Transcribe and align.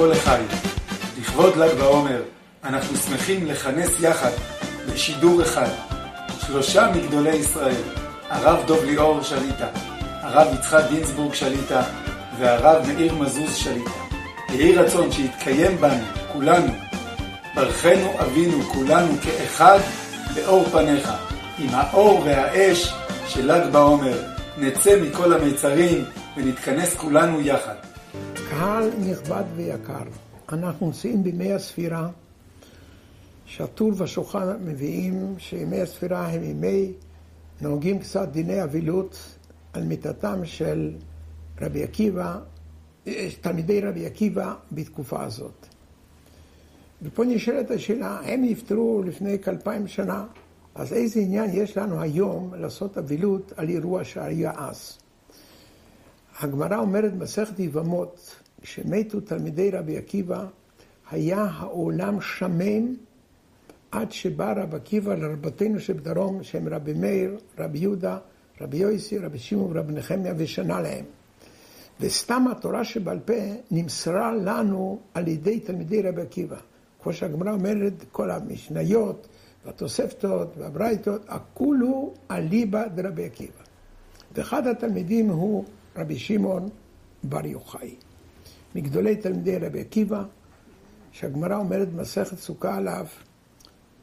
כל 0.00 0.12
החי, 0.12 0.42
לכבוד 1.20 1.56
ל"ג 1.56 1.74
בעומר, 1.78 2.22
אנחנו 2.64 2.96
שמחים 2.96 3.46
לכנס 3.46 3.90
יחד 4.00 4.30
בשידור 4.92 5.42
אחד 5.42 5.68
שלושה 6.46 6.90
מגדולי 6.94 7.36
ישראל, 7.36 7.82
הרב 8.28 8.66
דוב 8.66 8.84
ליאור 8.84 9.22
שליטה, 9.22 9.66
הרב 10.00 10.54
יצחק 10.54 10.84
גינזבורג 10.90 11.34
שליטה 11.34 11.82
והרב 12.38 12.86
מאיר 12.86 13.14
מזוז 13.14 13.56
שליטה. 13.56 13.90
יהי 14.48 14.76
רצון 14.76 15.12
שיתקיים 15.12 15.76
בנו, 15.76 16.04
כולנו, 16.32 16.72
ברכנו 17.54 18.20
אבינו 18.20 18.62
כולנו 18.62 19.14
כאחד 19.22 19.78
באור 20.34 20.64
פניך, 20.72 21.12
עם 21.58 21.68
האור 21.72 22.22
והאש 22.24 22.92
של 23.28 23.52
ל"ג 23.52 23.72
בעומר, 23.72 24.18
נצא 24.58 25.00
מכל 25.02 25.32
המיצרים 25.32 26.04
ונתכנס 26.36 26.94
כולנו 26.96 27.40
יחד. 27.40 27.89
קהל 28.60 28.90
נכבד 29.10 29.44
ויקר, 29.56 30.02
אנחנו 30.52 30.86
נמצאים 30.86 31.22
בימי 31.22 31.52
הספירה, 31.52 32.08
שהטור 33.44 33.92
והשולחן 33.96 34.56
מביאים 34.64 35.34
שימי 35.38 35.80
הספירה 35.80 36.28
הם 36.28 36.42
ימי, 36.42 36.92
נוהגים 37.60 37.98
קצת 37.98 38.28
דיני 38.28 38.62
אבילות 38.62 39.18
על 39.72 39.84
מיתתם 39.84 40.44
של 40.44 40.94
רבי 41.60 41.82
עקיבא, 41.82 42.38
תלמידי 43.40 43.80
רבי 43.80 44.06
עקיבא 44.06 44.54
בתקופה 44.72 45.24
הזאת. 45.24 45.66
ופה 47.02 47.24
נשאלת 47.24 47.70
השאלה, 47.70 48.20
הם 48.24 48.42
נפטרו 48.44 49.02
לפני 49.06 49.38
כאלפיים 49.38 49.88
שנה, 49.88 50.26
אז 50.74 50.92
איזה 50.92 51.20
עניין 51.20 51.50
יש 51.52 51.76
לנו 51.76 52.00
היום 52.00 52.54
לעשות 52.54 52.98
אבילות 52.98 53.52
על 53.56 53.68
אירוע 53.68 54.04
שהיה 54.04 54.52
אז? 54.56 54.98
הגמרא 56.40 56.76
אומרת 56.76 57.14
במסכת 57.14 57.58
יבמות, 57.58 58.39
כשמתו 58.62 59.20
תלמידי 59.20 59.70
רבי 59.70 59.98
עקיבא, 59.98 60.46
היה 61.10 61.42
העולם 61.42 62.20
שמם 62.20 62.94
עד 63.90 64.12
שבא 64.12 64.52
רבי 64.56 64.76
עקיבא 64.76 65.14
לרבותינו 65.14 65.80
שבדרום, 65.80 66.42
שהם 66.42 66.68
רבי 66.68 66.92
מאיר, 66.92 67.38
רבי 67.58 67.78
יהודה, 67.78 68.18
רבי 68.60 68.76
יויסי, 68.76 69.18
רבי 69.18 69.38
שמעון 69.38 69.76
ורבי 69.76 69.92
נחמיה, 69.92 70.34
ושנה 70.36 70.80
להם. 70.80 71.04
וסתם 72.00 72.44
התורה 72.50 72.84
שבעל 72.84 73.18
פה 73.18 73.32
נמסרה 73.70 74.32
לנו 74.32 74.98
על 75.14 75.28
ידי 75.28 75.60
תלמידי 75.60 76.02
רבי 76.02 76.22
עקיבא. 76.22 76.56
כמו 77.02 77.12
שהגמרא 77.12 77.52
אומרת, 77.52 77.92
כל 78.12 78.30
המשניות 78.30 79.28
והתוספתות 79.66 80.54
והברייתות, 80.58 81.22
הכולו 81.28 82.14
אליבא 82.30 82.88
דרבי 82.88 83.24
עקיבא. 83.24 83.62
ואחד 84.34 84.66
התלמידים 84.66 85.30
הוא 85.30 85.64
רבי 85.96 86.18
שמעון 86.18 86.68
בר 87.24 87.46
יוחאי. 87.46 87.94
מגדולי 88.74 89.16
תלמידי 89.16 89.58
רבי 89.58 89.80
עקיבא, 89.80 90.22
שהגמרא 91.12 91.56
אומרת 91.56 91.92
במסכת 91.92 92.38
סוכה 92.38 92.76
עליו, 92.76 93.06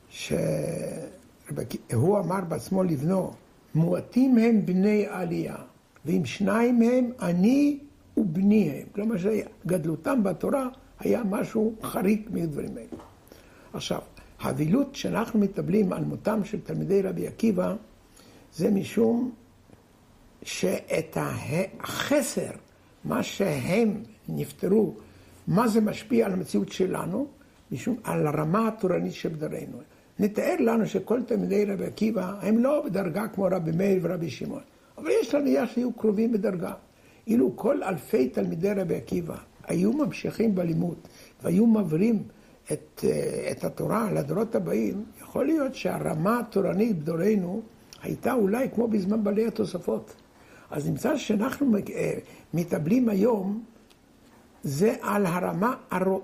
שהוא 0.09 2.19
אמר 2.19 2.41
בעצמו 2.47 2.83
לבנו, 2.83 3.33
מועטים 3.75 4.37
הם 4.37 4.65
בני 4.65 5.05
עלייה, 5.09 5.55
ואם 6.05 6.25
שניים 6.25 6.81
הם, 6.81 7.11
אני 7.21 7.79
ובני 8.17 8.69
הם. 8.69 8.87
כלומר 8.91 9.15
שגדלותם 9.17 10.23
בתורה 10.23 10.69
היה 10.99 11.23
משהו 11.23 11.75
חריג 11.81 12.21
מדברים 12.31 12.77
האלה. 12.77 13.03
עכשיו, 13.73 14.01
האבילות 14.39 14.95
שאנחנו 14.95 15.39
מתאבלים 15.39 15.93
על 15.93 16.03
מותם 16.03 16.43
של 16.43 16.61
תלמידי 16.61 17.01
רבי 17.01 17.27
עקיבא, 17.27 17.75
זה 18.53 18.71
משום 18.71 19.31
שאת 20.43 21.17
החסר, 21.19 22.51
מה 23.03 23.23
שהם 23.23 24.03
נפטרו, 24.29 24.95
מה 25.47 25.67
זה 25.67 25.81
משפיע 25.81 26.25
על 26.25 26.33
המציאות 26.33 26.71
שלנו, 26.71 27.27
משום 27.71 27.95
על 28.03 28.27
הרמה 28.27 28.67
התורנית 28.67 29.13
שבדרנו. 29.13 29.77
נתאר 30.19 30.55
לנו 30.59 30.85
שכל 30.85 31.23
תלמידי 31.23 31.65
רבי 31.65 31.85
עקיבא 31.85 32.33
הם 32.41 32.57
לא 32.57 32.83
בדרגה 32.85 33.27
כמו 33.27 33.47
רבי 33.51 33.71
מאיר 33.71 33.99
ורבי 34.01 34.29
שמעון, 34.29 34.61
אבל 34.97 35.09
יש 35.21 35.33
להניח 35.33 35.69
שהיו 35.69 35.93
קרובים 35.93 36.31
בדרגה. 36.31 36.73
אילו 37.27 37.51
כל 37.55 37.83
אלפי 37.83 38.29
תלמידי 38.29 38.73
רבי 38.73 38.95
עקיבא 38.95 39.35
היו 39.67 39.93
ממשיכים 39.93 40.55
בלימוד 40.55 40.97
והיו 41.43 41.65
מעבירים 41.65 42.23
את, 42.71 43.05
את 43.51 43.63
התורה 43.63 44.11
לדורות 44.11 44.55
הבאים, 44.55 45.03
יכול 45.21 45.45
להיות 45.45 45.75
שהרמה 45.75 46.39
התורנית 46.39 46.99
בדורנו 46.99 47.61
הייתה 48.01 48.33
אולי 48.33 48.69
כמו 48.75 48.87
בזמן 48.87 49.23
בעלי 49.23 49.47
התוספות. 49.47 50.13
אז 50.71 50.89
נמצא 50.89 51.17
שאנחנו 51.17 51.71
מתאבלים 52.53 53.09
היום, 53.09 53.63
זה 54.67 54.95
על 55.01 55.25
הרמה 55.25 55.73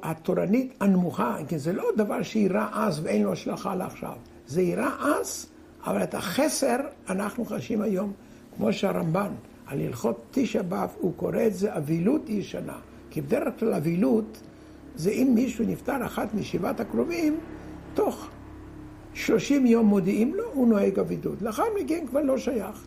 התורנית 0.04 0.74
הנמוכה, 0.80 1.38
כי 1.48 1.60
זה 1.60 1.74
לא 1.74 1.84
דבר 1.98 2.24
שאירע 2.24 2.68
אז 2.74 3.00
ואין 3.04 3.24
לו 3.24 3.32
השלכה 3.32 3.76
לעכשיו. 3.76 4.14
זה 4.48 4.62
אירע 4.62 4.90
אז, 5.00 5.46
אבל 5.86 6.04
את 6.04 6.16
החסר 6.16 6.78
אנחנו 7.10 7.46
חשים 7.46 7.82
היום, 7.82 8.12
כמו 8.56 8.74
שהרמב"ן, 8.74 9.32
על 9.68 9.82
הלכות 9.82 10.26
תשע 10.32 10.62
באב, 10.62 10.90
הוא 11.00 11.14
קורא 11.16 11.42
את 11.48 11.54
זה 11.54 11.78
אבילות 11.78 12.30
ישנה. 12.30 12.78
כי 13.10 13.22
בדרך 13.22 13.60
כלל 13.60 13.74
אבילות 13.74 14.42
זה 14.96 15.12
אם 15.12 15.32
מישהו 15.36 15.66
נפטר 15.66 16.06
אחת 16.06 16.34
משבעת 16.34 16.80
הקרובים, 16.80 17.38
תוך 17.94 18.28
שלושים 19.14 19.66
יום 19.66 19.86
מודיעים 19.86 20.36
לו, 20.36 20.44
הוא 20.54 20.68
נוהג 20.68 21.00
אבידות. 21.00 21.42
לאחר 21.42 21.64
מכן 21.84 22.06
כבר 22.08 22.22
לא 22.22 22.38
שייך. 22.38 22.86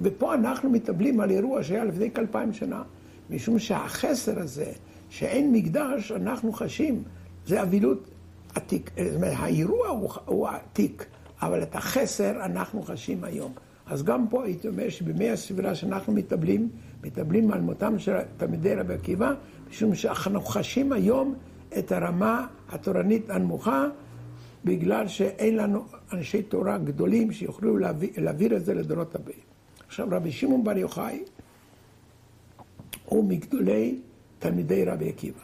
ופה 0.00 0.34
אנחנו 0.34 0.70
מתאבלים 0.70 1.20
על 1.20 1.30
אירוע 1.30 1.62
שהיה 1.62 1.84
לפני 1.84 2.10
כאלפיים 2.10 2.52
שנה, 2.52 2.82
משום 3.30 3.58
שהחסר 3.58 4.40
הזה, 4.40 4.72
שאין 5.10 5.52
מקדש, 5.52 6.12
אנחנו 6.12 6.52
חשים, 6.52 7.02
זה 7.46 7.62
אבילות 7.62 8.08
עתיק. 8.54 8.90
זאת 9.04 9.14
אומרת, 9.14 9.34
האירוע 9.36 9.88
הוא, 9.88 10.10
הוא 10.24 10.48
עתיק, 10.48 11.06
אבל 11.42 11.62
את 11.62 11.74
החסר 11.74 12.44
אנחנו 12.44 12.82
חשים 12.82 13.24
היום. 13.24 13.52
אז 13.86 14.02
גם 14.02 14.28
פה 14.28 14.44
הייתי 14.44 14.68
אומר 14.68 14.88
שבימי 14.88 15.30
הסבירה 15.30 15.74
שאנחנו 15.74 16.12
מתאבלים, 16.12 16.68
מתאבלים 17.04 17.52
על 17.52 17.60
מותם 17.60 17.98
של 17.98 18.16
תלמידי 18.36 18.74
רבי 18.74 18.94
עקיבא, 18.94 19.32
משום 19.70 19.94
שאנחנו 19.94 20.40
חשים 20.40 20.92
היום 20.92 21.34
את 21.78 21.92
הרמה 21.92 22.46
התורנית 22.68 23.30
הנמוכה, 23.30 23.88
בגלל 24.64 25.08
שאין 25.08 25.56
לנו 25.56 25.84
אנשי 26.12 26.42
תורה 26.42 26.78
גדולים 26.78 27.32
שיוכלו 27.32 27.78
להעביר, 27.78 28.10
להעביר 28.16 28.56
את 28.56 28.64
זה 28.64 28.74
לדורות 28.74 29.14
הבאים. 29.14 29.38
עכשיו, 29.86 30.08
רבי 30.10 30.32
שמעון 30.32 30.64
בר 30.64 30.78
יוחאי 30.78 31.22
הוא 33.04 33.24
מגדולי 33.24 34.00
תלמידי 34.38 34.84
רבי 34.84 35.08
עקיבא. 35.08 35.38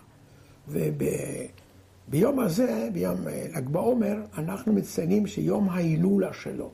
וביום 0.68 2.40
הזה, 2.40 2.88
ביום 2.92 3.16
ל"ג 3.54 3.68
בעומר, 3.68 4.16
אנחנו 4.38 4.72
מציינים 4.72 5.26
שיום 5.26 5.68
ההילולה 5.68 6.32
שלו. 6.32 6.70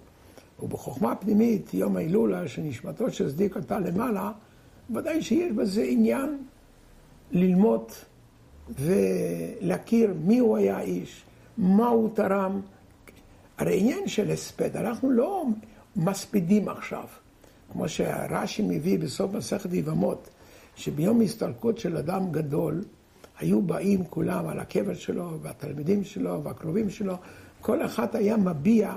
ובחוכמה 0.62 1.15
פנימית, 1.15 1.75
יום 1.75 1.97
ההילולה 1.97 2.49
שנשמתו 2.49 3.11
של 3.11 3.31
צדיק 3.31 3.56
עלתה 3.56 3.79
למעלה, 3.79 4.33
ודאי 4.95 5.23
שיש 5.23 5.53
בזה 5.53 5.83
עניין 5.83 6.39
ללמוד 7.33 7.93
ולהכיר 8.69 10.15
מי 10.25 10.39
הוא 10.39 10.56
היה 10.56 10.77
האיש, 10.77 11.25
מה 11.59 11.89
הוא 11.89 12.11
תרם. 12.15 12.61
הרי 13.59 13.81
עניין 13.81 14.09
של 14.09 14.31
הספד, 14.31 14.77
אנחנו 14.77 15.11
לא 15.11 15.45
מספידים 15.97 16.69
עכשיו. 16.69 17.05
כמו 17.73 17.89
שרש"י 17.89 18.62
מביא 18.62 18.99
בסוף 18.99 19.33
מסכת 19.33 19.73
יבמות, 19.73 20.29
שביום 20.78 21.21
הסתלקות 21.21 21.79
של 21.79 21.97
אדם 21.97 22.31
גדול, 22.31 22.85
היו 23.38 23.62
באים 23.62 24.05
כולם 24.05 24.49
על 24.49 24.58
הקבר 24.58 24.94
שלו, 24.94 25.38
והתלמידים 25.43 26.05
שלו, 26.05 26.44
והקרובים 26.44 26.91
שלו, 26.91 27.14
כל 27.61 27.85
אחד 27.85 28.17
היה 28.17 28.37
מביע 28.37 28.97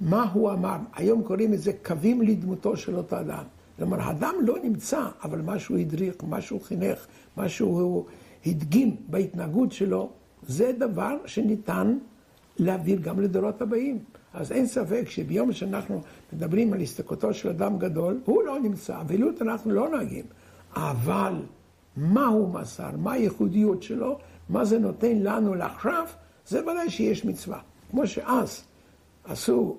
מה 0.00 0.30
הוא 0.32 0.50
אמר. 0.50 0.76
היום 0.94 1.22
קוראים 1.22 1.52
לזה 1.52 1.72
קווים 1.84 2.22
לדמותו 2.22 2.76
של 2.76 2.96
אותו 2.96 3.20
אדם. 3.20 3.44
כלומר, 3.78 4.00
האדם 4.00 4.34
לא 4.46 4.56
נמצא, 4.62 5.08
אבל 5.22 5.40
מה 5.40 5.58
שהוא 5.58 5.78
הדריך, 5.78 6.14
מה 6.28 6.40
שהוא 6.40 6.60
חינך, 6.60 7.06
מה 7.36 7.48
שהוא 7.48 8.04
הדגים 8.46 8.96
בהתנהגות 9.08 9.72
שלו, 9.72 10.10
זה 10.46 10.72
דבר 10.78 11.16
שניתן 11.26 11.98
להעביר 12.58 12.98
גם 13.00 13.20
לדורות 13.20 13.62
הבאים. 13.62 13.98
אז 14.34 14.52
אין 14.52 14.66
ספק 14.66 15.04
שביום 15.08 15.52
שאנחנו 15.52 16.00
מדברים 16.32 16.72
על 16.72 16.80
הסתכלותו 16.80 17.34
של 17.34 17.48
אדם 17.48 17.78
גדול, 17.78 18.20
הוא 18.24 18.42
לא 18.42 18.60
נמצא, 18.60 19.00
אבילות 19.00 19.42
אנחנו 19.42 19.70
לא 19.70 19.88
נוהגים. 19.88 20.24
אבל 20.76 21.34
מה 21.96 22.26
הוא 22.26 22.48
מסר, 22.48 22.90
מה 22.96 23.12
הייחודיות 23.12 23.82
שלו, 23.82 24.18
מה 24.48 24.64
זה 24.64 24.78
נותן 24.78 25.18
לנו 25.18 25.54
לעכשיו, 25.54 26.06
זה 26.48 26.62
ודאי 26.62 26.90
שיש 26.90 27.24
מצווה. 27.24 27.58
כמו 27.90 28.06
שאז 28.06 28.64
עשו 29.24 29.76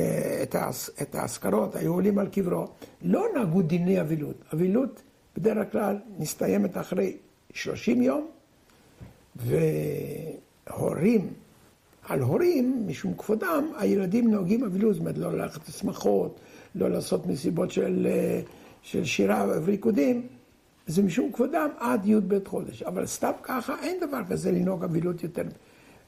אה, 0.00 0.42
את 1.02 1.14
האזכרות, 1.14 1.76
היו 1.76 1.92
עולים 1.92 2.18
על 2.18 2.28
קברו, 2.28 2.66
לא 3.02 3.26
נהגו 3.34 3.62
דיני 3.62 4.00
אבילות. 4.00 4.36
אבילות 4.54 5.02
בדרך 5.36 5.72
כלל 5.72 5.98
מסתיימת 6.18 6.76
אחרי 6.76 7.16
30 7.52 8.02
יום, 8.02 8.26
והורים 9.36 11.28
על 12.08 12.20
הורים, 12.20 12.84
משום 12.86 13.14
כבודם, 13.14 13.64
הילדים 13.78 14.30
נוהגים 14.30 14.64
אבילות, 14.64 14.94
זאת 14.94 15.00
אומרת, 15.00 15.18
לא 15.18 15.32
ללכת 15.32 15.68
לשמחות, 15.68 16.40
לא 16.74 16.90
לעשות 16.90 17.26
מסיבות 17.26 17.70
של, 17.70 18.06
של 18.82 19.04
שירה 19.04 19.46
וריקודים. 19.62 20.26
זה 20.86 21.02
משום 21.02 21.32
כבודם 21.32 21.68
עד 21.78 22.06
י"ב 22.06 22.48
חודש. 22.48 22.82
אבל 22.82 23.06
סתם 23.06 23.32
ככה 23.42 23.74
אין 23.82 24.00
דבר 24.00 24.20
כזה 24.28 24.52
לנהוג 24.52 24.84
אבילות 24.84 25.22
יותר. 25.22 25.42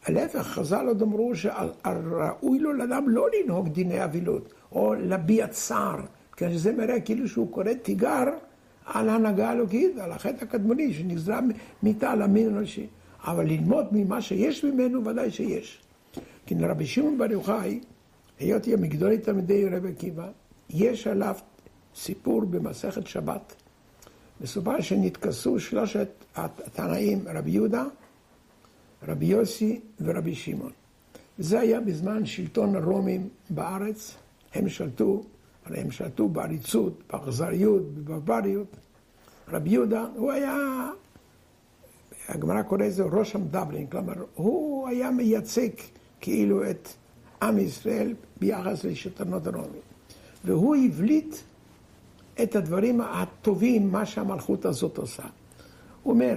להפך, 0.09 0.39
חז"ל 0.39 0.87
עוד 0.87 1.03
אמרו 1.03 1.33
שראוי 1.35 2.59
לו 2.59 2.73
לאדם 2.73 3.09
לא 3.09 3.27
לנהוג 3.33 3.69
דיני 3.69 4.05
אבילות, 4.05 4.53
או 4.73 4.95
להביע 4.95 5.47
צער, 5.47 6.01
כי 6.37 6.59
זה 6.59 6.73
מראה 6.73 7.01
כאילו 7.01 7.29
שהוא 7.29 7.51
קורא 7.51 7.73
תיגר 7.83 8.25
על 8.87 9.09
ההנהגה 9.09 9.49
האלוקית, 9.49 9.99
על 9.99 10.13
החטא 10.13 10.45
הקדמוני 10.45 10.95
שנגזר 10.95 11.39
מיתה 11.83 12.11
על 12.11 12.23
המין 12.23 12.55
האנושי. 12.55 12.87
אבל 13.25 13.47
ללמוד 13.47 13.87
ממה 13.93 14.23
שיש 14.23 14.65
ממנו, 14.65 15.05
ודאי 15.05 15.31
שיש. 15.31 15.81
כי 16.47 16.55
לרבי 16.55 16.87
שמעון 16.87 17.19
בר 17.19 17.33
יוחאי, 17.33 17.81
היות 18.39 18.69
מגדולי 18.69 19.19
תלמידי 19.19 19.69
רבי 19.69 19.89
עקיבא, 19.89 20.29
יש 20.71 21.07
עליו 21.07 21.35
סיפור 22.01 22.45
במסכת 22.45 23.07
שבת. 23.07 23.55
מסופר 24.41 24.81
שנתכסו 24.81 25.61
שלושת 25.61 26.09
התנאים, 26.37 27.25
רבי 27.35 27.51
יהודה, 27.51 27.85
רבי 29.09 29.27
יוסי 29.27 29.81
ורבי 30.01 30.35
שמעון. 30.35 30.73
זה 31.39 31.61
היה 31.61 31.81
בזמן 31.81 32.27
שלטון 32.27 32.77
הרומים 32.77 33.29
בארץ, 33.51 34.15
הם 34.55 34.69
שלטו, 34.69 35.23
הרי 35.67 35.81
הם 35.81 35.91
שלטו 35.91 36.29
בעריצות, 36.29 37.03
באכזריות, 37.13 37.95
בברבריות. 37.95 38.77
רבי 39.49 39.71
יהודה, 39.71 40.07
הוא 40.15 40.33
היה, 40.33 40.57
הגמרא 42.29 42.63
קורא 42.63 42.85
לזה 42.85 43.03
ראש 43.03 43.35
המדבלין, 43.35 43.87
כלומר, 43.87 44.15
הוא 44.35 44.89
היה 44.89 45.11
מייצג 45.11 45.69
כאילו 46.21 46.71
את 46.71 46.89
עם 47.43 47.59
ישראל 47.59 48.15
ביחס 48.41 48.85
לשלטונות 48.85 49.47
הרומים. 49.47 49.83
והוא 50.45 50.77
הבליט 50.77 51.37
את 52.43 52.57
הדברים 52.57 53.01
הטובים, 53.01 53.93
מה 53.93 54.07
שהמלכות 54.07 54.65
הזאת 54.65 54.99
עושה. 54.99 55.23
הוא 56.03 56.13
אומר, 56.13 56.35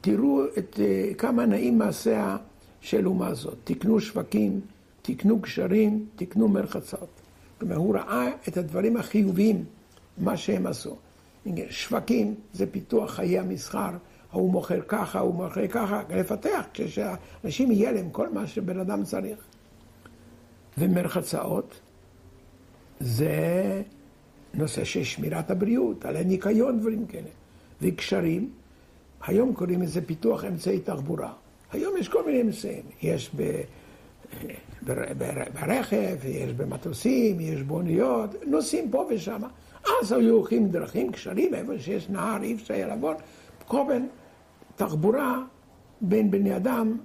תראו 0.00 0.44
את, 0.58 0.80
אה, 0.82 1.14
כמה 1.14 1.46
נעים 1.46 1.78
מעשיה 1.78 2.36
של 2.80 3.06
אומה 3.06 3.34
זאת. 3.34 3.56
תקנו 3.64 4.00
שווקים, 4.00 4.60
תקנו 5.02 5.38
גשרים, 5.38 6.06
תקנו 6.16 6.48
מרחצות. 6.48 7.08
כלומר, 7.58 7.76
הוא 7.76 7.94
ראה 7.94 8.30
את 8.48 8.56
הדברים 8.56 8.96
החיוביים, 8.96 9.64
מה 10.18 10.36
שהם 10.36 10.66
עשו. 10.66 10.96
שווקים 11.70 12.34
זה 12.52 12.66
פיתוח 12.66 13.10
חיי 13.10 13.38
המסחר, 13.38 13.90
ההוא 14.32 14.52
מוכר 14.52 14.80
ככה, 14.88 15.18
ההוא 15.18 15.34
מוכר 15.34 15.66
ככה, 15.66 16.02
לפתח, 16.10 16.64
כשאנשים 16.74 17.70
יהיה 17.70 17.92
להם 17.92 18.10
כל 18.10 18.28
מה 18.28 18.46
שבן 18.46 18.80
אדם 18.80 19.04
צריך. 19.04 19.38
ומרחצאות 20.78 21.80
זה 23.00 23.82
נושא 24.54 24.84
של 24.84 25.04
שמירת 25.04 25.50
הבריאות, 25.50 26.04
על 26.04 26.16
הניקיון, 26.16 26.80
דברים 26.80 27.06
כאלה. 27.06 27.28
וגשרים, 27.82 28.50
היום 29.26 29.54
קוראים 29.54 29.82
לזה 29.82 30.06
פיתוח 30.06 30.44
אמצעי 30.44 30.80
תחבורה. 30.80 31.32
היום 31.72 31.96
יש 31.96 32.08
כל 32.08 32.26
מיני 32.26 32.42
אמצעים, 32.42 32.82
יש 33.02 33.30
ב... 33.36 33.60
ברכב, 35.60 36.16
יש 36.24 36.52
במטוסים, 36.52 37.40
יש 37.40 37.62
באוניות, 37.62 38.30
נוסעים 38.46 38.90
פה 38.90 39.06
ושם. 39.10 39.42
אז 40.02 40.12
היו 40.12 40.34
הולכים 40.34 40.68
דרכים, 40.68 41.10
גשרים, 41.10 41.54
איפה 41.54 41.78
שיש 41.78 42.08
נהר, 42.08 42.42
אי 42.42 42.54
אפשר 42.54 42.74
היה 42.74 42.86
לעבור. 42.86 43.12
כל 43.66 43.82
בין 43.88 44.08
תחבורה 44.76 45.42
בין 46.00 46.30
בני 46.30 46.56
אדם, 46.56 46.96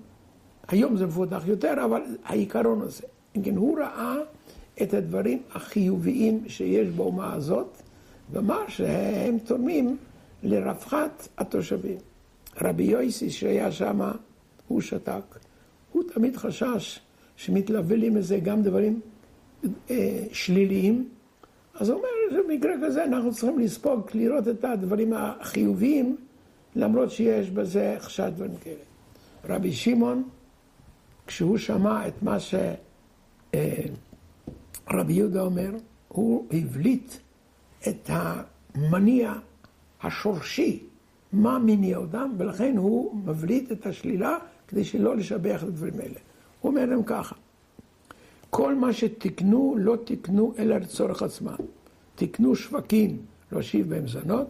היום 0.68 0.98
זה 0.98 1.06
מפותח 1.06 1.44
יותר, 1.46 1.74
אבל 1.86 2.02
העיקרון 2.24 2.82
הזה. 2.82 3.04
כן, 3.44 3.56
הוא 3.56 3.80
ראה 3.80 4.16
את 4.82 4.94
הדברים 4.94 5.42
החיוביים 5.52 6.44
שיש 6.48 6.88
באומה 6.88 7.34
הזאת, 7.34 7.78
ואמר 8.32 8.68
שהם 8.68 9.38
תורמים 9.40 9.98
לרווחת 10.44 11.28
התושבים. 11.38 11.98
רבי 12.62 12.84
יויסי 12.84 13.30
שהיה 13.30 13.72
שם, 13.72 14.12
הוא 14.68 14.82
שתק. 14.82 15.40
הוא 15.92 16.04
תמיד 16.14 16.38
חשש 16.38 17.00
שמתלווים 17.36 18.16
מזה 18.16 18.40
גם 18.40 18.62
דברים 18.62 19.00
אה, 19.90 20.24
שליליים. 20.32 21.10
אז 21.74 21.90
הוא 21.90 21.98
אומר 21.98 22.10
שבמקרה 22.44 22.74
כזה 22.84 23.04
אנחנו 23.04 23.32
צריכים 23.32 23.60
לספוג, 23.60 24.02
לראות 24.14 24.48
את 24.48 24.66
הדברים 24.66 25.14
החיוביים, 25.14 26.18
למרות 26.76 27.12
שיש 27.12 27.50
בזה 27.50 27.96
חשד 28.00 28.32
דברים 28.36 28.58
כאלה. 28.64 28.76
רבי 29.46 29.74
שמעון, 29.74 30.24
כשהוא 31.28 31.58
שמע 31.58 32.08
את 32.08 32.24
מה 32.24 32.40
ש... 32.40 32.56
אה, 33.56 33.86
רבי 34.94 35.14
יהודה 35.14 35.42
אומר, 35.42 35.72
הוא 36.08 36.46
הבליט 36.52 37.14
את 37.88 38.10
המניע 38.10 39.34
השורשי, 40.04 40.84
מה 41.34 41.60
מניע 41.60 41.98
אותם, 41.98 42.32
ולכן 42.38 42.78
הוא 42.78 43.16
מבליט 43.16 43.72
את 43.72 43.86
השלילה 43.86 44.38
כדי 44.68 44.84
שלא 44.84 45.18
לשבח 45.18 45.64
את 45.64 45.68
הדברים 45.68 45.94
האלה. 46.00 46.20
הוא 46.62 46.72
אומר 46.72 46.86
להם 46.86 47.04
ככה, 47.04 47.36
כל 48.50 48.76
מה 48.76 48.94
שתקנו, 48.94 49.76
לא 49.78 49.96
תקנו 50.04 50.54
אלא 50.58 50.78
לצורך 50.78 51.24
עצמם. 51.24 51.56
תקנו 52.16 52.56
שווקים, 52.56 53.18
להושיב 53.52 53.90
בהם 53.90 54.08
זונות, 54.08 54.48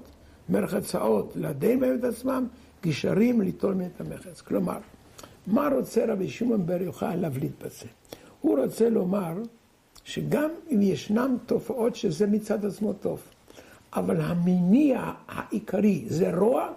מרחצאות, 0.50 1.34
לדין 1.36 1.80
בהם 1.80 1.96
את 2.00 2.04
עצמם, 2.04 2.48
גשרים, 2.84 3.42
ליטול 3.42 3.74
מהם 3.74 3.90
את 3.96 4.02
המחץ. 4.02 4.42
כלומר, 4.42 4.78
מה 5.48 5.68
רוצה 5.68 6.06
רבי 6.08 6.30
שמעון 6.30 6.66
בר 6.66 6.82
יוחאי 6.82 7.18
להבליט 7.18 7.64
בזה? 7.64 7.86
הוא 8.42 8.60
רוצה 8.60 8.90
לומר 8.90 9.34
שגם 10.06 10.50
אם 10.72 10.82
ישנם 10.82 11.38
תופעות 11.46 11.96
שזה 11.96 12.28
מצד 12.28 12.66
עצמו 12.66 12.94
טוב, 12.94 13.22
אבל 13.94 14.22
המניע 14.22 15.12
העיקרי 15.28 16.06
זה 16.08 16.36
רוע, 16.36 16.70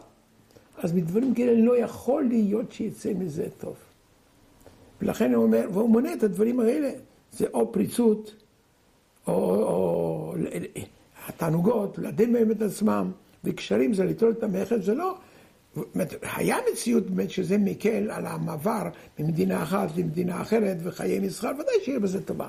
אז 0.78 0.92
מדברים 0.92 1.34
כאלה 1.34 1.60
לא 1.60 1.78
יכול 1.78 2.24
להיות 2.24 2.72
שיצא 2.72 3.12
מזה 3.18 3.46
טוב. 3.58 3.76
ולכן 5.02 5.34
הוא 5.34 5.44
אומר, 5.44 5.66
והוא 5.72 5.90
מונה 5.90 6.12
את 6.12 6.22
הדברים 6.22 6.60
האלה, 6.60 6.90
זה 7.32 7.46
או 7.54 7.72
פריצות, 7.72 8.34
או, 9.26 9.32
או 9.32 10.34
התענוגות, 11.28 11.98
לדין 11.98 12.32
בהם 12.32 12.50
את 12.50 12.62
עצמם, 12.62 13.10
וקשרים 13.44 13.94
זה 13.94 14.04
ליטול 14.04 14.34
את 14.38 14.42
המכר, 14.42 14.82
זה 14.82 14.94
לא... 14.94 15.18
היה 16.22 16.56
מציאות 16.72 17.10
באמת 17.10 17.30
שזה 17.30 17.58
מקל 17.58 18.10
על 18.10 18.26
המעבר 18.26 18.88
ממדינה 19.18 19.62
אחת 19.62 19.96
למדינה 19.96 20.42
אחרת 20.42 20.76
וחיי 20.82 21.18
מסחר, 21.18 21.50
ודאי 21.54 21.74
שיהיה 21.84 22.00
בזה 22.00 22.22
טובה. 22.22 22.46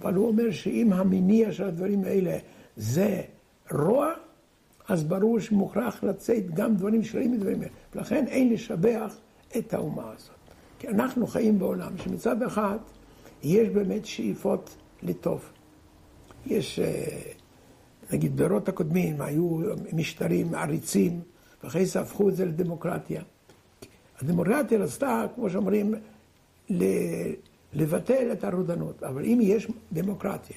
אבל 0.00 0.14
הוא 0.14 0.28
אומר 0.28 0.50
שאם 0.50 0.92
המניע 0.92 1.52
של 1.52 1.64
הדברים 1.64 2.04
האלה 2.04 2.38
זה 2.76 3.22
רוע, 3.70 4.12
אז 4.88 5.04
ברור 5.04 5.40
שמוכרח 5.40 6.04
לצאת 6.04 6.54
גם 6.54 6.76
דברים 6.76 7.02
שלאים 7.02 7.32
מדברים 7.32 7.60
האלה. 7.60 7.72
ולכן 7.94 8.26
אין 8.26 8.52
לשבח 8.52 9.16
את 9.58 9.74
האומה 9.74 10.12
הזאת. 10.16 10.36
כי 10.78 10.88
אנחנו 10.88 11.26
חיים 11.26 11.58
בעולם 11.58 11.92
שמצד 12.04 12.42
אחד 12.42 12.78
יש 13.42 13.68
באמת 13.68 14.06
שאיפות 14.06 14.76
לטוב. 15.02 15.40
יש, 16.46 16.78
אה, 16.78 17.32
נגיד, 18.12 18.36
בדורות 18.36 18.68
הקודמים 18.68 19.20
היו 19.20 19.58
משטרים 19.92 20.54
עריצים, 20.54 21.20
ואחרי 21.64 21.86
זה 21.86 22.00
הפכו 22.00 22.28
את 22.28 22.36
זה 22.36 22.44
לדמוקרטיה. 22.44 23.22
הדמוקרטיה 24.20 24.78
רצתה, 24.78 25.26
כמו 25.34 25.50
שאומרים, 25.50 25.94
לבטל 27.76 28.32
את 28.32 28.44
הרודנות. 28.44 29.02
אבל 29.02 29.24
אם 29.24 29.38
יש 29.42 29.68
דמוקרטיה, 29.92 30.56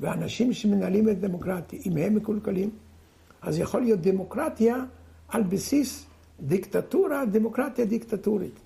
ואנשים 0.00 0.52
שמנהלים 0.52 1.08
את 1.08 1.16
הדמוקרטיה, 1.16 1.80
אם 1.86 1.96
הם 1.96 2.14
מקולקלים, 2.14 2.70
אז 3.42 3.58
יכול 3.58 3.80
להיות 3.80 4.00
דמוקרטיה 4.00 4.84
על 5.28 5.42
בסיס 5.42 6.06
דיקטטורה, 6.40 7.24
דמוקרטיה 7.24 7.84
דיקטטורית. 7.84 8.60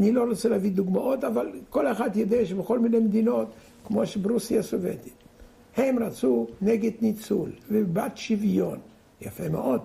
אני 0.00 0.12
לא 0.12 0.24
רוצה 0.24 0.48
להביא 0.48 0.70
דוגמאות, 0.70 1.24
אבל 1.24 1.52
כל 1.70 1.86
אחד 1.86 2.16
יודע 2.16 2.46
שבכל 2.46 2.78
מיני 2.78 2.98
מדינות, 2.98 3.48
כמו 3.84 4.06
שברוסיה 4.06 4.60
הסובייטית, 4.60 5.12
הם 5.76 5.98
רצו 5.98 6.46
נגד 6.62 6.90
ניצול 7.00 7.50
ובת 7.70 8.16
שוויון. 8.16 8.78
יפה 9.20 9.48
מאוד, 9.48 9.80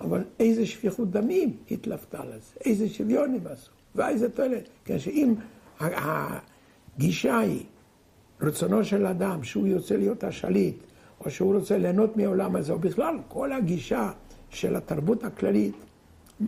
אבל 0.00 0.24
איזה 0.40 0.66
שפיכות 0.66 1.10
דמים 1.10 1.56
התלוותה 1.70 2.24
לזה, 2.24 2.52
איזה 2.64 2.88
שוויון 2.88 3.34
הם 3.34 3.40
עשו, 3.52 3.70
ואיזה 3.94 4.30
תועלת. 4.30 4.68
כן, 4.84 4.98
שאם 4.98 5.34
הגישה 6.98 7.38
היא 7.38 7.64
רצונו 8.40 8.84
של 8.84 9.06
אדם 9.06 9.44
שהוא 9.44 9.66
יוצא 9.66 9.96
להיות 9.96 10.24
השליט, 10.24 10.76
או 11.20 11.30
שהוא 11.30 11.54
רוצה 11.54 11.78
ליהנות 11.78 12.16
מהעולם 12.16 12.56
הזה, 12.56 12.72
או 12.72 12.78
בכלל 12.78 13.16
כל 13.28 13.52
הגישה 13.52 14.10
של 14.50 14.76
התרבות 14.76 15.24
הכללית, 15.24 15.74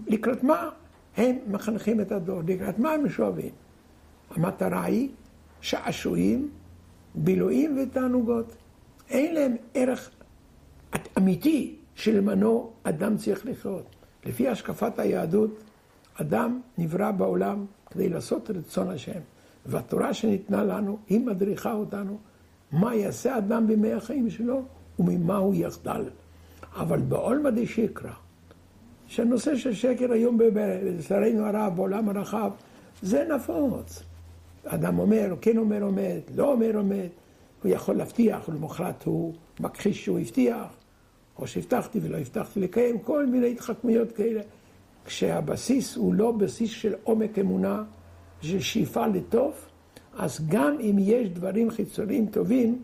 לקראת 0.06 0.42
מה 0.42 0.68
הם 1.16 1.38
מחנכים 1.46 2.00
את 2.00 2.12
הדור, 2.12 2.42
לקראת 2.46 2.78
מה 2.78 2.92
הם 2.92 3.08
שואבים? 3.08 3.50
המטרה 4.30 4.84
היא 4.84 5.08
שעשועים, 5.60 6.50
בילויים 7.14 7.78
ותענוגות. 7.78 8.56
אין 9.10 9.34
להם 9.34 9.56
ערך 9.74 10.10
אמיתי 11.18 11.76
שלמנו 11.94 12.72
אדם 12.82 13.16
צריך 13.16 13.46
לחיות. 13.46 13.86
לפי 14.26 14.48
השקפת 14.48 14.98
היהדות, 14.98 15.50
אדם 16.14 16.60
נברא 16.78 17.10
בעולם 17.10 17.66
כדי 17.90 18.08
לעשות 18.08 18.50
רצון 18.50 18.88
השם. 18.88 19.20
והתורה 19.66 20.14
שניתנה 20.14 20.64
לנו, 20.64 20.98
היא 21.08 21.20
מדריכה 21.20 21.72
אותנו 21.72 22.18
מה 22.72 22.94
יעשה 22.94 23.38
אדם 23.38 23.66
בימי 23.66 23.92
החיים 23.92 24.30
שלו 24.30 24.62
וממה 24.98 25.36
הוא 25.36 25.54
יחדל. 25.54 26.04
אבל 26.76 27.00
בעולמא 27.00 27.50
דשקרא, 27.50 28.10
שהנושא 29.06 29.56
של 29.56 29.74
שקר 29.74 30.12
היום, 30.12 30.38
לצערנו 30.82 31.46
הרב, 31.46 31.76
בעולם 31.76 32.08
הרחב, 32.08 32.50
זה 33.02 33.28
נפוץ. 33.34 34.02
אדם 34.64 34.98
אומר, 34.98 35.34
כן 35.40 35.58
אומר 35.58 35.88
אמת, 35.88 36.30
לא 36.36 36.52
אומר 36.52 36.80
אמת, 36.80 37.10
הוא 37.62 37.72
יכול 37.72 37.96
להבטיח, 37.96 38.48
ולמחרת 38.48 39.04
הוא 39.04 39.34
מכחיש 39.60 40.04
שהוא 40.04 40.18
הבטיח, 40.18 40.66
או 41.38 41.46
שהבטחתי 41.46 42.00
ולא 42.02 42.16
הבטחתי 42.16 42.60
לקיים, 42.60 42.98
כל 42.98 43.26
מיני 43.26 43.52
התחכמויות 43.52 44.12
כאלה. 44.12 44.40
כשהבסיס 45.04 45.96
הוא 45.96 46.14
לא 46.14 46.32
בסיס 46.32 46.70
של 46.70 46.94
עומק 47.04 47.38
אמונה, 47.38 47.82
של 48.42 48.60
שאיפה 48.60 49.06
לטוב, 49.06 49.52
אז 50.18 50.40
גם 50.48 50.76
אם 50.80 50.96
יש 50.98 51.28
דברים 51.28 51.70
חיצוניים 51.70 52.26
טובים, 52.26 52.82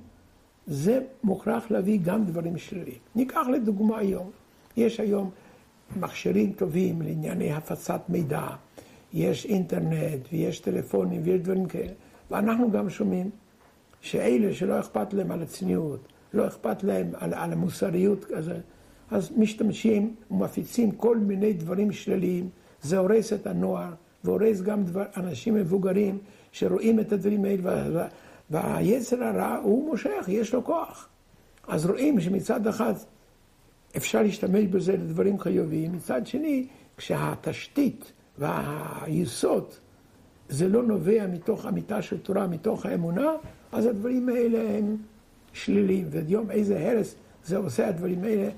זה 0.66 1.00
מוכרח 1.24 1.70
להביא 1.70 1.98
גם 2.02 2.24
דברים 2.24 2.58
שליליים. 2.58 2.98
ניקח 3.14 3.46
לדוגמה 3.52 3.98
היום, 3.98 4.30
יש 4.76 5.00
היום 5.00 5.30
מכשירים 5.96 6.52
טובים 6.52 7.02
לענייני 7.02 7.52
הפצת 7.52 8.00
מידע, 8.08 8.46
יש 9.12 9.46
אינטרנט 9.46 10.28
ויש 10.32 10.60
טלפונים 10.60 11.20
ויש 11.24 11.40
דברים 11.40 11.66
כאלה, 11.66 11.92
ואנחנו 12.30 12.70
גם 12.70 12.90
שומעים 12.90 13.30
שאלה 14.00 14.54
שלא 14.54 14.80
אכפת 14.80 15.14
להם 15.14 15.30
על 15.30 15.42
הצניעות, 15.42 16.00
לא 16.34 16.46
אכפת 16.46 16.84
להם 16.84 17.10
על, 17.14 17.34
על 17.34 17.52
המוסריות, 17.52 18.30
אז, 18.30 18.50
אז 19.10 19.30
משתמשים 19.36 20.14
ומפיצים 20.30 20.90
כל 20.90 21.18
מיני 21.18 21.52
דברים 21.52 21.92
שליליים, 21.92 22.48
זה 22.82 22.98
הורס 22.98 23.32
את 23.32 23.46
הנוער 23.46 23.92
והורס 24.26 24.60
גם 24.60 24.84
דבר, 24.84 25.04
אנשים 25.16 25.54
מבוגרים 25.54 26.18
שרואים 26.52 27.00
את 27.00 27.12
הדברים 27.12 27.44
האלה, 27.44 28.06
והיצר 28.50 29.24
הרע 29.24 29.56
הוא 29.62 29.88
מושך, 29.88 30.24
יש 30.28 30.54
לו 30.54 30.64
כוח. 30.64 31.08
אז 31.68 31.86
רואים 31.86 32.20
שמצד 32.20 32.66
אחד 32.66 32.94
אפשר 33.96 34.22
להשתמש 34.22 34.64
בזה 34.64 34.92
לדברים 34.92 35.38
חיוביים, 35.38 35.92
מצד 35.92 36.26
שני, 36.26 36.66
כשהתשתית 36.96 38.12
והיסוד 38.38 39.72
זה 40.48 40.68
לא 40.68 40.82
נובע 40.82 41.26
מתוך 41.26 41.66
אמיתה 41.66 42.02
של 42.02 42.18
תורה, 42.18 42.46
מתוך 42.46 42.86
האמונה, 42.86 43.32
אז 43.72 43.86
הדברים 43.86 44.28
האלה 44.28 44.78
הם 44.78 44.96
שליליים. 45.52 46.06
והיום 46.10 46.50
איזה 46.50 46.90
הרס 46.90 47.14
זה 47.44 47.56
עושה 47.56 47.88
הדברים 47.88 48.24
האלה, 48.24 48.48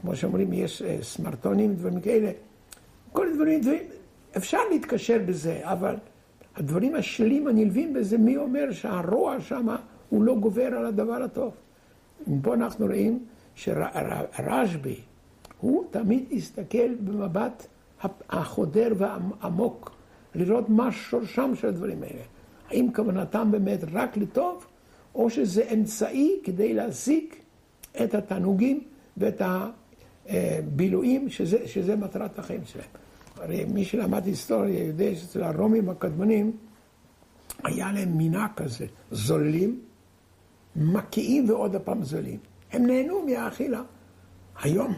כמו 0.00 0.16
שאומרים, 0.16 0.52
יש 0.52 0.82
אה, 0.82 0.98
סמרטונים, 1.02 1.74
דברים 1.74 2.00
כאלה. 2.00 2.30
כל 3.12 3.28
הדברים, 3.28 3.60
דברים, 3.60 3.82
אפשר 4.36 4.58
להתקשר 4.70 5.18
בזה, 5.26 5.60
אבל 5.62 5.94
הדברים 6.56 6.94
השליליים 6.94 7.48
הנלווים 7.48 7.92
בזה, 7.92 8.18
מי 8.18 8.36
אומר 8.36 8.72
שהרוע 8.72 9.40
שם 9.40 9.68
הוא 10.08 10.22
לא 10.22 10.34
גובר 10.34 10.66
על 10.66 10.86
הדבר 10.86 11.22
הטוב? 11.22 11.54
פה 12.42 12.54
אנחנו 12.54 12.86
רואים 12.86 13.24
שרשב"י, 13.54 15.00
הוא 15.60 15.84
תמיד 15.90 16.24
הסתכל 16.32 16.94
במבט 16.94 17.66
החודר 18.30 18.92
והעמוק, 18.96 19.90
לראות 20.34 20.68
מה 20.68 20.92
שורשם 20.92 21.54
של 21.54 21.68
הדברים 21.68 22.02
האלה. 22.02 22.22
האם 22.68 22.88
כוונתם 22.94 23.50
באמת 23.50 23.80
רק 23.92 24.16
לטוב, 24.16 24.66
או 25.14 25.30
שזה 25.30 25.64
אמצעי 25.74 26.36
כדי 26.44 26.74
להשיג 26.74 27.24
את 28.04 28.14
התענוגים 28.14 28.80
ואת 29.16 29.42
הבילויים, 30.26 31.28
שזה, 31.28 31.68
שזה 31.68 31.96
מטרת 31.96 32.38
החיים 32.38 32.60
שלהם. 32.64 32.86
הרי 33.42 33.64
מי 33.64 33.84
שלמד 33.84 34.26
היסטוריה 34.26 34.84
יודע 34.84 35.14
שאצל 35.14 35.42
הרומים 35.42 35.88
הקדמונים 35.88 36.52
היה 37.64 37.92
להם 37.92 38.08
מינה 38.08 38.46
כזה, 38.56 38.86
זולים, 39.10 39.80
מקיאים 40.76 41.50
ועוד 41.50 41.74
הפעם 41.74 42.04
זולים. 42.04 42.38
הם 42.72 42.86
נהנו 42.86 43.26
מהאכילה. 43.26 43.82
היום, 44.62 44.94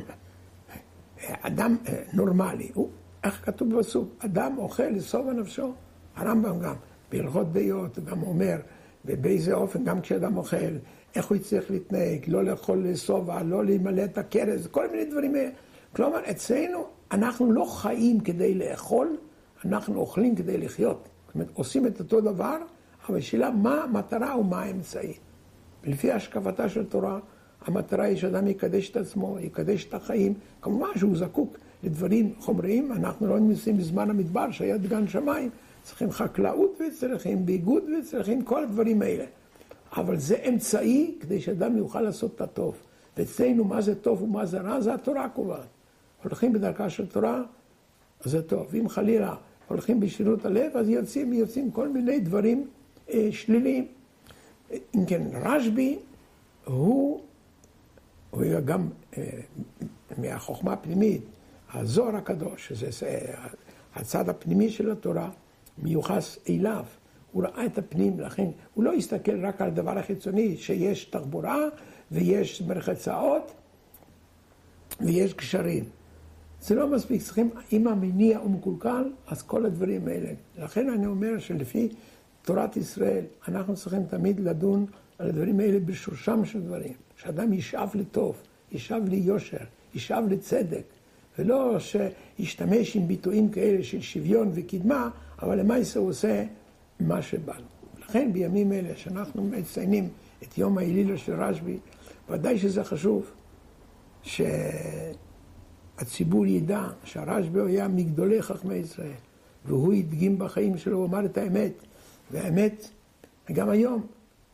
אדם 1.26 1.76
אה, 1.88 2.02
נורמלי, 2.12 2.70
הוא, 2.74 2.88
איך 3.24 3.46
כתוב 3.46 3.78
בסוף? 3.78 4.08
אדם 4.18 4.58
אוכל 4.58 4.82
לסוב 4.82 5.30
נפשו. 5.30 5.72
הרמב"ם 6.16 6.60
גם, 6.60 6.74
בהלכות 7.12 7.52
דעות, 7.52 7.96
הוא 7.96 8.04
גם 8.04 8.22
אומר, 8.22 8.56
ובאיזה 9.04 9.54
אופן, 9.54 9.84
גם 9.84 10.00
כשאדם 10.00 10.36
אוכל, 10.36 10.56
איך 11.14 11.26
הוא 11.26 11.36
יצטרך 11.36 11.70
להתנהג, 11.70 12.24
לא 12.26 12.44
לאכול 12.44 12.86
לשובע, 12.88 13.42
לא 13.42 13.64
להימלא 13.64 14.04
את 14.04 14.18
הכרס, 14.18 14.66
כל 14.66 14.90
מיני 14.90 15.04
דברים. 15.04 15.34
כלומר, 15.96 16.20
אצלנו 16.30 16.86
אנחנו 17.14 17.52
לא 17.52 17.64
חיים 17.64 18.20
כדי 18.20 18.54
לאכול, 18.54 19.16
אנחנו 19.64 20.00
אוכלים 20.00 20.34
כדי 20.34 20.58
לחיות. 20.58 21.08
זאת 21.26 21.34
אומרת, 21.34 21.48
עושים 21.54 21.86
את 21.86 22.00
אותו 22.00 22.20
דבר, 22.20 22.56
אבל 23.08 23.18
השאלה 23.18 23.50
מה 23.50 23.84
המטרה 23.84 24.38
ומה 24.38 24.62
האמצעי. 24.62 25.12
לפי 25.84 26.12
השקפתה 26.12 26.68
של 26.68 26.84
תורה, 26.84 27.18
המטרה 27.66 28.04
היא 28.04 28.16
שאדם 28.16 28.46
יקדש 28.46 28.90
את 28.90 28.96
עצמו, 28.96 29.38
יקדש 29.40 29.84
את 29.84 29.94
החיים. 29.94 30.34
כמובן 30.62 30.88
שהוא 30.96 31.16
זקוק 31.16 31.56
לדברים 31.82 32.32
חומריים, 32.38 32.92
אנחנו 32.92 33.26
לא 33.26 33.38
נמצאים 33.38 33.78
בזמן 33.78 34.10
המדבר 34.10 34.50
שהיה 34.50 34.78
דגן 34.78 35.08
שמיים, 35.08 35.50
צריכים 35.82 36.10
חקלאות 36.10 36.80
וצריכים 36.80 37.46
ביגוד 37.46 37.82
וצריכים 37.98 38.42
כל 38.42 38.64
הדברים 38.64 39.02
האלה. 39.02 39.24
אבל 39.96 40.16
זה 40.16 40.36
אמצעי 40.48 41.14
כדי 41.20 41.40
שאדם 41.40 41.76
יוכל 41.76 42.00
לעשות 42.00 42.34
את 42.34 42.40
הטוב. 42.40 42.74
ואצלנו 43.16 43.64
מה 43.64 43.80
זה 43.80 43.94
טוב 43.94 44.22
ומה 44.22 44.46
זה 44.46 44.60
רע, 44.60 44.80
זה 44.80 44.94
התורה 44.94 45.28
קובעת. 45.28 45.73
הולכים 46.24 46.52
בדרכה 46.52 46.90
של 46.90 47.06
תורה, 47.06 47.42
אז 48.24 48.30
זה 48.30 48.42
טוב. 48.42 48.74
אם 48.74 48.88
חלילה 48.88 49.34
הולכים 49.68 50.00
בשרירות 50.00 50.44
הלב, 50.44 50.76
אז 50.76 50.88
יוצאים, 50.88 51.32
יוצאים 51.32 51.70
כל 51.70 51.88
מיני 51.88 52.20
דברים 52.20 52.68
אה, 53.10 53.28
שליליים. 53.32 53.86
אם 54.72 55.06
כן, 55.06 55.22
רשב"י 55.32 55.98
הוא, 56.64 57.20
הוא 58.30 58.42
היה 58.42 58.60
גם 58.60 58.88
אה, 59.16 59.24
מהחוכמה 60.18 60.72
הפנימית, 60.72 61.22
הזוהר 61.72 62.16
הקדוש, 62.16 62.72
שזה 62.72 63.18
הצד 63.94 64.28
הפנימי 64.28 64.70
של 64.70 64.90
התורה, 64.90 65.30
מיוחס 65.78 66.38
אליו. 66.48 66.84
הוא 67.32 67.42
ראה 67.42 67.66
את 67.66 67.78
הפנים, 67.78 68.20
לכן 68.20 68.46
הוא 68.74 68.84
לא 68.84 68.92
הסתכל 68.92 69.46
רק 69.46 69.60
על 69.60 69.68
הדבר 69.68 69.98
החיצוני, 69.98 70.56
שיש 70.56 71.04
תחבורה 71.04 71.58
ויש 72.10 72.62
מרחצאות 72.62 73.52
ויש 75.00 75.32
קשרים. 75.32 75.84
זה 76.66 76.74
לא 76.74 76.88
מספיק, 76.88 77.22
צריכים, 77.22 77.50
אם 77.72 77.88
המניע 77.88 78.38
הוא 78.38 78.50
מקולקל, 78.50 79.04
אז 79.26 79.42
כל 79.42 79.66
הדברים 79.66 80.08
האלה. 80.08 80.30
לכן 80.58 80.90
אני 80.90 81.06
אומר 81.06 81.38
שלפי 81.38 81.88
תורת 82.42 82.76
ישראל, 82.76 83.24
אנחנו 83.48 83.76
צריכים 83.76 84.04
תמיד 84.04 84.40
לדון 84.40 84.86
על 85.18 85.28
הדברים 85.28 85.60
האלה 85.60 85.80
בשורשם 85.80 86.44
של 86.44 86.60
דברים. 86.60 86.92
שאדם 87.16 87.52
ישאב 87.52 87.90
לטוב, 87.94 88.36
ישאב 88.72 89.08
ליושר, 89.08 89.64
ישאב 89.94 90.24
לצדק, 90.28 90.84
ולא 91.38 91.76
שישתמש 91.78 92.96
עם 92.96 93.08
ביטויים 93.08 93.48
כאלה 93.48 93.84
של 93.84 94.00
שוויון 94.00 94.50
וקדמה, 94.54 95.10
אבל 95.42 95.60
למעשה 95.60 96.00
הוא 96.00 96.08
עושה 96.08 96.44
מה 97.00 97.22
שבא 97.22 97.54
לו. 97.58 98.02
לכן 98.02 98.32
בימים 98.32 98.72
אלה 98.72 98.96
שאנחנו 98.96 99.44
מציינים 99.44 100.08
את 100.42 100.58
יום 100.58 100.78
ההילולה 100.78 101.18
של 101.18 101.42
רשב"י, 101.42 101.78
ודאי 102.30 102.58
שזה 102.58 102.84
חשוב 102.84 103.30
שהציבור 105.98 106.46
ידע 106.46 106.86
שהרשב"י 107.04 107.60
היה 107.60 107.88
מגדולי 107.88 108.42
חכמי 108.42 108.74
ישראל, 108.74 109.12
והוא 109.64 109.92
הדגים 109.92 110.38
בחיים 110.38 110.78
שלו, 110.78 110.98
הוא 110.98 111.06
אמר 111.06 111.24
את 111.24 111.38
האמת, 111.38 111.72
והאמת, 112.30 112.88
גם 113.52 113.68
היום, 113.68 114.06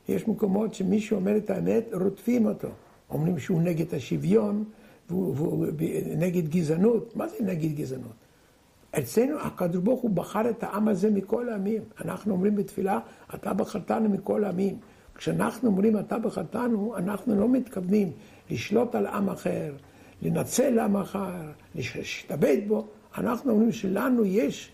יש 0.09 0.29
מקומות 0.29 0.75
שמי 0.75 1.01
שאומר 1.01 1.37
את 1.37 1.51
האמת, 1.51 1.85
רודפים 1.93 2.47
אותו. 2.47 2.69
אומרים 3.11 3.39
שהוא 3.39 3.63
נגד 3.63 3.95
השוויון, 3.95 4.65
והוא 5.09 5.67
נגד 6.17 6.49
גזענות. 6.49 7.17
מה 7.17 7.29
זה 7.29 7.37
נגד 7.41 7.75
גזענות? 7.75 8.13
אצלנו 8.99 9.41
הקדוש 9.41 9.83
ברוך 9.83 10.01
הוא 10.01 10.11
בחר 10.11 10.51
את 10.51 10.63
העם 10.63 10.89
הזה 10.89 11.11
מכל 11.11 11.49
העמים. 11.49 11.83
אנחנו 12.05 12.33
אומרים 12.33 12.57
בתפילה, 12.57 12.99
אתה 13.35 13.55
בחרתנו 13.55 14.09
מכל 14.09 14.45
העמים. 14.45 14.77
כשאנחנו 15.15 15.69
אומרים 15.69 15.99
אתה 15.99 16.19
בחרתנו, 16.19 16.97
אנחנו 16.97 17.41
לא 17.41 17.49
מתכוונים 17.49 18.11
לשלוט 18.51 18.95
על 18.95 19.07
עם 19.07 19.29
אחר, 19.29 19.73
לנצל 20.23 20.79
עם 20.79 20.97
אחר, 20.97 21.31
להשתבד 21.75 22.57
בו. 22.69 22.87
אנחנו 23.19 23.53
אומרים 23.53 23.73
שלנו 23.73 24.25
יש, 24.25 24.71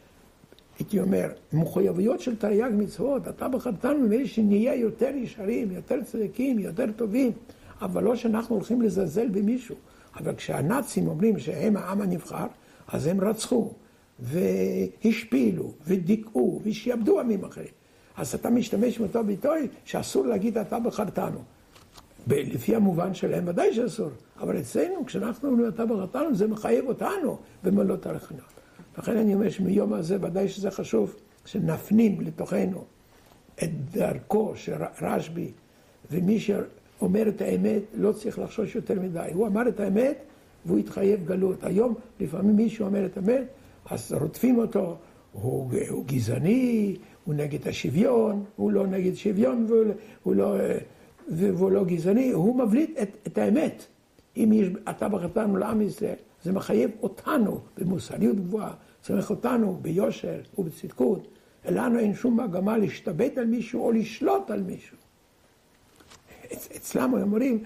הייתי 0.79 1.01
אומר, 1.01 1.29
מחויבויות 1.53 2.21
של 2.21 2.37
תרי"ג 2.37 2.71
מצוות. 2.73 3.29
אתה 3.29 3.49
בחרתנו 3.49 3.99
ממילא 3.99 4.27
שנהיה 4.27 4.75
יותר 4.75 5.11
ישרים, 5.15 5.71
יותר 5.71 6.03
צדיקים, 6.05 6.59
יותר 6.59 6.93
טובים. 6.97 7.33
אבל 7.81 8.05
לא 8.05 8.17
שאנחנו 8.17 8.55
הולכים 8.55 8.83
לזלזל 8.83 9.29
במישהו. 9.29 9.77
אבל 10.17 10.35
כשהנאצים 10.35 11.09
אומרים 11.09 11.39
שהם 11.39 11.77
העם 11.77 12.01
הנבחר, 12.01 12.47
אז 12.89 13.07
הם 13.07 13.21
רצחו. 13.21 13.73
והשפילו, 14.19 15.73
ודיכאו, 15.87 16.61
ושיעבדו 16.65 17.21
עמים 17.21 17.45
אחרים. 17.45 17.69
אז 18.17 18.35
אתה 18.35 18.51
משתמש 18.51 18.99
באותו 18.99 19.25
ביטוי 19.25 19.69
שאסור 19.85 20.27
להגיד 20.27 20.59
אתה 20.59 20.79
בחרתנו. 20.79 21.39
לפי 22.27 22.77
המובן 22.77 23.15
שלהם 23.15 23.49
ודאי 23.49 23.75
שאסור, 23.75 24.11
אבל 24.41 24.59
אצלנו 24.59 25.07
כשאנחנו 25.07 25.49
אומרים 25.49 25.69
אתה 25.69 25.87
בחרתנו 25.87 26.35
זה 26.35 26.47
מחייב 26.47 26.89
אותנו 26.89 27.39
במלאת 27.65 28.07
הרחנות. 28.07 28.57
לכן 28.99 29.17
אני 29.17 29.35
אומר 29.35 29.51
שמיום 29.51 29.93
הזה 29.93 30.17
ודאי 30.21 30.49
שזה 30.49 30.71
חשוב 30.71 31.17
שנפנים 31.45 32.21
לתוכנו 32.21 32.85
את 33.63 33.71
דרכו 33.93 34.53
של 34.57 34.75
רשב"י, 35.03 35.51
ומי 36.11 36.41
שאומר 36.41 37.29
את 37.29 37.41
האמת 37.41 37.83
לא 37.95 38.13
צריך 38.13 38.39
לחשוש 38.39 38.75
יותר 38.75 39.01
מדי. 39.01 39.29
הוא 39.33 39.47
אמר 39.47 39.69
את 39.69 39.81
האמת 39.81 40.19
והוא 40.67 40.79
התחייב 40.79 41.27
גלות. 41.27 41.65
היום 41.65 41.95
לפעמים 42.21 42.57
מישהו 42.57 42.87
אומר 42.87 43.07
את 43.07 43.17
האמת, 43.17 43.43
אז 43.91 44.13
רודפים 44.21 44.59
אותו, 44.59 44.97
הוא, 45.33 45.71
הוא 45.89 46.05
גזעני, 46.07 46.97
הוא 47.25 47.35
נגד 47.35 47.69
השוויון, 47.69 48.45
הוא 48.57 48.73
לא 48.73 48.87
נגד 48.87 49.15
שוויון 49.15 49.67
והוא, 49.69 49.85
הוא 50.23 50.35
לא, 50.35 50.57
והוא 51.29 51.71
לא 51.71 51.85
גזעני, 51.85 52.31
הוא 52.31 52.57
מבליט 52.57 52.99
את, 53.03 53.17
את 53.27 53.39
האמת. 53.39 53.87
אם 54.37 54.53
יש, 54.53 54.69
אתה 54.91 55.09
בחרתנו 55.09 55.57
לעם 55.57 55.83
ישראל, 55.83 56.15
זה 56.45 56.53
מחייב 56.53 56.91
אותנו 57.03 57.61
במוסריות 57.79 58.37
גבוהה, 58.37 58.73
צריך 59.03 59.31
אותנו 59.31 59.79
ביושר 59.83 60.41
ובצדקות. 60.59 61.29
לנו 61.69 61.99
אין 61.99 62.15
שום 62.15 62.41
מגמה 62.41 62.79
להשתבט 62.79 63.39
על 63.39 63.45
מישהו 63.45 63.85
או 63.85 63.93
לשלוט 63.93 64.51
על 64.51 64.63
מישהו. 64.63 64.97
אצלם 66.77 67.15
הם 67.15 67.23
אומרים, 67.23 67.65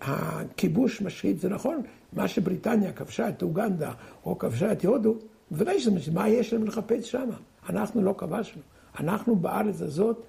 הכיבוש 0.00 1.02
משחית, 1.02 1.40
זה 1.40 1.48
נכון, 1.48 1.82
מה 2.12 2.28
שבריטניה 2.28 2.92
כבשה 2.92 3.28
את 3.28 3.42
אוגנדה 3.42 3.92
או 4.24 4.38
כבשה 4.38 4.72
את 4.72 4.84
הודו, 4.84 5.14
בוודאי 5.50 5.80
שזה 5.80 5.90
משחית, 5.90 6.14
מה 6.14 6.28
יש 6.28 6.52
להם 6.52 6.64
לחפש 6.64 7.10
שם? 7.10 7.28
אנחנו 7.68 8.02
לא 8.02 8.14
כבשנו. 8.18 8.62
אנחנו 9.00 9.36
בארץ 9.36 9.82
הזאת 9.82 10.22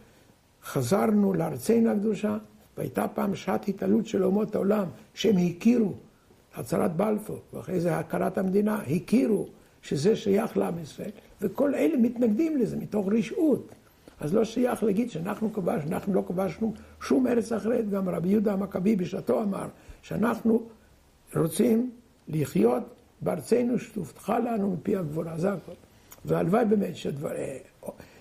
חזרנו 0.69 1.33
לארצנו 1.33 1.89
הקדושה, 1.89 2.38
והייתה 2.77 3.07
פעם 3.07 3.35
שעת 3.35 3.67
התעלות 3.67 4.07
של 4.07 4.23
אומות 4.23 4.55
העולם, 4.55 4.85
שהם 5.13 5.35
הכירו, 5.38 5.93
הצהרת 6.55 6.95
בלפור, 6.95 7.39
ואחרי 7.53 7.79
זה 7.79 7.97
הכרת 7.97 8.38
המדינה, 8.38 8.75
הכירו 8.75 9.47
שזה 9.81 10.15
שייך 10.15 10.57
לעם 10.57 10.79
ישראל, 10.79 11.11
וכל 11.41 11.75
אלה 11.75 11.97
מתנגדים 11.97 12.57
לזה 12.57 12.77
מתוך 12.77 13.07
רשעות. 13.11 13.71
אז 14.19 14.33
לא 14.33 14.43
שייך 14.43 14.83
להגיד 14.83 15.11
שאנחנו 15.11 15.53
כבשנו, 15.53 15.91
אנחנו 15.91 16.13
לא 16.13 16.23
כבשנו 16.27 16.73
שום 17.01 17.27
ארץ 17.27 17.51
אחרת. 17.51 17.89
גם 17.89 18.09
רבי 18.09 18.29
יהודה 18.29 18.53
המכבי 18.53 18.95
בשעתו 18.95 19.43
אמר 19.43 19.67
שאנחנו 20.01 20.63
רוצים 21.35 21.91
לחיות 22.27 22.83
בארצנו 23.21 23.79
שתובטחה 23.79 24.39
לנו 24.39 24.71
מפי 24.71 24.95
הגבורה, 24.95 25.38
זה 25.38 25.53
הכל. 25.53 25.71
והלוואי 26.25 26.65
באמת 26.65 26.95
שדבר... 26.95 27.31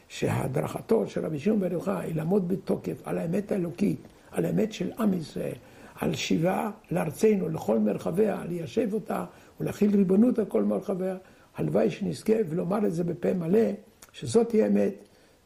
שהדרכתו 0.08 1.06
של 1.06 1.26
רבי 1.26 1.38
שמעון 1.38 1.60
בר 1.60 1.72
יוחאי 1.72 2.06
היא 2.06 2.14
לעמוד 2.14 2.48
בתוקף 2.48 3.02
על 3.04 3.18
האמת 3.18 3.52
האלוקית, 3.52 3.98
על 4.30 4.44
האמת 4.44 4.72
של 4.72 4.90
עם 4.98 5.14
ישראל, 5.14 5.54
על 5.94 6.14
שיבה 6.14 6.70
לארצנו, 6.90 7.48
לכל 7.48 7.78
מרחביה, 7.78 8.44
ליישב 8.48 8.94
אותה 8.94 9.24
ולהכיל 9.60 9.96
ריבונות 9.96 10.38
על 10.38 10.44
כל 10.44 10.64
מרחביה. 10.64 11.16
הלוואי 11.56 11.90
שנזכה 11.90 12.32
ולומר 12.48 12.86
את 12.86 12.92
זה 12.92 13.04
בפה 13.04 13.34
מלא, 13.34 13.70
שזאת 14.12 14.48
תהיה 14.48 14.66
אמת, 14.66 14.94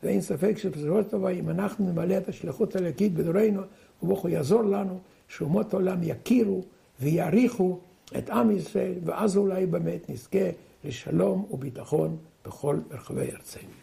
ואין 0.02 0.21
ספק 0.21 0.59
שבסופו 0.59 1.02
של 1.02 1.09
דבר, 1.09 1.31
אם 1.31 1.50
אנחנו 1.50 1.92
נמלא 1.92 2.16
את 2.16 2.28
השליחות 2.28 2.76
הלקית 2.76 3.14
בדורנו, 3.14 3.62
וברוך 4.02 4.21
הוא 4.21 4.31
יעזור 4.31 4.62
לנו, 4.62 4.99
שאומות 5.28 5.75
העולם 5.75 5.99
יכירו 6.02 6.62
ויעריכו 7.00 7.78
את 8.19 8.31
עם 8.31 8.50
ישראל, 8.50 8.95
ואז 9.04 9.37
אולי 9.37 9.66
באמת 9.66 10.11
נזכה 10.11 10.49
לשלום 10.85 11.47
וביטחון 11.50 12.16
בכל 12.47 12.76
מרחבי 12.90 13.21
ארצנו. 13.21 13.82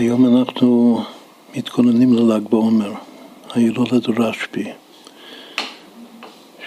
היום 0.00 0.36
אנחנו 0.36 1.00
מתכוננים 1.56 2.12
לל"ג 2.12 2.48
בעומר, 2.48 2.92
ההילולת 3.50 4.08
רשב"י, 4.18 4.70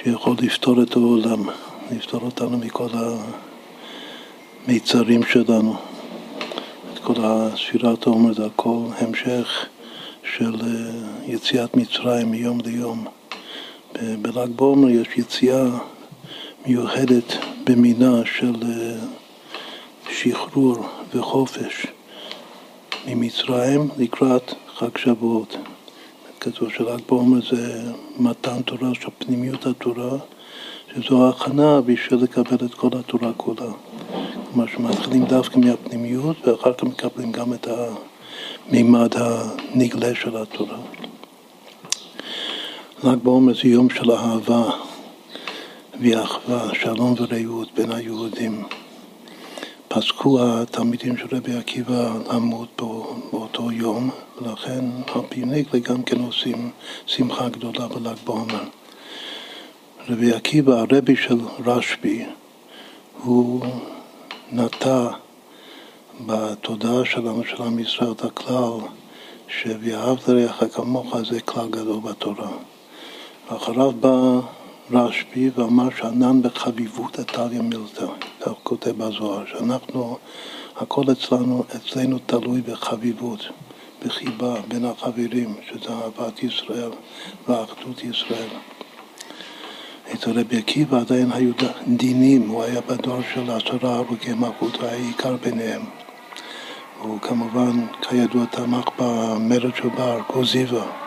שיכול 0.04 0.36
לפתור 0.41 0.84
את 0.84 0.96
העולם, 0.96 1.43
לפתור 1.91 2.22
אותנו 2.22 2.58
מכל 2.58 2.88
המיצרים 4.67 5.24
שלנו. 5.24 5.76
את 6.93 7.00
כל 7.00 7.13
הספירת 7.17 8.08
העומר 8.08 8.34
זה 8.34 8.46
הכל 8.46 8.80
המשך 8.98 9.65
של 10.36 10.56
אה, 10.62 10.67
יציאת 11.28 11.78
מצרים 11.78 12.32
מיום 12.32 12.60
ליום. 12.65 13.06
בל"ג 14.02 14.50
בעומר 14.56 14.89
יש 14.89 15.08
יציאה 15.17 15.65
מיוחדת 16.65 17.34
במינה 17.63 18.22
של 18.26 18.56
אה, 18.63 18.96
שחרור 20.10 20.86
וחופש. 21.15 21.86
ממצרים 23.07 23.89
לקראת 23.97 24.53
חג 24.75 24.97
שבועות. 24.97 25.57
כתוב 26.39 26.69
של"ג 26.69 27.01
בעומר 27.09 27.39
זה 27.49 27.81
מתן 28.17 28.61
תורה 28.61 28.93
של 28.93 29.09
פנימיות 29.17 29.65
התורה, 29.65 30.17
שזו 30.95 31.25
ההכנה 31.25 31.81
בשביל 31.81 32.23
לקבל 32.23 32.65
את 32.65 32.73
כל 32.73 32.89
התורה 32.99 33.31
כולה. 33.37 33.71
כלומר 34.51 34.67
שמתחילים 34.67 35.25
דווקא 35.25 35.59
מהפנימיות 35.59 36.47
ואחר 36.47 36.73
כך 36.73 36.83
מקבלים 36.83 37.31
גם 37.31 37.53
את 37.53 37.67
המימד 37.67 39.13
הנגלה 39.15 40.15
של 40.15 40.37
התורה. 40.37 40.77
ל"ג 43.03 43.17
בעומר 43.23 43.53
זה 43.53 43.67
יום 43.67 43.89
של 43.89 44.11
אהבה 44.11 44.69
ואחווה, 46.01 46.69
שלום 46.73 47.15
ורעות 47.17 47.69
בין 47.75 47.91
היהודים. 47.91 48.63
פסקו 49.95 50.39
התלמידים 50.41 51.17
של 51.17 51.36
רבי 51.36 51.58
עקיבא 51.58 52.13
לעמוד 52.27 52.67
באותו 53.32 53.71
יום, 53.71 54.10
ולכן 54.41 54.86
על 55.15 55.21
פי 55.29 55.41
נגלה 55.45 55.79
גם 55.79 56.03
כן 56.03 56.19
עושים 56.19 56.71
שמחה 57.06 57.49
גדולה 57.49 57.88
בל"ג 57.88 58.15
בעומר. 58.25 58.63
רבי 60.10 60.34
עקיבא, 60.34 60.73
הרבי 60.73 61.15
של 61.15 61.39
רשב"י, 61.65 62.25
הוא 63.23 63.65
נטע 64.51 65.08
בתודעה 66.25 67.06
שלנו, 67.06 67.43
של 67.43 67.63
עם 67.63 67.79
ישראל, 67.79 68.12
את 68.12 68.25
הכלל 68.25 68.73
ש"ואהבת 69.47 70.27
לרעך 70.27 70.63
כמוך" 70.73 71.15
זה 71.29 71.41
כלל 71.41 71.67
גדול 71.69 71.99
בתורה. 71.99 72.51
אחריו 73.47 73.91
בא 73.91 74.39
רשב"י 74.91 75.50
ואמר 75.56 75.89
שענן 75.98 76.41
בחביבות 76.41 77.19
עתליה 77.19 77.62
מילתא, 77.62 78.06
כך 78.41 78.52
כותב 78.63 78.91
בזוהר, 78.91 79.46
שאנחנו, 79.46 80.17
הכל 80.78 81.04
אצלנו, 81.12 81.63
אצלנו 81.76 82.19
תלוי 82.26 82.62
בחביבות, 82.62 83.50
בחיבה 84.06 84.56
בין 84.67 84.86
החברים, 84.86 85.56
שזה 85.67 85.89
אהבת 85.89 86.43
ישראל 86.43 86.91
ואחדות 87.48 88.04
ישראל. 88.04 88.50
אצל 90.13 90.39
רבי 90.39 90.58
עקיבא 90.58 91.00
עדיין 91.00 91.32
היו 91.32 91.52
דינים, 91.88 92.50
הוא 92.50 92.63
היה 92.63 92.82
בדור 92.82 93.19
של 93.34 93.52
עשרה 93.52 93.96
הרוגי 93.96 94.34
מלכות, 94.34 94.76
הוא 94.76 94.86
היה 94.86 95.08
עיקר 95.08 95.36
ביניהם. 95.36 95.82
הוא 97.02 97.19
כמובן, 97.19 97.86
כידוע, 98.02 98.46
תמך 98.46 98.86
במרד 99.00 99.76
של 99.76 99.89
בר 99.89 100.19
כוזיבה. 100.28 101.02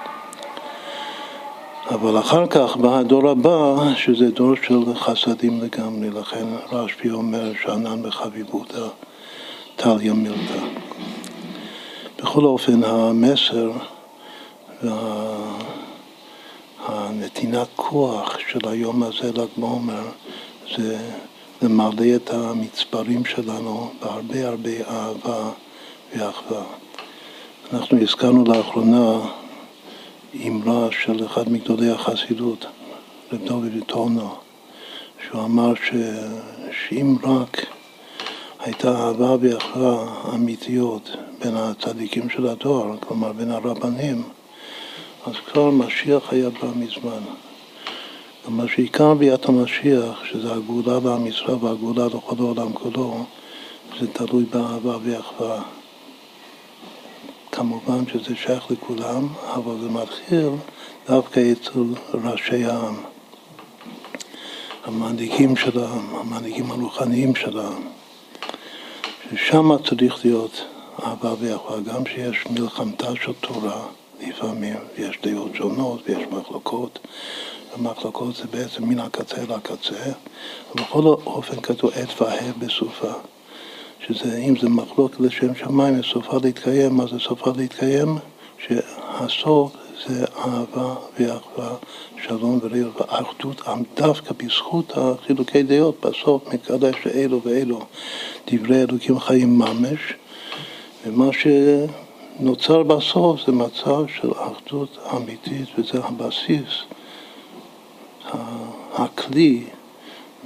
אבל 1.90 2.18
אחר 2.18 2.46
כך 2.46 2.76
בא 2.76 2.98
הדור 2.98 3.30
הבא, 3.30 3.76
שזה 3.96 4.30
דור 4.30 4.54
של 4.62 4.94
חסדים 4.94 5.60
לגמרי, 5.60 6.10
לכן 6.10 6.46
רשב"י 6.72 7.10
אומר 7.10 7.52
שענן 7.62 8.02
בחביבותא 8.02 8.86
טליה 9.76 10.12
מילתא. 10.12 10.60
בכל 12.18 12.44
אופן, 12.44 12.84
המסר 12.84 13.70
והנתינת 16.88 17.68
כוח 17.76 18.38
של 18.48 18.68
היום 18.68 19.02
הזה, 19.02 19.32
ל"ג 19.32 19.48
בעומר, 19.56 20.04
זה 20.76 20.98
למלא 21.62 22.16
את 22.16 22.30
המצברים 22.30 23.24
שלנו 23.24 23.90
בהרבה 24.00 24.48
הרבה 24.48 24.70
אהבה 24.90 25.50
ואחווה. 26.16 26.62
אנחנו 27.72 28.02
הזכרנו 28.02 28.44
לאחרונה 28.44 29.18
אמרה 30.44 30.88
של 30.90 31.26
אחד 31.26 31.52
מגדולי 31.52 31.90
החסידות, 31.90 32.66
רב 33.32 33.44
דוד 33.44 33.72
טורנו, 33.86 34.34
שהוא 35.26 35.44
אמר 35.44 35.74
ש... 35.74 35.92
שאם 36.72 37.16
רק 37.22 37.66
הייתה 38.60 38.88
אהבה 38.88 39.36
ואחווה 39.40 40.06
אמיתיות 40.34 41.16
בין 41.38 41.54
הצדיקים 41.56 42.30
של 42.30 42.46
הדור, 42.46 42.86
כלומר 43.00 43.32
בין 43.32 43.50
הרבנים, 43.50 44.22
אז 45.26 45.34
כבר 45.52 45.70
משיח 45.70 46.32
היה 46.32 46.50
בא 46.50 46.68
מזמן. 46.76 47.22
כלומר 48.44 48.66
שעיקר 48.66 49.14
ביאת 49.14 49.48
המשיח, 49.48 50.24
שזה 50.24 50.52
הגאולה 50.52 50.98
לעם 51.04 51.26
ישראל 51.26 51.56
והגאולה 51.60 52.06
לכל 52.06 52.36
העולם 52.38 52.72
כולו, 52.72 53.24
זה 54.00 54.06
תלוי 54.12 54.44
באהבה 54.44 54.96
ואחווה. 55.02 55.62
כמובן 57.56 58.06
שזה 58.12 58.36
שייך 58.36 58.70
לכולם, 58.70 59.28
אבל 59.54 59.80
זה 59.80 59.88
מתחיל 59.88 60.48
דווקא 61.08 61.52
אצל 61.52 61.80
ראשי 62.14 62.64
העם, 62.64 62.94
המנהיגים 64.84 65.56
של 65.56 65.78
העם, 65.78 66.16
המנהיגים 66.16 66.70
הרוחניים 66.70 67.34
של 67.34 67.58
העם, 67.58 67.82
ששם 69.30 69.76
צריך 69.88 70.24
להיות 70.24 70.64
אהבה 71.02 71.34
ואחווה, 71.40 71.80
גם 71.80 72.06
שיש 72.06 72.46
מלחמתה 72.50 73.16
של 73.24 73.32
תורה 73.40 73.82
לפעמים, 74.20 74.76
ויש 74.98 75.18
דעות 75.22 75.54
שונות 75.54 76.02
ויש 76.06 76.24
מחלוקות, 76.30 76.98
המחלקות 77.74 78.36
זה 78.36 78.44
בעצם 78.50 78.84
מן 78.84 79.00
הקצה 79.00 79.42
לקצה, 79.42 80.12
ובכל 80.74 81.02
אופן 81.02 81.60
כתוב 81.60 81.90
עת 81.94 82.20
והה 82.20 82.52
בסופה, 82.58 83.12
שזה 84.08 84.38
אם 84.38 84.54
זה 84.60 84.68
מחלוקת 84.68 85.20
לשם 85.20 85.54
שמיים 85.54 86.00
וסופה 86.00 86.38
להתקיים, 86.42 86.96
מה 86.96 87.06
זה 87.06 87.18
סופה 87.18 87.52
להתקיים? 87.56 88.18
שהסוף 88.58 89.72
זה 90.06 90.24
אהבה 90.38 90.94
ואחווה, 91.18 91.74
שלום 92.26 92.60
ורעות 92.62 93.00
ואחדות, 93.00 93.62
דווקא 93.96 94.34
בזכות 94.36 94.92
החילוקי 94.96 95.62
דעות, 95.62 96.06
בסוף 96.06 96.54
מתקדש 96.54 96.94
לאלו 97.06 97.40
ואלו 97.44 97.80
דברי 98.52 98.82
אלוקים 98.82 99.18
חיים 99.18 99.58
ממש, 99.58 100.14
ומה 101.06 101.30
שנוצר 101.32 102.82
בסוף 102.82 103.40
זה 103.46 103.52
מצב 103.52 104.04
של 104.20 104.30
אחדות 104.32 104.98
אמיתית, 105.16 105.68
וזה 105.78 105.98
הבסיס, 106.04 106.82
הכלי 108.94 109.64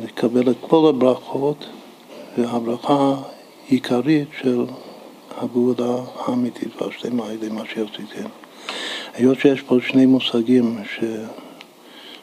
לקבל 0.05 0.51
את 0.51 0.57
כל 0.61 0.89
הברכות, 0.89 1.65
והברכה 2.39 3.15
העיקרית 3.71 4.29
של 4.41 4.65
הגאולה 5.39 5.97
האמיתית 6.17 6.83
והשלמה 6.83 7.27
על 7.27 7.33
ידי 7.33 7.49
מה 7.49 7.63
שעשיתם. 7.75 8.29
היות 9.15 9.39
שיש 9.41 9.61
פה 9.63 9.77
שני 9.89 10.07
מושגים 10.07 10.79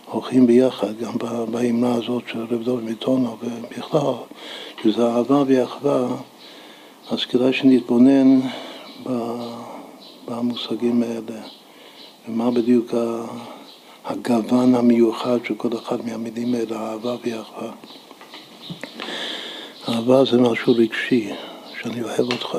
שהולכים 0.08 0.48
ביחד, 0.48 0.98
גם 0.98 1.14
באמרה 1.52 1.94
הזאת 1.96 2.24
של 2.28 2.40
רב 2.40 2.64
דוד 2.64 2.84
מטונו 2.84 3.38
ובכלל, 3.42 4.14
שזה 4.84 5.08
אהבה 5.08 5.44
ואחווה, 5.48 6.08
אז 7.12 7.26
כדאי 7.26 7.54
שנתבונן 7.54 8.40
במושגים 10.28 11.04
האלה, 11.04 11.42
ומה 12.28 12.52
בדיוק 12.52 12.94
הגוון 14.06 14.76
המיוחד 14.76 15.38
של 15.46 15.56
כל 15.56 15.70
אחד 15.78 16.06
מהמילים 16.06 16.54
האלה, 16.54 16.78
אהבה 16.78 17.16
ואחווה. 17.24 17.72
אהבה 19.90 20.26
זה 20.26 20.38
משהו 20.38 20.74
רגשי, 20.74 21.34
שאני 21.82 22.04
אוהב 22.04 22.32
אותך. 22.34 22.58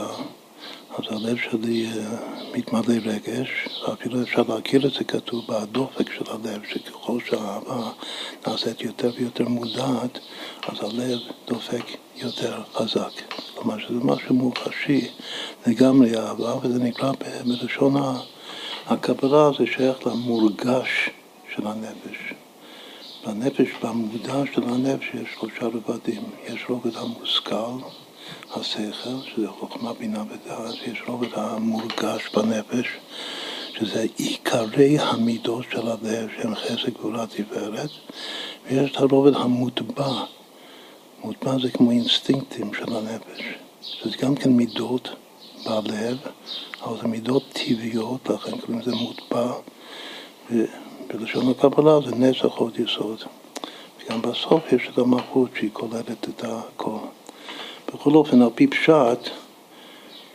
אז 0.98 1.04
הלב 1.10 1.36
שלי 1.36 1.86
אה, 1.86 2.16
מתמלא 2.54 2.94
רגש, 3.04 3.48
ואפילו 3.82 4.22
אפשר 4.22 4.42
להכיר 4.48 4.86
את 4.86 4.92
זה 4.92 5.04
כתוב 5.04 5.44
בדופק 5.48 6.12
של 6.12 6.24
הלב, 6.30 6.60
שככל 6.68 7.18
שהאהבה 7.26 7.90
נעשית 8.46 8.80
יותר 8.80 9.10
ויותר 9.16 9.48
מודעת, 9.48 10.18
אז 10.68 10.78
הלב 10.80 11.18
דופק 11.48 11.84
יותר 12.16 12.62
חזק. 12.74 13.10
כלומר 13.54 13.78
שזה 13.78 14.04
משהו 14.04 14.34
מוחשי 14.34 15.08
לגמרי 15.66 16.16
אהבה, 16.16 16.54
וזה 16.62 16.78
נקרא 16.78 17.12
בלשון 17.44 17.94
הקבלה, 18.86 19.50
זה 19.58 19.64
שייך 19.66 20.06
למורגש 20.06 21.10
של 21.54 21.66
הנפש. 21.66 22.34
בנפש, 23.28 23.68
במודע 23.82 24.42
של 24.54 24.62
הנפש 24.62 25.06
יש 25.14 25.28
שלושה 25.40 25.66
רבדים. 25.66 26.22
יש 26.46 26.64
רובד 26.68 26.96
המושכל, 26.96 27.78
השכל, 28.54 29.16
שזה 29.34 29.48
חוכמה, 29.48 29.92
בינה 29.92 30.22
ודעת, 30.22 30.74
יש 30.86 31.02
רובד 31.06 31.28
המורגש 31.34 32.28
בנפש, 32.34 32.86
שזה 33.78 34.06
עיקרי 34.16 34.98
המידות 34.98 35.64
של 35.70 35.88
הלב, 35.88 36.28
שהם 36.36 36.54
חסק 36.54 36.88
גבולה 36.98 37.26
תפארת, 37.26 37.90
ויש 38.66 38.90
את 38.90 38.96
הרובד 38.96 39.34
המוטבע. 39.34 40.24
מוטבע 41.24 41.58
זה 41.62 41.70
כמו 41.70 41.90
אינסטינקטים 41.90 42.74
של 42.74 42.96
הנפש, 42.96 43.40
שזה 43.82 44.16
גם 44.20 44.34
כן 44.34 44.50
מידות 44.50 45.08
בלב, 45.64 46.18
אבל 46.82 47.00
זה 47.00 47.08
מידות 47.08 47.42
טבעיות, 47.52 48.28
לכן 48.28 48.58
קוראים 48.58 48.78
לזה 48.78 48.94
מוטבע, 48.94 49.52
ובלשון 51.10 51.50
הקבלה 51.50 52.00
זה 52.00 52.16
נצח 52.16 52.54
עוד 52.56 52.78
יסוד. 52.78 53.22
וגם 53.98 54.22
בסוף 54.22 54.72
יש 54.72 54.88
את 54.92 54.98
המלכות 54.98 55.50
שהיא 55.54 55.70
כוללת 55.72 56.28
את 56.28 56.44
הכל. 56.44 56.98
בכל 57.94 58.14
אופן, 58.14 58.42
על 58.42 58.48
פי 58.54 58.66
פשט, 58.66 59.30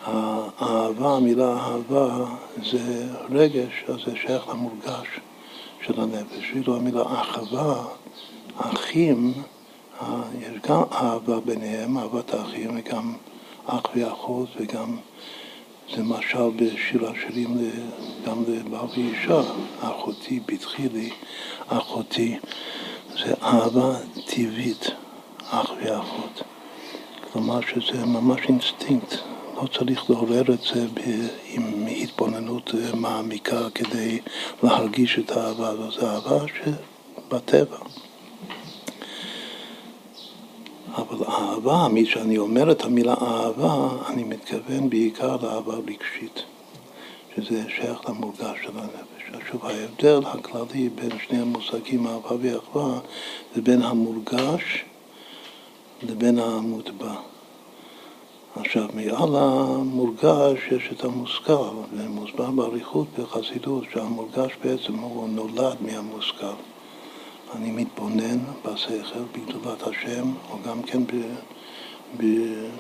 האהבה, 0.06 1.16
המילה 1.16 1.58
אהבה 1.58 2.26
זה 2.72 3.06
רגש, 3.30 3.84
אז 3.88 3.96
זה 4.06 4.12
שייך 4.22 4.48
למורגש 4.48 5.08
של 5.86 6.02
הנפש. 6.02 6.52
ואילו 6.54 6.76
המילה 6.76 7.02
אחווה, 7.02 7.86
אחים, 8.58 9.34
יש 10.40 10.60
גם 10.70 10.82
אהבה 10.92 11.40
ביניהם, 11.40 11.98
אהבת 11.98 12.34
האחים, 12.34 12.80
וגם 12.80 13.14
אח 13.66 13.82
ואחות, 13.96 14.50
וגם 14.60 14.98
זה 15.96 16.04
משל 16.04 16.50
בשיר 16.56 17.10
השירים 17.10 17.58
גם 18.26 18.44
לבעל 18.48 18.86
ואישה, 18.86 19.42
אחותי, 19.82 20.40
פתחי 20.46 20.90
לי, 20.90 21.10
אחותי, 21.68 22.38
זה 23.24 23.34
אהבה 23.44 23.96
טבעית, 24.26 24.88
אח 25.50 25.72
ואחות. 25.82 26.44
כלומר 27.32 27.60
שזה 27.62 28.06
ממש 28.06 28.40
אינסטינקט, 28.50 29.16
לא 29.56 29.68
צריך 29.68 30.10
לעורר 30.10 30.42
את 30.42 30.62
זה 30.74 30.86
עם 31.54 31.88
התבוננות 32.02 32.72
מעמיקה 32.94 33.70
כדי 33.76 34.20
להרגיש 34.64 35.20
את 35.20 35.32
האהבה 35.32 35.70
הזאת, 35.70 35.94
זה 35.94 36.10
אהבה 36.10 36.46
שבטבע. 36.48 37.78
אבל 40.96 41.26
אהבה, 41.28 41.88
מי 41.88 42.06
שאני 42.06 42.38
אומר 42.38 42.72
את 42.72 42.84
המילה 42.84 43.14
אהבה, 43.22 43.88
אני 44.08 44.24
מתכוון 44.24 44.90
בעיקר 44.90 45.38
לאהבה 45.42 45.74
רגשית, 45.74 46.44
שזה 47.36 47.64
שייך 47.70 48.10
למורגש 48.10 48.58
של 48.64 48.72
הנפש. 48.76 49.14
שוב, 49.52 49.66
ההבדל 49.66 50.20
הכללי 50.26 50.90
בין 50.90 51.10
שני 51.28 51.42
המושגים, 51.42 52.08
אהבה 52.08 52.36
ואחווה, 52.42 53.00
זה 53.56 53.62
בין 53.62 53.82
המורגש 53.82 54.86
לבין 56.04 56.40
המוטבע. 56.40 57.16
עכשיו, 58.56 58.88
מעל 58.94 59.36
המורגש 59.36 60.60
יש 60.72 60.90
את 60.92 61.04
המושכל, 61.04 61.70
ומוסבר 61.94 62.52
באריכות 62.52 63.08
בחסידות 63.20 63.84
שהמורגש 63.94 64.52
בעצם 64.64 64.94
הוא 64.94 65.30
נולד 65.30 65.78
מהמושכל. 65.82 66.73
אני 67.56 67.72
מתבונן 67.72 68.40
בשכל, 68.66 69.20
בגדולת 69.32 69.84
השם, 69.84 70.32
או 70.52 70.58
גם 70.68 70.82
כן 70.82 71.04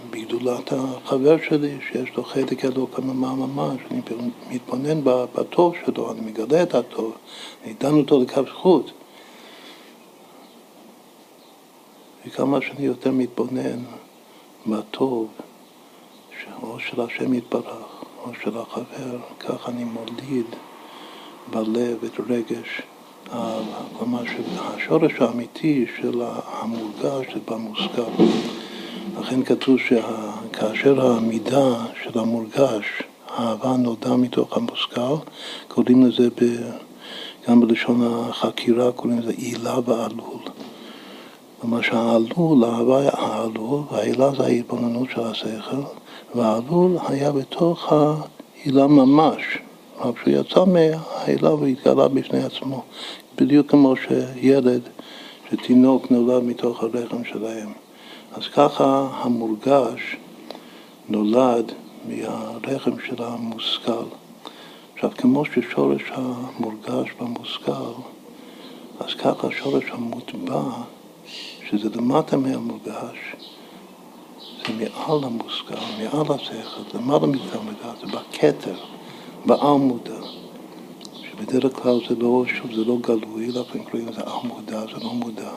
בגדולת 0.10 0.74
החבר 0.74 1.38
שלי, 1.48 1.78
שיש 1.92 2.16
לו 2.16 2.24
חלק 2.24 2.66
אלוקא 2.66 3.02
ממש, 3.02 3.82
אני 3.92 4.02
מתבונן 4.50 5.02
בטוב 5.04 5.74
שלו, 5.86 6.12
אני 6.12 6.22
מגלה 6.22 6.64
את 6.64 6.76
הטוב, 6.76 7.14
אני 7.64 7.74
אותו 8.00 8.22
לקו 8.22 8.42
זכות. 8.44 8.92
וכמה 12.26 12.62
שאני 12.62 12.86
יותר 12.86 13.12
מתבונן 13.12 13.80
בטוב, 14.68 15.28
או 16.62 16.80
של 16.80 17.02
השם 17.02 17.34
יתברך, 17.34 18.04
או 18.24 18.32
של 18.44 18.58
החבר, 18.58 19.18
כך 19.40 19.70
אני 19.70 19.84
מוליד 19.84 20.46
בלב 21.52 22.04
את 22.04 22.20
רגש. 22.30 22.82
כלומר, 23.98 24.24
שהשורש 24.26 25.12
האמיתי 25.20 25.86
של 25.98 26.22
המורגש 26.48 27.34
זה 27.34 27.40
במושכל. 27.52 28.24
לכן 29.20 29.44
כתוב 29.44 29.78
שכאשר 29.80 31.08
המידה 31.08 31.86
של 32.04 32.20
המורגש, 32.20 32.86
האהבה 33.28 33.78
נולדה 33.78 34.16
מתוך 34.16 34.58
המושכל, 34.58 35.16
קוראים 35.68 36.06
לזה 36.06 36.30
ב... 36.42 36.44
גם 37.50 37.62
בלשון 37.62 38.02
החקירה 38.04 38.92
קוראים 38.92 39.20
לזה 39.20 39.32
עילה 39.32 39.80
ועלול. 39.86 40.42
כלומר 41.62 41.82
שהעלול, 41.82 42.64
האהבה 42.64 43.00
היה 43.00 43.12
העלול, 43.14 43.82
והעילה 43.92 44.32
זה 44.38 44.44
ההתבוננות 44.44 45.10
של 45.10 45.22
השכל, 45.22 45.82
והעלול 46.36 46.98
היה 47.08 47.32
בתוך 47.32 47.94
העילה 47.94 48.88
ממש. 48.88 49.58
רק 50.00 50.16
שהוא 50.24 50.34
יצא 50.34 50.66
מהעילה 50.66 51.54
והתגלה 51.54 52.08
בפני 52.08 52.44
עצמו, 52.44 52.84
בדיוק 53.38 53.72
כמו 53.72 53.96
שילד, 53.96 54.82
שתינוק 55.52 56.12
נולד 56.12 56.44
מתוך 56.44 56.84
הרחם 56.84 57.24
שלהם. 57.24 57.74
אז 58.32 58.48
ככה 58.48 59.08
המורגש 59.12 60.18
נולד 61.10 61.72
מהרחם 62.06 63.00
של 63.08 63.24
המושכל. 63.24 64.04
עכשיו, 64.94 65.12
כמו 65.18 65.46
ששורש 65.46 66.02
המורגש 66.12 67.10
במושכל, 67.20 67.94
אז 69.00 69.14
ככה 69.14 69.48
שורש 69.52 69.84
המוטבע 69.92 70.62
שזה 71.70 71.90
למטה 71.96 72.38
מהמורגש, 72.38 73.36
זה 74.40 74.74
מעל 74.74 75.24
המושכל, 75.24 75.76
מעל 75.98 76.26
השכל, 76.36 76.98
למעלה 76.98 77.24
המדע, 77.54 77.94
זה 78.02 78.08
בכתר, 78.08 78.76
בעל 79.46 79.78
מודע. 79.78 80.20
שבדרך 81.24 81.74
כלל 81.82 82.00
זה 82.10 82.16
לא, 82.20 82.44
שוב, 82.48 82.76
זה 82.76 82.86
לא 82.86 82.98
גלוי, 83.02 83.48
לכן 83.48 83.84
קוראים 83.84 84.08
לזה 84.08 84.22
על 84.22 84.48
מודע, 84.48 84.80
זה 84.82 85.04
לא 85.04 85.14
מודע. 85.14 85.52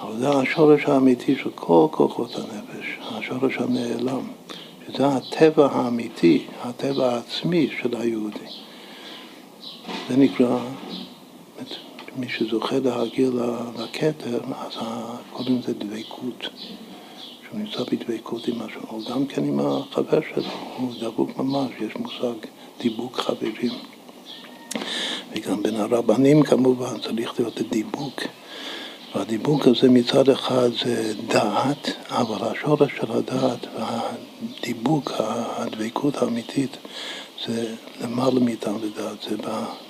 אבל 0.00 0.18
זה 0.18 0.28
השורש 0.28 0.84
האמיתי 0.84 1.36
של 1.36 1.50
כל 1.54 1.86
כוחות 1.90 2.34
הנפש, 2.34 2.98
השורש 3.00 3.56
הנעלם, 3.56 4.26
שזה 4.86 5.06
הטבע 5.06 5.66
האמיתי, 5.72 6.46
הטבע 6.62 7.14
העצמי 7.14 7.68
של 7.82 7.96
היהודי. 7.96 8.46
זה 10.08 10.16
נקרא 10.16 10.58
מי 12.16 12.28
שזוכה 12.28 12.78
להגיע 12.78 13.28
לכתר, 13.78 14.40
אז 14.58 14.72
קוראים 15.32 15.58
לזה 15.58 15.72
דבקות. 15.74 16.48
שהוא 17.48 17.60
נמצא 17.60 17.82
בדבקות 17.82 18.48
עם 18.48 18.60
או 18.88 18.98
גם 19.10 19.26
כן 19.26 19.44
עם 19.44 19.60
החבר 19.60 20.20
שלו, 20.34 20.50
הוא 20.76 20.92
דבוק 21.00 21.36
ממש, 21.36 21.70
יש 21.80 21.96
מושג 21.96 22.38
דיבוק 22.80 23.16
חברים. 23.20 23.72
וגם 25.32 25.62
בין 25.62 25.76
הרבנים 25.76 26.42
כמובן 26.42 27.00
צריך 27.00 27.40
להיות 27.40 27.60
דיבוק. 27.70 28.20
והדיבוק 29.14 29.66
הזה 29.66 29.88
מצד 29.90 30.28
אחד 30.28 30.68
זה 30.84 31.14
דעת, 31.26 31.88
אבל 32.08 32.48
השורש 32.48 32.92
של 33.00 33.12
הדעת 33.12 33.66
והדיבוק, 33.74 35.12
הדבקות 35.18 36.16
האמיתית, 36.16 36.76
זה 37.46 37.74
למעלה 38.00 38.40
מאיתנו 38.40 38.78
לדעת, 38.78 39.22
זה 39.30 39.36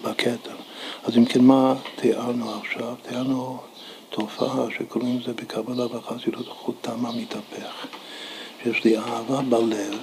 בכתר. 0.04 0.56
אז 1.04 1.16
אם 1.16 1.24
כן, 1.24 1.44
מה 1.44 1.74
תיארנו 1.96 2.54
עכשיו? 2.60 2.94
תיארנו 3.08 3.58
תופעה 4.10 4.66
שקוראים 4.78 5.18
לזה 5.20 5.32
בקבלה 5.32 5.86
וחסידות 5.96 6.48
חותם 6.48 7.06
המתהפך. 7.06 7.86
שיש 8.62 8.84
לי 8.84 8.98
אהבה 8.98 9.40
בלב, 9.40 9.98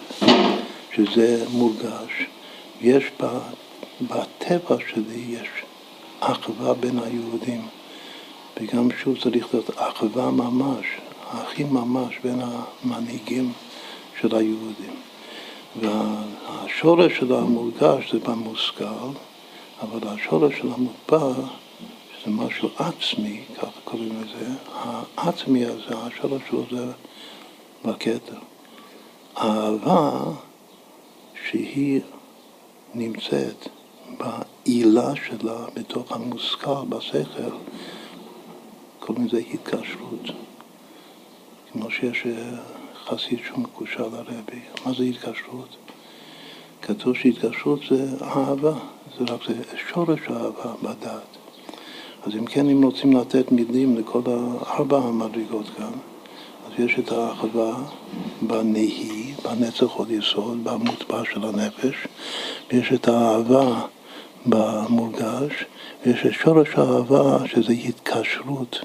שזה 0.96 1.46
מורגש, 1.52 2.26
יש 2.82 3.04
בטבע 4.02 4.76
שלי, 4.90 5.26
יש 5.30 5.48
אחווה 6.20 6.74
בין 6.74 7.00
היהודים. 7.00 7.68
וגם 8.62 8.88
שוב 9.04 9.18
צריך 9.24 9.54
להיות 9.54 9.70
אחווה 9.76 10.32
ממש, 10.32 10.86
אחים 11.30 11.74
ממש 11.74 12.16
בין 12.24 12.42
המנהיגים 12.42 13.54
של 14.22 14.36
היהודים. 14.36 14.96
והשורש 15.82 17.18
של 17.18 17.34
המורגש 17.34 18.12
זה 18.12 18.20
במושכל, 18.20 19.10
אבל 19.82 20.08
השורש 20.08 20.54
של 20.58 20.68
המוטבע 20.74 21.34
זה 22.26 22.32
משהו 22.32 22.70
עצמי, 22.78 23.44
ככה 23.58 23.80
קוראים 23.84 24.24
לזה, 24.24 24.48
העצמי 25.18 25.66
הזה, 25.66 25.98
השורש 25.98 26.42
שלו 26.50 26.66
זה 26.72 26.92
בכתר. 27.86 28.38
אהבה 29.38 30.22
שהיא 31.46 32.02
נמצאת 32.94 33.68
בעילה 34.18 35.16
שלה, 35.16 35.66
בתוך 35.74 36.12
המושכל, 36.12 36.86
בשכל, 36.90 37.56
קוראים 39.00 39.28
לזה 39.28 39.42
התקשרות. 39.54 40.22
כמו 41.72 41.92
שיש 41.92 42.26
אה, 42.26 42.58
חסיד 43.06 43.40
שהוא 43.46 43.60
מקושר 43.60 44.08
לרבי. 44.08 44.62
מה 44.86 44.94
זה 44.98 45.04
התקשרות? 45.04 45.76
כתוב 46.82 47.16
שהתקשרות 47.16 47.80
זה 47.90 48.26
אהבה, 48.26 48.74
זה 49.18 49.24
רק 49.34 49.42
זה 49.48 49.64
שורש 49.90 50.20
האהבה 50.28 50.74
בדת. 50.84 51.45
אז 52.26 52.36
אם 52.36 52.46
כן, 52.46 52.70
אם 52.70 52.84
רוצים 52.84 53.18
לתת 53.18 53.52
מילים 53.52 53.98
לכל 53.98 54.22
ארבע 54.68 54.98
המדרגות 54.98 55.66
כאן, 55.78 55.92
אז 56.66 56.72
יש 56.80 57.00
את 57.00 57.12
האחווה 57.12 57.76
בנהי, 58.42 59.34
בנצח 59.44 59.92
עוד 59.92 60.12
יסוד, 60.12 60.64
במוטבע 60.64 61.22
של 61.34 61.44
הנפש, 61.44 62.08
ויש 62.72 62.94
את 62.94 63.08
האהבה 63.08 63.82
במורגש, 64.46 65.66
ויש 66.06 66.26
את 66.26 66.34
שורש 66.34 66.70
האהבה 66.76 67.48
שזה 67.48 67.74
התקשרות 67.74 68.84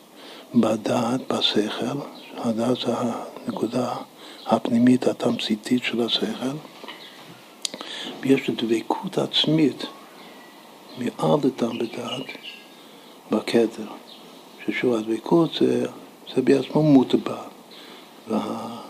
בדעת, 0.55 1.20
בשכל, 1.33 1.98
הדעת 2.37 2.76
זה 2.76 2.92
הנקודה 2.96 3.94
הפנימית 4.46 5.07
התמציתית 5.07 5.85
של 5.85 6.03
השכל, 6.03 6.57
ויש 8.20 8.50
דבקות 8.50 9.18
עצמית 9.18 9.87
מעל 10.98 11.38
לטעם 11.44 11.79
בדעת 11.79 12.26
בכתר, 13.31 13.87
ששוב 14.66 14.95
הדבקות 14.95 15.55
זה, 15.61 15.87
זה 16.35 16.43
בעצמו 16.43 16.83
מוטבע, 16.83 17.43
וה, 18.29 18.81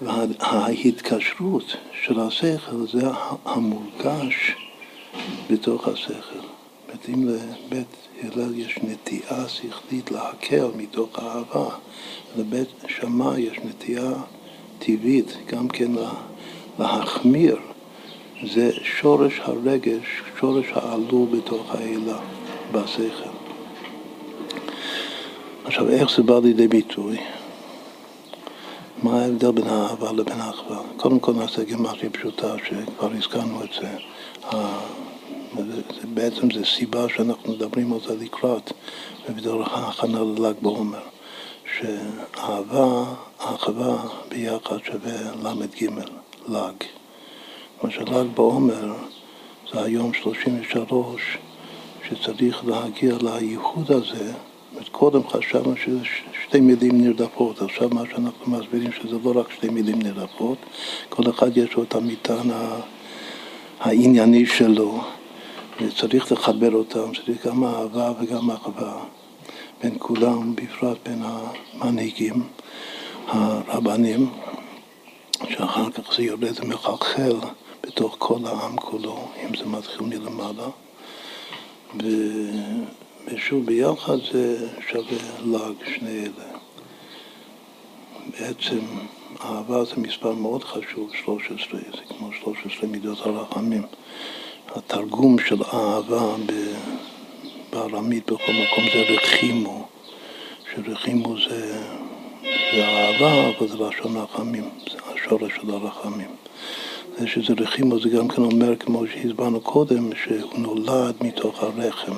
וההתקשרות 0.00 1.76
של 2.02 2.20
השכל 2.20 2.86
זה 2.92 3.08
המורגש 3.44 4.56
בתוך 5.50 5.88
השכל. 5.88 6.48
זאת 6.92 7.08
אם 7.08 7.28
לבית 7.28 7.96
הלל 8.22 8.54
יש 8.54 8.78
נטייה 8.82 9.48
שכלית 9.48 10.10
להקל 10.10 10.66
מתוך 10.76 11.18
אהבה, 11.18 11.68
לבית 12.38 12.68
שמאי 12.88 13.40
יש 13.40 13.58
נטייה 13.64 14.12
טבעית 14.78 15.36
גם 15.46 15.68
כן 15.68 15.90
להחמיר. 16.78 17.56
זה 18.52 18.70
שורש 18.82 19.40
הרגש, 19.42 20.22
שורש 20.40 20.66
העלול 20.72 21.28
בתוך 21.36 21.74
העילה, 21.74 22.18
בשכל. 22.72 23.28
עכשיו, 25.64 25.88
איך 25.88 26.16
זה 26.16 26.22
בא 26.22 26.38
לידי 26.38 26.68
ביטוי? 26.68 27.16
מה 29.02 29.22
ההבדל 29.22 29.50
בין 29.50 29.66
האהבה 29.66 30.12
לבין 30.12 30.40
האחווה? 30.40 30.80
קודם 30.96 31.20
כל 31.20 31.32
נעשה 31.32 31.64
גמרתי 31.64 32.08
פשוטה, 32.08 32.54
שכבר 32.68 33.10
הזכרנו 33.12 33.64
את 33.64 33.68
זה. 33.80 33.88
בעצם 36.14 36.50
זו 36.50 36.64
סיבה 36.64 37.08
שאנחנו 37.08 37.52
מדברים 37.52 37.92
על 37.92 37.98
זה 38.06 38.16
לקראת, 38.24 38.72
ובדרך 39.28 39.68
ההכנה 39.72 40.20
לל"ג 40.20 40.54
בעומר, 40.62 41.02
שאהבה, 41.78 43.04
אחווה 43.38 43.96
ביחד 44.28 44.76
שווה 44.84 45.32
ל"ג, 45.42 45.88
ל"ג. 46.48 46.84
מה 47.82 47.90
של"ג 47.90 48.26
בעומר 48.34 48.94
זה 49.72 49.82
היום 49.82 50.14
33 50.14 51.38
שצריך 52.08 52.64
להגיע 52.66 53.14
לייחוד 53.22 53.92
הזה. 53.92 54.32
קודם 54.92 55.28
חשבנו 55.28 55.74
שזה 55.76 55.98
שתי 56.44 56.60
מילים 56.60 57.00
נרדפות, 57.00 57.62
עכשיו 57.62 57.88
מה 57.88 58.02
שאנחנו 58.10 58.56
מסבירים 58.58 58.92
שזה 58.92 59.16
לא 59.24 59.40
רק 59.40 59.52
שתי 59.52 59.68
מילים 59.68 60.02
נרדפות, 60.02 60.58
כל 61.08 61.30
אחד 61.30 61.56
יש 61.56 61.74
לו 61.74 61.82
את 61.82 61.94
המטען 61.94 62.50
הענייני 63.80 64.46
שלו. 64.46 65.00
וצריך 65.80 66.32
לחבר 66.32 66.74
אותם, 66.74 67.12
צריך 67.26 67.46
גם 67.46 67.64
אהבה 67.64 68.12
וגם 68.20 68.50
אחווה 68.50 69.04
בין 69.82 69.94
כולם, 69.98 70.54
בפרט 70.56 70.96
בין 71.08 71.22
המנהיגים, 71.22 72.42
הרבנים, 73.26 74.30
שאחר 75.48 75.90
כך 75.90 76.14
זה 76.16 76.22
יורד 76.22 76.64
ומחלחל 76.64 77.36
בתוך 77.86 78.16
כל 78.18 78.38
העם 78.44 78.76
כולו, 78.76 79.28
אם 79.44 79.56
זה 79.56 79.66
מתחיל 79.66 80.06
מלמעלה. 80.06 80.68
ושוב, 83.26 83.66
ביחד 83.66 84.16
זה 84.32 84.68
שווה 84.88 85.18
ל"ג, 85.44 85.94
שני 85.94 86.20
אלה. 86.20 86.58
בעצם 88.30 88.80
אהבה 89.44 89.84
זה 89.84 89.94
מספר 89.96 90.32
מאוד 90.32 90.64
חשוב, 90.64 91.10
13, 91.24 91.80
זה 91.80 92.14
כמו 92.18 92.32
13 92.32 92.90
מידות 92.90 93.18
הרחמים. 93.20 93.82
התרגום 94.74 95.38
של 95.38 95.62
אהבה 95.62 96.34
בארמית 97.70 98.26
בכל 98.26 98.52
מקום 98.52 98.84
זה 98.94 99.00
רחימו, 99.00 99.86
שרחימו 100.74 101.34
זה, 101.48 101.82
זה 102.74 102.88
אהבה, 102.88 103.48
אבל 103.58 103.68
זה 103.68 103.76
לשון 103.76 104.16
רחמים, 104.16 104.70
זה 104.90 104.98
השורש 105.14 105.52
של 105.60 105.70
הרחמים. 105.70 106.30
זה 107.18 107.26
שזה 107.26 107.54
רחימו 107.60 108.00
זה 108.00 108.08
גם 108.08 108.28
כן 108.28 108.42
אומר, 108.42 108.76
כמו 108.76 109.06
שהסברנו 109.06 109.60
קודם, 109.60 110.10
שהוא 110.24 110.58
נולד 110.58 111.14
מתוך 111.20 111.62
הרחם, 111.62 112.16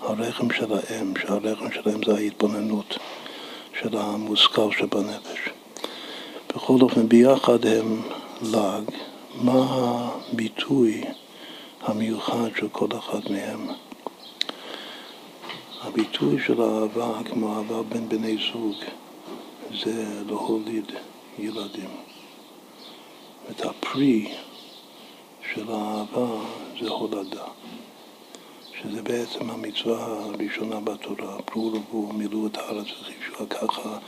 הרחם 0.00 0.50
של 0.50 0.72
האם, 0.72 1.14
שהרחם 1.20 1.70
שלהם 1.72 2.00
זה 2.06 2.14
ההתבוננות 2.14 2.98
של 3.80 3.96
המושכל 3.96 4.72
שבנפש. 4.72 5.38
בכל 6.54 6.76
אופן, 6.80 7.08
ביחד 7.08 7.66
הם 7.66 8.02
ל"ג. 8.42 8.82
מה 9.40 9.64
הביטוי 9.68 11.04
המיוחד 11.82 12.48
של 12.56 12.68
כל 12.68 12.88
אחד 12.98 13.20
מהם. 13.30 13.68
הביטוי 15.82 16.36
של 16.46 16.60
האהבה, 16.62 17.12
כמו 17.24 17.56
אהבה 17.56 17.82
בין 17.82 18.08
בני 18.08 18.36
זוג, 18.52 18.76
זה 19.82 20.04
להוליד 20.26 20.92
ילדים. 21.38 22.05
את 23.50 23.64
הפרי 23.64 24.32
של 25.52 25.70
האהבה 25.70 26.40
זה 26.80 26.88
הולדה, 26.88 27.44
שזה 28.80 29.02
בעצם 29.02 29.50
המצווה 29.50 30.06
הראשונה 30.06 30.80
בתורה, 30.80 31.42
פרו 31.42 31.72
ורבו, 31.72 32.12
מילאו 32.12 32.46
את 32.46 32.56
הארץ 32.56 32.86
וחיפשו 33.00 33.48
ככה. 33.48 33.98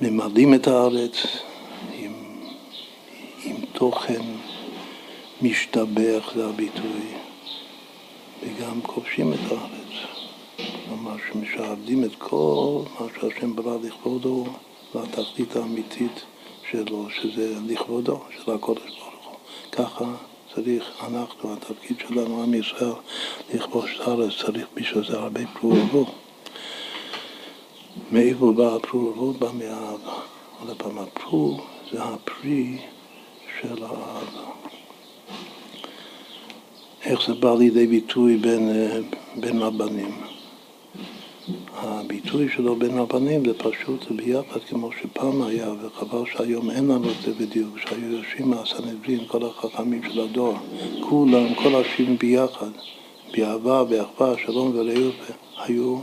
ממלאים 0.00 0.54
את 0.54 0.66
הארץ 0.66 1.12
עם, 1.92 2.12
עם 3.44 3.56
תוכן 3.72 4.22
משתבח 5.42 6.32
זה 6.34 6.46
הביטוי, 6.46 7.14
וגם 8.42 8.82
כובשים 8.82 9.32
את 9.32 9.52
הארץ. 9.52 9.80
ממש 10.90 11.20
משעבדים 11.34 12.04
את 12.04 12.14
כל 12.18 12.82
מה 13.00 13.06
שהשם 13.20 13.56
ברא 13.56 13.76
לכבודו 13.82 14.46
לתכלית 14.94 15.56
האמיתית 15.56 16.24
שלו, 16.70 17.06
שזה 17.10 17.54
לכבודו, 17.66 18.20
של 18.36 18.52
הקודש 18.52 18.82
ברוך 18.82 19.26
הוא. 19.26 19.36
ככה 19.72 20.04
צריך, 20.54 20.84
אנחנו, 21.00 21.52
התפקיד 21.52 21.96
שלנו, 22.08 22.42
עם 22.42 22.54
ישראל, 22.54 22.92
לכבוש 23.54 23.96
את 23.96 24.08
הארץ, 24.08 24.32
צריך 24.42 24.66
בשביל 24.74 25.04
זה 25.04 25.18
הרבה 25.18 25.40
פרו 25.60 26.06
מאיפה 28.12 28.52
בא 28.52 28.76
הפרו 28.76 29.32
בא 29.32 29.48
מהאהבה. 29.52 30.20
עוד 30.60 30.76
פעם, 30.76 30.98
הפרו 30.98 31.60
זה 31.92 32.02
הפרי 32.02 32.78
של 33.60 33.84
האהבה. 33.84 34.50
איך 37.04 37.20
זה 37.26 37.34
בא 37.34 37.54
לידי 37.54 37.86
ביטוי 37.86 38.36
בין, 38.36 38.68
אה, 38.68 38.98
בין 39.36 39.62
הבנים? 39.62 40.39
הביטוי 41.76 42.48
שלו 42.56 42.76
בין 42.76 42.98
הבנים 42.98 43.44
זה 43.44 43.54
פשוט 43.54 44.10
ביחד 44.10 44.60
כמו 44.68 44.90
שפעם 44.92 45.42
היה, 45.42 45.72
וחבל 45.82 46.24
שהיום 46.32 46.70
אין 46.70 46.88
לנו 46.88 47.10
את 47.10 47.22
זה 47.24 47.32
בדיוק, 47.32 47.78
שהיו 47.78 48.12
יושבים 48.12 48.50
מהסנהדרין, 48.50 49.20
כל 49.26 49.46
החכמים 49.46 50.02
של 50.02 50.20
הדור, 50.20 50.54
כולם, 51.00 51.54
כל 51.54 51.74
השבעים 51.74 52.16
ביחד, 52.18 52.70
באהבה, 53.36 53.84
באחווה, 53.84 54.34
שלום 54.46 54.72
ורעות, 54.74 55.14
היו 55.58 55.98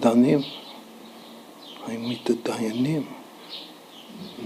דנים, 0.00 0.40
היו 1.86 2.00
מתדיינים. 2.00 3.02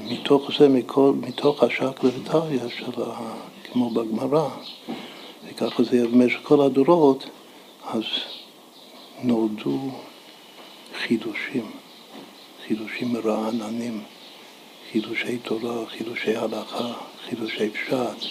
מתוך 0.09 0.51
זה, 0.59 0.69
מכל, 0.69 1.13
מתוך 1.21 1.63
השקלא 1.63 2.11
וטריא 2.21 2.59
של 2.69 3.03
ה... 3.03 3.35
כמו 3.73 3.91
בגמרא, 3.91 4.49
וככה 5.49 5.83
זה 5.83 6.09
במשך 6.09 6.39
כל 6.43 6.61
הדורות, 6.61 7.27
אז 7.85 8.03
נולדו 9.25 9.91
חידושים, 11.03 11.71
חידושים 12.67 13.13
מרעננים, 13.13 14.03
חידושי 14.93 15.39
תורה, 15.39 15.87
חידושי 15.87 16.37
הלכה, 16.37 16.93
חידושי 17.29 17.71
פשט, 17.71 18.29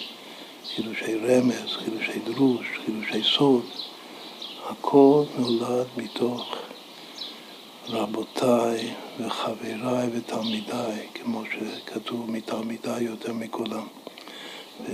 חידושי 0.74 1.14
רמז, 1.14 1.76
חידושי 1.76 2.18
דרוש, 2.24 2.66
חידושי 2.84 3.22
סוד, 3.22 3.64
הכל 4.66 5.24
נולד 5.38 5.86
מתוך 5.96 6.56
רבותיי 7.88 8.94
וחבריי 9.20 10.08
ותלמידיי, 10.12 11.06
כמו 11.14 11.42
שכתוב 11.52 12.30
מתלמידיי 12.30 13.04
יותר 13.04 13.32
מכולם. 13.32 13.86
ו... 14.88 14.92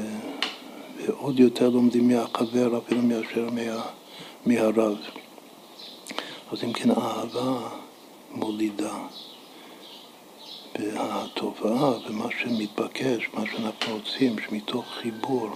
ועוד 1.07 1.41
יותר 1.41 1.69
לומדים 1.69 2.09
מהחבר 2.09 2.79
אפילו 2.79 3.03
מאשר 3.03 3.49
מה... 3.51 3.83
מהרב. 4.47 4.97
אז 6.53 6.65
אם 6.65 6.73
כן, 6.73 6.91
אהבה 6.91 7.69
מולידה. 8.31 8.99
והתופעה 10.79 11.93
ומה 12.09 12.27
שמתבקש, 12.39 13.29
מה 13.35 13.45
שאנחנו 13.47 13.95
רוצים, 13.95 14.37
שמתוך 14.39 14.85
חיבור, 15.01 15.49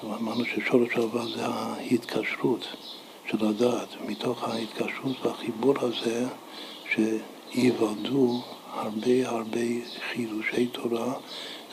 שאמרנו 0.00 0.44
ששורש 0.44 0.96
אהבה 0.96 1.24
זה 1.26 1.46
ההתקשרות 1.46 2.66
של 3.30 3.46
הדעת, 3.46 3.88
מתוך 4.08 4.44
ההתקשרות 4.44 5.26
והחיבור 5.26 5.74
הזה 5.80 6.26
שיוולדו 6.94 8.42
הרבה 8.72 9.28
הרבה 9.28 9.60
חידושי 10.12 10.66
תורה, 10.66 11.14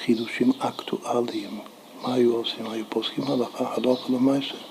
חידושים 0.05 0.51
אקטואליים. 0.59 1.59
מה 2.01 2.13
היו 2.13 2.35
עושים? 2.35 2.69
היו 2.69 2.85
פוסקים 2.89 3.23
הלכה, 3.27 3.73
הלכה 3.73 4.13
למעשה. 4.13 4.68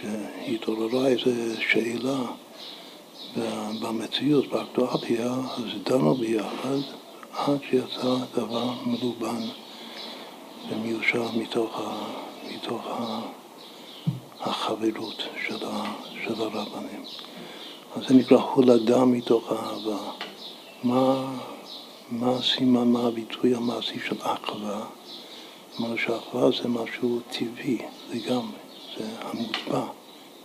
שהתעוררה 0.00 1.06
איזו 1.06 1.30
שאלה 1.70 2.18
במציאות, 3.80 4.46
באקטואליה, 4.48 5.32
אז 5.56 5.64
דנו 5.84 6.14
ביחד 6.14 6.78
עד 7.36 7.58
שיצא 7.70 8.16
דבר 8.34 8.70
מלובן 8.86 9.42
ומיושר 10.70 11.30
מתוך, 11.36 11.80
ה, 11.80 12.08
מתוך 12.54 12.86
ה, 12.86 13.20
החברות 14.40 15.22
של, 15.46 15.66
ה, 15.66 15.84
של 16.24 16.42
הרבנים. 16.42 17.04
אז 17.96 18.06
זה 18.08 18.14
נקרא 18.14 18.38
הולדה 18.38 19.04
מתוך 19.04 19.52
האהבה. 19.52 20.10
מה, 20.82 21.32
מה 22.10 22.30
הסימן, 22.30 22.88
מה 22.88 23.06
הביטוי 23.06 23.54
המעשי 23.54 23.98
של 24.08 24.16
אחווה? 24.20 24.86
אמרנו 25.80 25.98
שאחווה 25.98 26.50
זה 26.62 26.68
משהו 26.68 27.20
טבעי 27.30 27.78
לגמרי. 28.12 28.65
זה 28.98 29.04
המוטבע 29.20 29.84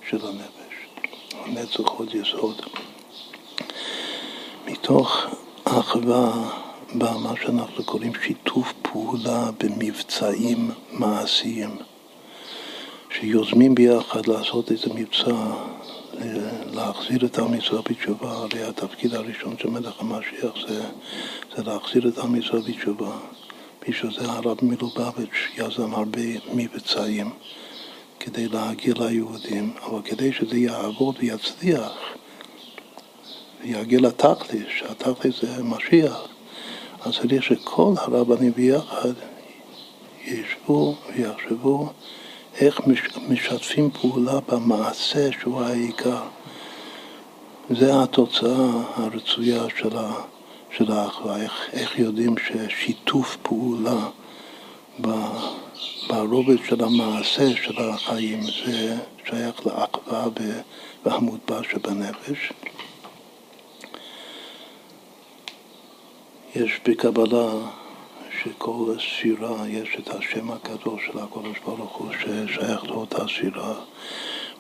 של 0.10 0.28
הנפש, 0.28 1.04
הנצח 1.34 1.90
עוד 1.90 2.16
יסוד. 2.16 2.62
מתוך 4.68 5.26
אחווה 5.64 6.50
בא 6.94 7.12
מה 7.24 7.34
שאנחנו 7.44 7.84
קוראים 7.84 8.12
שיתוף 8.26 8.74
פעולה 8.82 9.50
במבצעים 9.60 10.72
מעשיים, 10.92 11.78
שיוזמים 13.10 13.76
ביחד 13.76 14.28
לעשות 14.28 14.72
איזה 14.72 14.88
מבצע, 14.96 15.54
להחזיר 16.74 17.26
את 17.26 17.40
עם 17.40 17.54
ישראל 17.54 17.82
בתשובה, 17.90 18.32
הרי 18.32 18.64
התפקיד 18.64 19.14
הראשון 19.14 19.58
של 19.58 19.70
מלך 19.70 19.94
המשיח 20.00 20.68
זה, 20.68 20.84
זה 21.56 21.64
להחזיר 21.64 22.08
את 22.08 22.18
עם 22.18 22.36
ישראל 22.36 22.62
בתשובה. 22.62 23.18
בשביל 23.88 24.12
זה 24.12 24.32
הרב 24.32 24.58
מלובביץ' 24.62 25.50
יזם 25.58 25.94
הרבה 25.94 26.22
מבצעים. 26.54 27.30
כדי 28.24 28.48
להגיע 28.48 28.94
ליהודים, 29.00 29.74
אבל 29.84 30.02
כדי 30.02 30.34
שזה 30.34 30.58
יעבוד 30.58 31.16
ויצליח 31.20 31.92
ויגיע 33.62 34.00
לתכלס, 34.00 34.68
שהתכלס 34.78 35.42
זה 35.42 35.64
משיח, 35.64 36.28
אז 37.06 37.14
צריך 37.14 37.44
שכל 37.44 37.94
הרבנים 37.98 38.52
ביחד 38.52 39.14
ישבו 40.26 40.96
ויחשבו 41.16 41.90
איך 42.62 42.82
משתפים 43.30 43.92
פעולה 43.92 44.40
במעשה 44.48 45.30
שהוא 45.32 45.62
העיקר. 45.62 46.24
זה 47.70 48.04
התוצאה 48.04 48.70
הרצויה 48.96 49.64
של, 50.72 50.92
האחווה, 50.92 51.42
איך, 51.42 51.70
איך 51.74 52.00
יודעים 52.00 52.36
ששיתוף 52.38 53.38
פעולה 53.42 54.08
ברובד 56.08 56.58
של 56.70 56.84
המעשה 56.84 57.56
של 57.64 57.80
החיים 57.80 58.42
זה 58.42 58.98
שייך 59.26 59.68
לאחווה 59.68 60.28
והמוטבע 61.06 61.62
שבנפש. 61.72 62.52
יש 66.56 66.72
בקבלה 66.88 67.52
שכל 68.44 68.96
ספירה 69.00 69.68
יש 69.68 69.98
את 70.00 70.10
השם 70.10 70.52
הקדוש 70.52 71.02
של 71.06 71.20
הקדוש 71.20 71.60
ברוך 71.66 71.96
הוא 71.96 72.12
ששייך 72.20 72.84
לאותה 72.86 73.28
ספירה. 73.28 73.74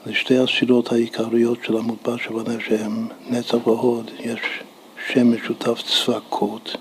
לשתי 0.05 0.37
הספירות 0.37 0.91
העיקריות 0.91 1.59
של 1.63 1.77
המוטבע 1.77 2.17
שבנפש 2.17 2.67
שהן 2.67 3.07
נצח 3.29 3.67
והוד, 3.67 4.11
יש 4.19 4.39
שם 5.07 5.35
משותף 5.35 5.81
צבקות, 5.81 6.75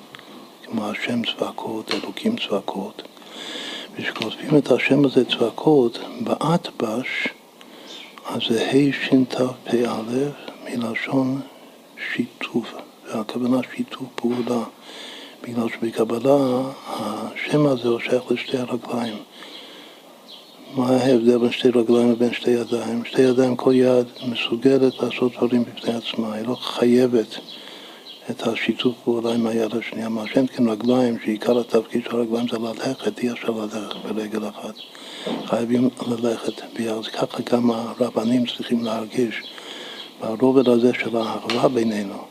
כמו 0.64 0.86
השם 0.90 1.22
צבקות, 1.24 1.94
אלוקים 1.94 2.36
צבקות. 2.36 3.02
וכשכותבים 4.00 4.58
את 4.58 4.70
השם 4.70 5.04
הזה 5.04 5.24
צבקות 5.24 5.98
באטבש, 6.20 7.28
אז 8.26 8.40
זה 8.48 8.70
ה' 8.72 9.10
מלשון 10.64 11.40
שיתוף, 12.12 12.74
והכוונה 13.08 13.58
שיתוף 13.76 14.06
פעולה, 14.14 14.62
בגלל 15.42 15.68
שבקבלה 15.68 16.62
השם 16.88 17.66
הזה 17.66 17.88
הוא 17.88 18.00
שייך 18.00 18.22
לשתי 18.30 18.58
הרגליים. 18.58 19.16
מה 20.74 20.90
ההבדל 20.90 21.38
בין 21.38 21.52
שתי 21.52 21.68
רגליים 21.68 22.12
לבין 22.12 22.32
שתי 22.32 22.50
ידיים? 22.50 23.04
שתי 23.04 23.22
ידיים, 23.22 23.56
כל 23.56 23.74
יד 23.74 24.06
מסוגלת 24.28 25.02
לעשות 25.02 25.32
דברים 25.36 25.64
בפני 25.64 25.94
עצמה, 25.94 26.34
היא 26.34 26.46
לא 26.46 26.54
חייבת 26.54 27.38
את 28.30 28.46
השיתוף 28.46 28.94
פעולה 29.04 29.34
עם 29.34 29.46
היד 29.46 29.74
השנייה. 29.76 30.08
מה 30.08 30.26
שאין 30.26 30.46
כן 30.46 30.68
רגליים, 30.68 31.18
שעיקר 31.24 31.60
התפקיד 31.60 32.04
של 32.04 32.16
הרגליים 32.16 32.48
זה 32.48 32.58
ללכת, 32.58 33.18
אי 33.18 33.30
אפשר 33.30 33.50
ללכת 33.50 33.96
ברגל 34.14 34.48
אחת. 34.48 34.74
חייבים 35.46 35.88
ללכת 36.06 36.62
ביחד. 36.76 37.06
ככה 37.06 37.42
גם 37.52 37.70
הרבנים 37.70 38.46
צריכים 38.46 38.84
להרגיש 38.84 39.42
ברובד 40.20 40.68
הזה 40.68 40.90
של 40.94 41.16
האחווה 41.16 41.68
בינינו. 41.68 42.24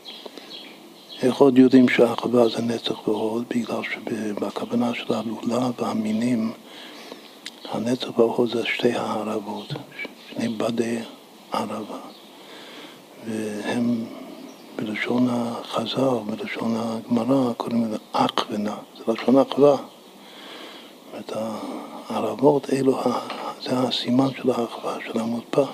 איך 1.22 1.36
עוד 1.36 1.58
יודעים 1.58 1.88
שהאחווה 1.88 2.48
זה 2.48 2.62
נצח 2.62 3.08
והוד? 3.08 3.44
בגלל 3.50 3.82
שבכוונה 3.82 4.94
של 4.94 5.14
הלולה 5.14 5.70
והמינים, 5.78 6.52
הנצח 7.70 8.18
והוד 8.18 8.50
זה 8.50 8.66
שתי 8.66 8.92
הערבות, 8.92 9.72
שני 10.32 10.48
בדי 10.48 10.98
ערבה. 11.52 11.98
והם 13.26 14.04
בלשון 14.80 15.28
החז"ל, 15.30 16.18
בלשון 16.26 16.76
הגמרא, 16.76 17.52
קוראים 17.52 17.84
לזה 17.84 17.96
אכוונה, 18.12 18.76
זה 18.96 19.12
לשון 19.12 19.38
אחווה. 19.38 19.76
זאת 19.76 21.32
אומרת, 21.32 21.32
הערבות 22.08 22.70
אלו, 22.72 23.02
זה 23.62 23.78
הסימן 23.78 24.28
של 24.36 24.50
האחווה, 24.50 24.96
של 25.06 25.20
המוטבע. 25.20 25.66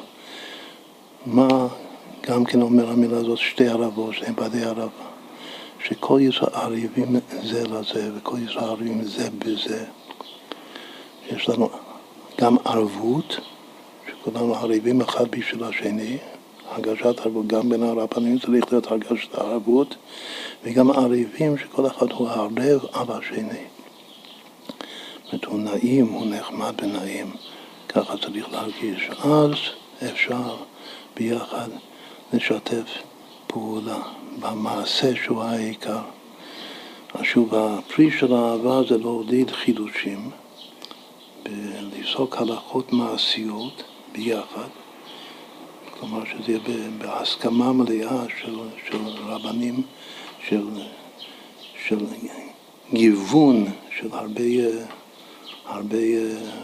מה 1.27 1.49
גם 2.23 2.45
כן 2.45 2.63
אומר 2.63 2.91
המילה 2.91 3.17
הזאת, 3.17 3.39
שתי 3.39 3.69
ערבות, 3.69 4.15
שני 4.15 4.33
בדי 4.33 4.65
ערבה. 4.65 5.07
שכל 5.85 6.19
ישראל 6.23 6.55
ערבים 6.55 7.21
זה 7.43 7.65
לזה, 7.69 8.11
וכל 8.17 8.39
ישראל 8.39 8.65
ערבים 8.65 9.05
זה 9.05 9.29
בזה. 9.39 9.85
יש 11.31 11.49
לנו 11.49 11.69
גם 12.41 12.57
ערבות, 12.65 13.37
שכולנו 14.09 14.55
ערבים 14.55 15.01
אחד 15.01 15.29
בשביל 15.31 15.65
השני, 15.65 16.19
הרגשת 16.77 17.21
ערבות, 17.21 17.47
גם 17.47 17.69
בין 17.69 17.83
הרבנים 17.83 18.39
צריך 18.39 18.73
להיות 18.73 18.87
הרגשת 18.87 19.35
ערבות, 19.35 19.97
וגם 20.65 20.91
ערבים 20.91 21.59
שכל 21.59 21.87
אחד 21.87 22.13
הוא 22.13 22.29
ערב 22.29 22.85
על 22.93 23.07
השני. 23.09 23.65
זאת 25.33 25.45
הוא 25.45 25.59
נעים, 25.59 26.07
הוא 26.07 26.27
נחמד 26.27 26.75
ונעים, 26.83 27.31
ככה 27.89 28.17
צריך 28.19 28.53
להרגיש. 28.53 29.11
אז 29.11 29.53
אפשר 30.11 30.57
ביחד 31.17 31.69
לשתף 32.33 33.03
פעולה 33.47 33.99
במעשה 34.41 35.17
שהוא 35.25 35.43
העיקר. 35.43 36.01
שוב, 37.23 37.55
הפרי 37.55 38.11
של 38.11 38.35
האהבה 38.35 38.81
זה 38.89 38.99
להוליד 38.99 39.51
חידושים, 39.51 40.31
לפסוק 41.81 42.37
הלכות 42.37 42.93
מעשיות 42.93 43.83
ביחד, 44.13 44.69
כלומר 46.01 46.25
שזה 46.25 46.53
יהיה 46.53 46.91
בהסכמה 46.99 47.73
מלאה 47.73 48.25
של, 48.41 48.57
של 48.89 48.97
רבנים, 49.27 49.83
של, 50.49 50.65
של 51.87 51.99
גיוון 52.93 53.65
של 53.99 54.09
הרבה, 54.13 54.43
הרבה 55.67 55.99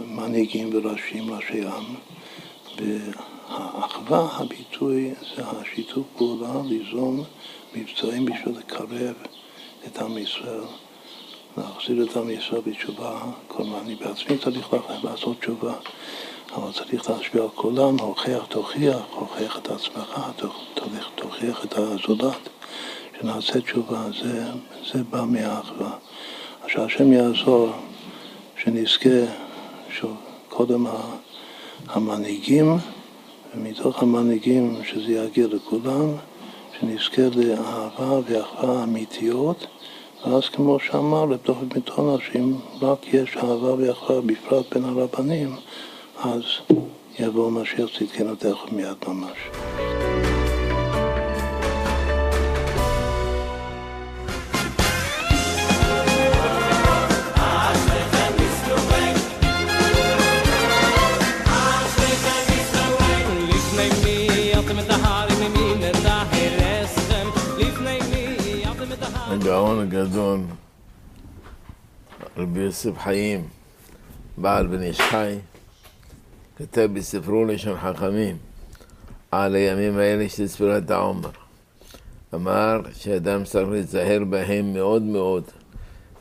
מנהיגים 0.06 0.70
וראשים, 0.72 1.34
ראשי 1.34 1.64
עם. 1.64 1.84
והאחווה, 2.78 4.28
הביטוי, 4.32 5.14
זה 5.36 5.42
השיתוף 5.46 6.06
פעולה, 6.16 6.52
ליזום 6.64 7.24
מבצעים 7.74 8.24
בשביל 8.24 8.58
לקרב 8.58 9.12
את 9.86 9.98
עם 9.98 10.18
ישראל, 10.18 10.64
להחזיר 11.56 12.02
את 12.02 12.16
עם 12.16 12.30
ישראל 12.30 12.60
בתשובה. 12.66 13.20
כלומר, 13.48 13.80
אני 13.80 13.94
בעצמי 13.94 14.38
צריך 14.38 14.74
לעשות 15.02 15.40
תשובה, 15.40 15.74
אבל 16.56 16.72
צריך 16.72 17.10
להשפיע 17.10 17.42
על 17.42 17.48
כולם, 17.54 17.98
הוכיח 17.98 18.44
תוכיח, 18.48 19.00
הוכיח 19.14 19.58
את 19.58 19.70
עצמך, 19.70 20.20
תוכיח 21.14 21.64
את 21.64 21.74
הזולת, 21.78 22.48
שנעשה 23.20 23.60
תשובה, 23.60 24.04
זה, 24.22 24.44
זה 24.92 25.02
בא 25.10 25.24
מהאחווה. 25.28 25.90
אז 26.62 26.68
שהשם 26.68 27.12
יעזור, 27.12 27.68
שנזכה, 28.56 29.08
שוב, 29.90 30.16
קודם 30.48 30.86
המנהיגים, 31.88 32.76
ומתוך 33.54 34.02
המנהיגים 34.02 34.80
שזה 34.84 35.12
יגיע 35.12 35.46
לכולם, 35.46 36.14
שנזכה 36.80 37.22
לאהבה 37.34 38.20
ואחווה 38.26 38.82
אמיתיות, 38.82 39.66
ואז 40.26 40.48
כמו 40.48 40.80
שאמר 40.80 41.24
לבדוק 41.24 41.58
מטונה, 41.76 42.16
שאם 42.26 42.54
רק 42.82 43.14
יש 43.14 43.36
אהבה 43.36 43.74
ואחווה, 43.78 44.20
בפרט 44.20 44.74
בין 44.74 44.84
הרבנים, 44.84 45.56
אז 46.24 46.42
יבוא 47.18 47.50
משיח 47.50 47.90
צדקנו 47.98 48.36
תכף 48.36 48.72
מיד 48.72 48.96
ממש. 49.08 49.38
הגאון 69.30 69.80
הגדול, 69.80 70.40
רבי 72.36 72.60
יוסף 72.60 72.98
חיים, 72.98 73.48
בעל 74.36 74.66
בן 74.66 74.82
איש 74.82 75.00
חי, 75.00 75.38
כתב 76.56 76.88
בספרו 76.92 77.44
לשון 77.44 77.78
חכמים 77.78 78.36
על 79.30 79.54
הימים 79.54 79.98
האלה 79.98 80.28
של 80.28 80.46
ספירת 80.46 80.90
העומר. 80.90 81.30
אמר 82.34 82.80
שאדם 82.92 83.44
צריך 83.44 83.68
להיזהר 83.68 84.24
בהם 84.24 84.72
מאוד 84.72 85.02
מאוד 85.02 85.44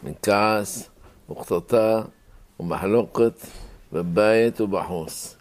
מכעס 0.03 0.89
וקטטה 1.32 2.01
ומחלוקת 2.59 3.34
בבית 3.93 4.61
ובחוץ. 4.61 5.36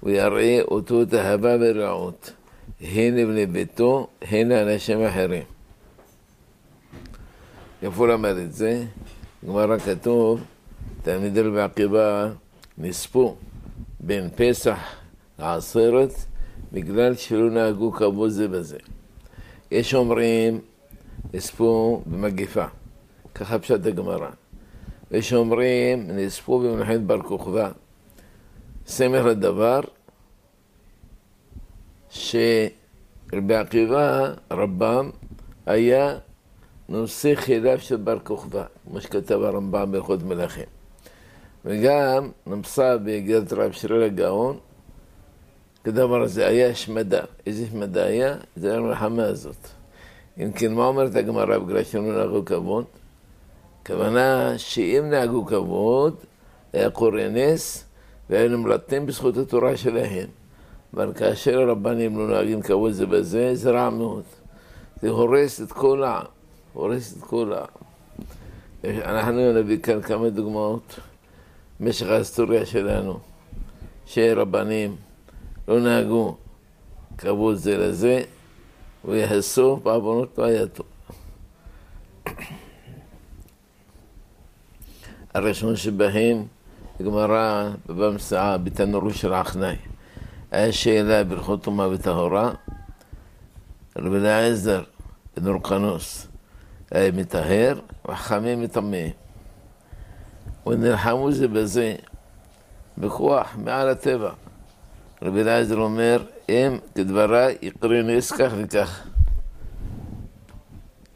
הוא 0.00 0.10
יראה 0.10 0.60
אותות 0.62 1.14
אהבה 1.14 1.56
ורעות, 1.60 2.32
הן 2.80 3.14
לבני 3.14 3.46
ביתו, 3.46 4.06
הן 4.22 4.48
לאנשים 4.48 5.04
אחרים. 5.04 5.42
איפה 7.82 7.96
הוא 7.96 8.08
למד 8.08 8.36
את 8.36 8.52
זה? 8.52 8.84
גמרא 9.46 9.78
כתוב, 9.78 10.40
תלמידי 11.02 11.40
רבי 11.40 11.60
עקיבא 11.60 12.28
נספו 12.78 13.36
בין 14.06 14.28
פסח 14.36 14.78
לעשרת 15.38 16.10
בגלל 16.72 17.14
שלא 17.14 17.50
נהגו 17.50 17.92
כבוד 17.92 18.30
זה 18.30 18.48
בזה. 18.48 18.78
יש 19.70 19.94
אומרים, 19.94 20.60
נספו 21.34 22.02
במגפה, 22.06 22.64
ככה 23.34 23.58
פשט 23.58 23.86
הגמרא. 23.86 24.30
יש 25.10 25.32
אומרים, 25.32 26.06
נספו 26.10 26.58
במלחמת 26.58 27.00
בר 27.00 27.22
כוכבא. 27.22 27.70
סמך 28.86 29.24
לדבר 29.24 29.80
שרבי 32.10 33.54
עקיבא, 33.54 34.32
רבם, 34.50 35.10
היה 35.66 36.18
נושא 36.88 37.34
חיליו 37.34 37.78
של 37.80 37.96
בר 37.96 38.18
כוכבא, 38.18 38.64
כמו 38.84 39.00
שכתב 39.00 39.42
הרמב"ם 39.42 39.92
בהלכות 39.92 40.22
מלכים. 40.22 40.83
וגם 41.64 42.30
נמצא 42.46 42.96
בגדת 43.04 43.52
רב 43.52 43.72
שריל 43.72 44.02
הגאון, 44.02 44.58
כדבר 45.84 46.22
הזה 46.22 46.46
היה 46.46 46.68
השמדה. 46.68 47.20
איזה 47.46 47.64
השמדה 47.64 48.04
היה? 48.04 48.36
זה 48.56 48.70
היה 48.70 48.78
המלחמה 48.78 49.24
הזאת. 49.24 49.68
אם 50.38 50.52
כן, 50.52 50.72
מה 50.74 50.86
אומרת 50.86 51.14
הגמרא 51.14 51.58
בגלל 51.58 51.84
שהם 51.84 52.10
לא 52.10 52.18
נהגו 52.18 52.44
כבוד? 52.44 52.84
הכוונה 53.82 54.58
שאם 54.58 55.04
נהגו 55.10 55.46
כבוד, 55.46 56.16
היה 56.72 56.90
קורא 56.90 57.22
נס, 57.30 57.84
והיו 58.30 58.48
נמלטים 58.48 59.06
בזכות 59.06 59.36
התורה 59.36 59.76
שלהם. 59.76 60.28
אבל 60.94 61.12
כאשר 61.14 61.60
הרבנים 61.60 62.18
לא 62.18 62.28
נוהגים 62.28 62.62
כבוד 62.62 62.92
זה 62.92 63.06
בזה, 63.06 63.54
זה 63.54 63.70
רע 63.70 63.90
מאוד. 63.90 64.22
זה 65.02 65.10
הורס 65.10 65.60
את 65.60 65.72
כל 65.72 66.02
העם. 66.02 66.24
הורס 66.72 67.16
את 67.16 67.22
כולם. 67.22 67.64
אנחנו 68.84 69.52
נביא 69.52 69.78
כאן 69.78 70.02
כמה 70.02 70.30
דוגמאות 70.30 71.00
במשך 71.80 72.06
ההיסטוריה 72.06 72.66
שלנו, 72.66 73.18
שרבנים 74.06 74.96
לא 75.68 75.80
נהגו 75.80 76.36
כבוד 77.18 77.56
זה 77.56 77.76
לזה, 77.78 78.22
ויעשו 79.04 79.76
בעוונות 79.76 80.38
בעייתו. 80.38 80.84
הראשון 85.34 85.76
שבהם, 85.76 86.46
גמרא 87.02 87.70
במסעה 87.86 88.58
בתנורו 88.58 89.10
של 89.10 89.32
עכנאי. 89.32 89.76
היה 90.50 90.72
שאלה 90.72 91.24
בהלכות 91.24 91.62
טומאה 91.62 91.88
וטהורה, 91.88 92.52
רבי 93.98 94.16
אליעזר 94.16 94.82
בן 95.36 95.46
אורקנוס 95.46 96.26
מטהר, 97.12 97.80
וחכמים 98.08 98.62
מטמאים. 98.62 99.23
ונלחמו 100.66 101.32
זה 101.32 101.48
בזה 101.48 101.94
בכוח 102.98 103.56
מעל 103.56 103.88
הטבע. 103.88 104.30
רבי 105.22 105.40
אליעזר 105.40 105.76
אומר, 105.76 106.24
אם 106.48 106.78
כדבריי 106.94 107.56
יקרה 107.62 108.02
נס 108.02 108.32
כך 108.32 108.52
וכך. 108.56 109.06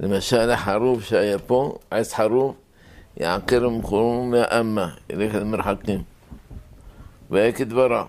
למשל 0.01 0.51
החרוב 0.51 1.03
שהיה 1.03 1.39
פה, 1.39 1.79
עץ 1.91 2.15
חרוב, 2.15 2.57
יעקר 3.17 3.69
ממקומו 3.69 4.27
מהאמה, 4.27 4.95
ילך 5.11 5.35
למרחקים. 5.35 6.03
והיה 7.31 7.53
כדברה. 7.53 8.05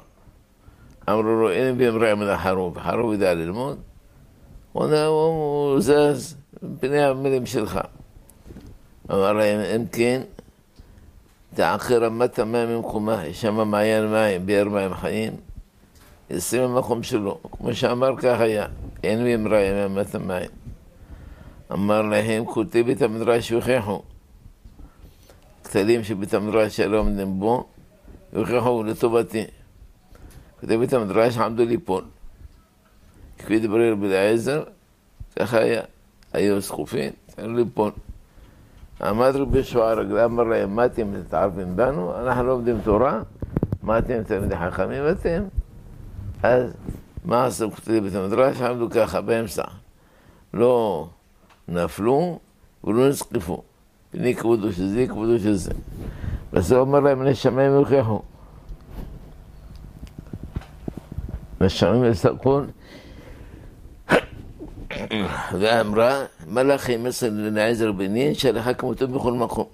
אמרו 1.10 1.24
לו, 1.24 1.52
אין 1.52 1.78
בימרע 1.78 2.16
מן 2.16 2.28
החרוב, 2.28 2.78
החרוב 2.78 3.14
יודע 3.14 3.34
ללמוד, 3.34 3.78
הוא 4.74 5.80
זז, 5.80 6.36
פני 6.80 7.04
המילים 7.04 7.46
שלך. 7.46 7.80
אמר 9.12 9.34
להם, 9.34 9.60
אם 9.60 9.86
כן, 9.92 10.22
תעקר 11.60 12.06
רמת 12.06 12.40
המים 12.40 12.70
ממקומה, 12.70 13.26
יש 13.26 13.42
שם 13.42 13.70
מעיין 13.70 14.12
מים, 14.12 14.46
באר 14.46 14.70
מים 14.70 14.94
חיים, 14.94 15.34
ישים 16.30 16.64
במקום 16.64 17.04
שלו, 17.04 17.40
כמו 17.52 17.74
שאמר 17.74 18.18
כך 18.18 18.40
היה, 18.40 18.66
אין 19.04 19.24
באמרה 19.24 19.86
אמת 19.86 20.16
המים. 20.16 20.50
אמר 21.72 22.02
להם, 22.02 22.46
כותב 22.46 22.84
בית 22.86 23.02
המדרש 23.02 23.52
יוכיחו. 23.52 24.02
כתלים 25.64 26.04
שבית 26.04 26.34
המדרש 26.34 26.78
שלא 26.78 27.00
עומדים 27.00 27.40
בו, 27.40 27.68
יוכיחו 28.34 28.84
לטובתי. 28.84 29.46
כותב 30.60 30.76
בית 30.76 30.94
המדרש 30.94 31.38
עמדו 31.38 31.66
ליפול. 31.66 32.04
כפי 33.38 33.60
דברי 33.60 33.92
רבי 33.92 34.08
אליעזר, 34.08 34.64
ככה 35.40 35.60
היה. 35.60 35.82
היו 36.34 36.62
זכופים, 36.62 37.12
צריכים 37.28 37.56
ליפול. 37.56 37.92
עמד 39.02 39.36
רבי 39.36 39.62
רגליו, 39.76 40.26
אמר 40.26 40.44
להם, 40.44 40.76
מה 40.76 40.86
אתם 40.86 41.14
מתערבים 41.14 41.76
בנו? 41.76 42.20
אנחנו 42.20 42.44
לא 42.44 42.50
לומדים 42.50 42.82
תורה, 42.84 43.22
מה 43.84 43.98
אתם 43.98 44.24
תלמידי 44.24 44.56
חכמים 44.56 45.04
אתם? 45.12 45.44
אז 46.44 46.74
מה 47.26 47.46
עשו 47.46 47.72
כתובי 47.72 48.02
בית 48.02 48.16
המדרש? 48.16 48.62
עמדו 48.62 48.90
ככה 48.90 49.22
באמצע. 49.22 49.64
לא 50.54 51.08
נפלו 51.68 52.40
ולא 52.84 53.10
נסקפו. 53.10 53.62
פני 54.12 54.36
כבודו 54.36 54.74
של 54.74 54.88
זה, 54.88 55.06
כבודו 55.08 55.40
של 55.40 55.54
זה. 55.54 55.72
בסוף 56.54 56.78
אומר 56.78 57.00
להם, 57.00 57.24
נשמעים 57.24 57.72
יוכיחו. 57.72 58.22
נשמעים 61.62 62.06
יסתכון. 62.06 62.68
ואמרה, 65.60 66.26
מלאכי 66.48 66.98
מסר 66.98 67.30
לנעזר 67.30 67.92
בני, 67.92 68.36
שלחה 68.36 68.74
כמותו 68.74 69.08
בכל 69.08 69.34
מקום. 69.34 69.66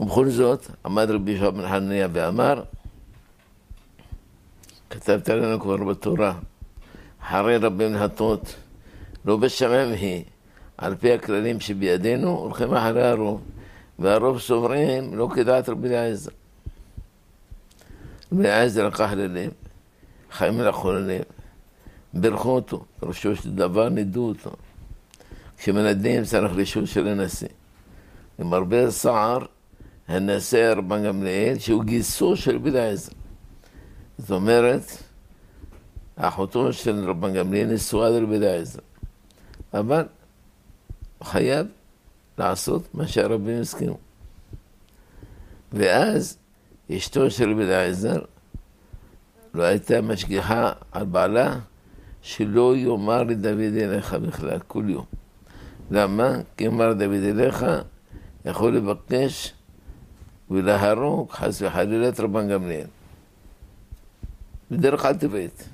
ובכל 0.00 0.28
זאת, 0.30 0.66
עמד 0.84 1.10
רבי 1.10 1.30
יהושע 1.30 1.50
בן 1.50 1.68
חנניה 1.68 2.08
ואמר, 2.12 2.62
כתבת 4.90 5.28
לנו 5.28 5.60
כבר 5.60 5.76
בתורה, 5.76 6.32
אחרי 7.22 7.56
רבים 7.56 7.94
להטות, 7.94 8.54
לא 9.24 9.36
בשמם 9.36 9.92
היא, 9.92 10.24
על 10.78 10.94
פי 10.94 11.12
הכללים 11.12 11.60
שבידינו, 11.60 12.30
הולכים 12.30 12.74
אחרי 12.74 13.08
הרוב, 13.08 13.40
והרוב 13.98 14.40
סוברים 14.40 15.14
לא 15.14 15.28
כדעת 15.34 15.68
רבי 15.68 15.88
אליעזר. 15.88 16.30
רבי 18.32 18.42
אליעזר 18.42 18.86
לקח 18.86 19.10
ללב, 19.12 19.50
חיים 20.32 20.60
לקחו 20.60 20.92
ללב, 20.92 21.22
בירכו 22.14 22.50
אותו, 22.50 22.84
פירושו 23.00 23.36
של 23.36 23.56
דבר 23.56 23.88
נידו 23.88 24.28
אותו. 24.28 24.50
כשמנדים 25.58 26.24
צריך 26.24 26.56
לאישור 26.56 26.84
של 26.84 27.08
הנשיא. 27.08 27.48
הרבה 28.38 28.90
סער, 28.90 29.38
הנשיא 30.08 30.68
רבן 30.68 31.04
גמליאל, 31.04 31.58
שהוא 31.58 31.84
גיסו 31.84 32.36
של 32.36 32.56
רבי 32.56 32.70
אליעזר. 32.70 33.12
זאת 34.18 34.30
אומרת, 34.30 34.82
אחותו 36.16 36.72
של 36.72 37.10
רבן 37.10 37.34
גמליאל 37.34 37.66
נשואה 37.66 38.10
לרבי 38.10 38.36
אליעזר. 38.36 38.80
אבל 39.74 40.04
חייב 41.22 41.66
לעשות 42.38 42.94
מה 42.94 43.06
שהרבים 43.06 43.60
הסכימו. 43.60 43.98
ואז 45.72 46.38
אשתו 46.96 47.30
של 47.30 47.50
רבי 47.50 47.62
אליעזר 47.62 48.18
לא 49.54 49.62
הייתה 49.62 50.00
משגיחה 50.00 50.72
על 50.92 51.04
בעלה 51.04 51.58
שלא 52.22 52.76
יאמר 52.76 53.22
לדוד 53.22 53.76
אליך 53.76 54.14
בכלל, 54.14 54.58
כל 54.66 54.84
יום. 54.86 55.04
למה? 55.90 56.36
כי 56.56 56.66
אמר 56.66 56.92
דוד 56.92 57.22
אליך, 57.24 57.66
יכול 58.44 58.76
לבקש 58.76 59.52
ולהרוג 60.50 61.30
חס 61.30 61.62
וחלילה 61.62 62.08
את 62.08 62.20
רבן 62.20 62.48
גמליאל. 62.48 62.86
בדרך 64.70 65.02
כלל 65.02 65.14
טבעית. 65.14 65.68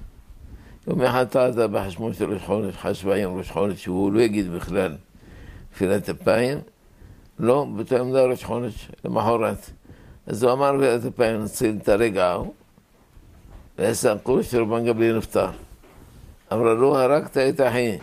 יום 0.87 1.03
אחד 1.03 1.25
טעת 1.25 1.55
בחשבון 1.55 2.15
של 2.15 2.33
ראש 2.33 2.43
חודש, 2.43 2.77
חשביים 2.77 3.39
ראש 3.39 3.51
חודש, 3.51 3.83
שהוא 3.83 4.13
לא 4.13 4.21
יגיד 4.21 4.53
בכלל 4.53 4.97
תפילת 5.73 6.09
אפיים, 6.09 6.59
לא, 7.39 7.67
באותו 7.77 7.95
יום 7.95 8.13
זה 8.13 8.25
ראש 8.25 8.45
חודש, 8.45 8.91
למחרת. 9.05 9.71
אז 10.27 10.43
הוא 10.43 10.53
אמר 10.53 10.77
תפילת 10.77 11.15
אפיים, 11.15 11.45
נציל 11.45 11.79
את 11.83 11.89
הרגע 11.89 12.27
ההוא, 12.27 12.53
ועשה 13.79 14.19
קורס 14.19 14.51
שרבן 14.51 14.87
גמליאל 14.87 15.17
נפטר. 15.17 15.51
אמרה 16.53 16.75
לו, 16.75 16.99
הרגת 16.99 17.37
את 17.37 17.61
אחי. 17.61 17.99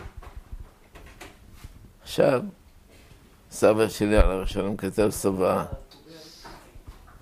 עכשיו, 2.02 2.42
סבא 3.50 3.88
שלי 3.88 4.16
עליו 4.16 4.42
השלום 4.42 4.76
כתב 4.76 5.08
צוואה. 5.10 5.64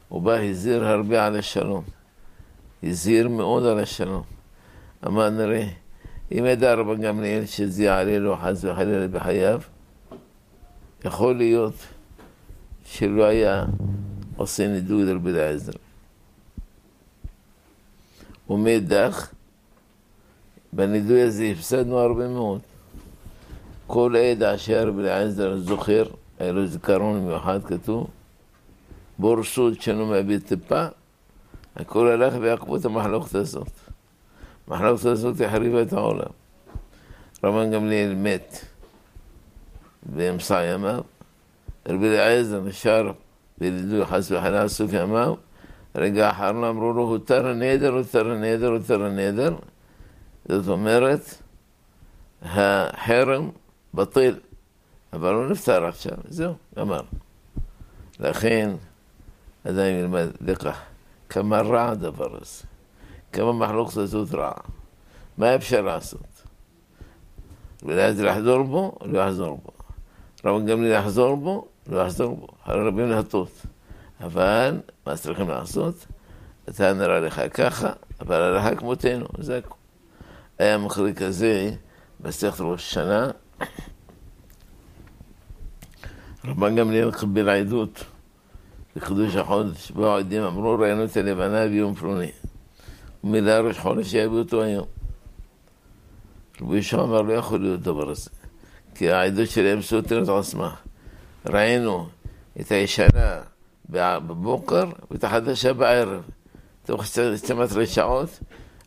הוא 0.09 0.23
בא, 0.23 0.33
הזהיר 0.33 0.85
הרבה 0.85 1.27
על 1.27 1.37
השלום. 1.37 1.85
הזהיר 2.83 3.29
מאוד 3.29 3.67
על 3.67 3.79
השלום. 3.79 4.23
אמר 5.07 5.31
נראה, 5.31 5.69
אם 6.33 6.45
ידע 6.47 6.75
רבן 6.75 7.01
גמליאל 7.01 7.47
שזה 7.47 7.85
יעלה 7.85 8.19
לו 8.19 8.37
חס 8.37 8.65
וחלילה 8.65 9.09
בחייו, 9.09 9.61
יכול 11.05 11.37
להיות 11.37 11.75
שלא 12.85 13.25
היה 13.25 13.65
עושה 14.37 14.69
נידוי 14.69 15.05
לרבי 15.05 15.31
אליעזר. 15.31 15.73
ומאידך, 18.51 19.34
בנידוי 20.75 21.23
הזה 21.23 21.45
הפסדנו 21.45 21.99
הרבה 21.99 22.29
מאוד. 22.29 22.61
כל 23.87 24.15
עד 24.17 24.43
אשר 24.43 24.89
רבי 24.89 25.01
אליעזר 25.01 25.57
זוכר, 25.59 26.05
היה 26.39 26.53
לו 26.53 26.67
זיכרון 26.67 27.27
מיוחד 27.27 27.65
כתוב, 27.65 28.07
בורסות 29.19 29.83
שאינו 29.83 30.07
מאבד 30.07 30.39
טיפה, 30.39 30.87
הכל 31.77 32.09
הלך 32.09 32.35
בעקבות 32.35 32.85
המחלוקת 32.85 33.35
הזאת. 33.35 33.69
המחלוקת 34.69 35.07
הזאת 35.07 35.41
החריבה 35.41 35.83
את 35.83 35.93
העולם. 35.93 36.31
רבן 37.45 37.71
גמליאל 37.71 38.15
מת 38.15 38.65
באמצע 40.03 40.65
ימיו, 40.65 41.01
רבי 41.89 42.09
אליעזר 42.09 42.61
נשאר 42.61 43.13
בלידוי 43.59 44.07
חס 44.07 44.31
וחלה 44.31 44.69
סוף 44.69 44.91
ימיו, 44.93 45.35
רגע 45.95 46.31
אחרון 46.31 46.65
אמרו 46.65 46.93
לו, 46.93 47.03
הותר 47.03 47.47
הנדר, 47.47 47.93
הותר 47.93 48.31
הנדר, 48.31 48.69
הותר 48.69 49.05
הנדר. 49.05 49.55
זאת 50.49 50.69
אומרת, 50.69 51.21
החרם 52.43 53.51
בטל, 53.95 54.39
אבל 55.13 55.35
הוא 55.35 55.47
נפטר 55.47 55.85
עכשיו, 55.85 56.17
זהו, 56.29 56.55
גמר. 56.79 57.03
לכן, 58.21 58.71
עדיין 59.65 59.99
ילמד 59.99 60.27
לקח. 60.41 60.79
כמה 61.29 61.61
רע 61.61 61.91
הדבר 61.91 62.37
הזה, 62.41 62.65
כמה 63.33 63.53
מחלוקת 63.53 63.97
הזאת 63.97 64.35
רעה. 64.35 64.61
מה 65.39 65.55
אפשר 65.55 65.81
לעשות? 65.81 66.43
ולאז 67.83 68.21
לחזור 68.21 68.63
בו, 68.63 68.99
לא 69.05 69.19
יחזור 69.19 69.61
בו. 69.65 69.71
רבן 70.45 70.67
גמליאל 70.67 70.93
יחזור 70.93 71.37
בו, 71.37 71.69
לא 71.87 72.01
יחזור 72.01 72.37
בו. 72.37 72.47
הרי 72.65 72.89
רבים 72.89 73.11
להטות. 73.11 73.51
אבל 74.21 74.81
מה 75.07 75.17
צריכים 75.17 75.49
לעשות? 75.49 76.07
אתה 76.69 76.93
נראה 76.93 77.21
לך 77.21 77.43
ככה, 77.55 77.93
אבל 78.21 78.41
הלכה 78.41 78.77
כמותנו, 78.77 79.27
זה 79.39 79.59
הכול. 79.59 79.84
היה 80.59 80.79
מחריק 80.79 81.19
כזה 81.19 81.71
מסכת 82.21 82.61
ראש 82.61 82.95
שנה. 82.95 83.31
רבן 86.45 86.77
גמליאל 86.77 87.13
קיבל 87.13 87.49
עדות 87.49 88.05
בחידוש 88.97 89.37
החודש, 89.37 89.91
באו 89.91 90.17
העדים 90.17 90.43
אמרו 90.43 90.79
ראינו 90.79 91.05
את 91.05 91.17
הלבנה 91.17 91.69
ביום 91.69 91.95
פלוני. 91.95 92.31
ומילא 93.25 93.51
ראש 93.51 93.79
חודש 93.79 94.11
שיביאו 94.11 94.39
אותו 94.39 94.63
היום. 94.63 94.87
רבי 96.61 96.75
יהושע 96.75 97.03
אמר 97.03 97.23
לא 97.23 97.33
יכול 97.33 97.61
להיות 97.61 97.81
דבר 97.81 98.11
הזה, 98.11 98.31
כי 98.95 99.11
העדות 99.11 99.49
שלהם 99.49 99.83
סותרת 99.83 100.29
על 100.29 100.39
עצמה. 100.39 100.75
ראינו 101.47 102.09
את 102.61 102.73
הישנה 102.73 103.41
בבוקר 103.91 104.85
ואת 105.11 105.25
החדשה 105.25 105.73
בערב. 105.73 106.23
תוך 106.87 107.07
12 107.07 107.87
שעות 107.87 108.41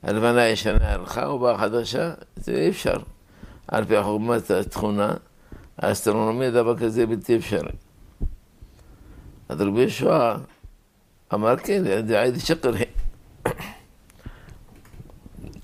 הלבנה 0.07 0.41
הישנה 0.41 0.93
הלכה 0.93 1.29
ובאה 1.29 1.51
החדשה, 1.51 2.13
זה 2.35 2.51
אי 2.51 2.69
אפשר. 2.69 2.97
על 3.67 3.85
פי 3.85 4.03
חוכמת 4.03 4.51
התכונה 4.51 5.13
האסטרונומיה 5.77 6.51
דבר 6.51 6.77
כזה 6.77 7.05
בלתי 7.05 7.35
אפשרי. 7.37 7.71
אז 9.49 9.61
רבי 9.61 9.81
יהושע 9.81 10.35
אמר 11.33 11.57
כן, 11.57 11.83
זה 12.07 12.21
עד 12.21 12.37
שקר. 12.37 12.71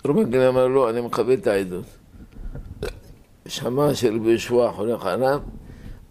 רבי 0.05 0.23
גליל 0.23 0.47
אמר 0.47 0.67
לא, 0.67 0.89
אני 0.89 1.01
מקבל 1.01 1.33
את 1.33 1.47
העדות. 1.47 1.85
שמע 3.47 3.95
שרבי 3.95 4.29
יהושע 4.29 4.71
חולך 4.71 5.05
עליו, 5.05 5.41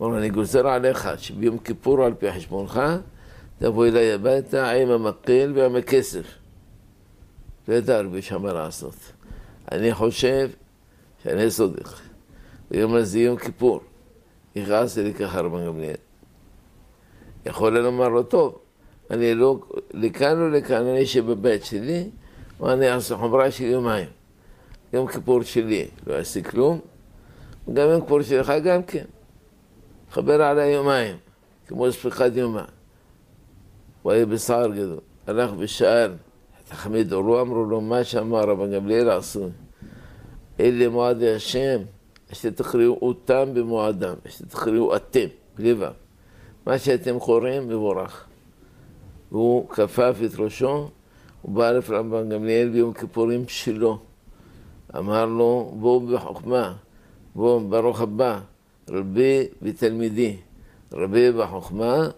אמר 0.01 0.19
אני 0.19 0.31
גוזר 0.31 0.69
עליך 0.69 1.09
שביום 1.19 1.59
כיפור 1.59 2.05
על 2.05 2.15
פי 2.15 2.33
חשבונך 2.33 2.81
תבוא 3.59 3.87
אליי 3.87 4.13
הביתה 4.13 4.71
עם 4.71 4.91
המקל 4.91 5.53
ועם 5.57 5.77
הכסף. 5.77 6.42
לא 7.69 7.75
ידע 7.75 8.03
לעשות. 8.43 8.95
אני 9.73 9.95
חושב 9.95 10.51
שאני 11.23 11.51
סודק. 11.51 11.89
ביום 12.71 12.95
הזה 12.95 13.19
יום 13.19 13.39
כיפור. 13.39 13.81
יכעס 14.57 14.99
לי 14.99 15.15
ככה 15.15 15.41
רבן 15.41 15.67
גמליאל. 15.67 15.95
יכול 17.47 17.79
לומר 17.79 18.09
לו, 18.09 18.23
טוב, 18.23 18.59
אני 19.11 19.35
לא 19.35 19.61
לכאן 19.95 20.41
או 20.41 20.49
לכאן, 20.49 20.87
אני 20.87 21.03
אשב 21.03 21.27
בבית 21.27 21.65
שלי, 21.65 22.11
או 22.61 22.73
אני 22.73 22.93
אעשה 22.93 23.17
חומרה 23.17 23.51
של 23.51 23.65
יומיים. 23.65 24.09
יום 24.93 25.07
כיפור 25.07 25.43
שלי 25.43 25.89
לא 26.07 26.15
אעשה 26.15 26.43
כלום, 26.43 26.81
וגם 27.69 27.89
יום 27.89 28.01
כיפור 28.01 28.23
שלך 28.23 28.53
גם 28.65 28.83
כן. 28.83 29.05
חבר 30.11 30.43
עליי 30.43 30.73
יומיים, 30.73 31.17
כמו 31.67 31.93
ספיחת 31.93 32.31
יומה. 32.35 32.65
הוא 34.03 34.13
היה 34.13 34.27
בצער 34.27 34.71
גדול. 34.73 35.01
הלך 35.27 35.51
ושאל 35.59 36.13
את 36.73 36.77
חמיד 36.77 37.13
אורו, 37.13 37.41
אמרו 37.41 37.65
לו, 37.65 37.81
מה 37.81 38.05
שאמר 38.05 38.41
רבן 38.41 38.73
גמליאל 38.73 39.11
עשו. 39.11 39.49
אלה 40.61 40.89
מועדי 40.89 41.35
השם, 41.35 41.81
שתכריעו 42.33 42.99
אותם 43.03 43.55
במועדם, 43.55 44.15
שתכריעו 44.29 44.97
אתם, 44.97 45.27
ו'. 45.59 45.85
מה 46.67 46.79
שאתם 46.79 47.19
קוראים 47.19 47.69
מבורך. 47.69 48.27
והוא 49.33 49.69
כפף 49.69 50.17
את 50.25 50.39
ראשו, 50.39 50.91
הוא 51.43 51.55
בא 51.55 51.73
לפני 51.73 51.97
רבן 51.97 52.29
גמליאל 52.29 52.69
ביום 52.69 52.93
כיפורים 52.93 53.45
שלו. 53.49 53.99
אמר 54.99 55.27
לו, 55.27 55.75
בואו 55.79 56.01
בחוכמה, 56.01 56.75
בואו 57.35 57.61
ברוך 57.61 58.01
הבא, 58.01 58.41
רבי 58.91 59.47
ותלמידי. 59.63 60.37
רבי 60.93 61.33
בחוכמה 61.33 62.09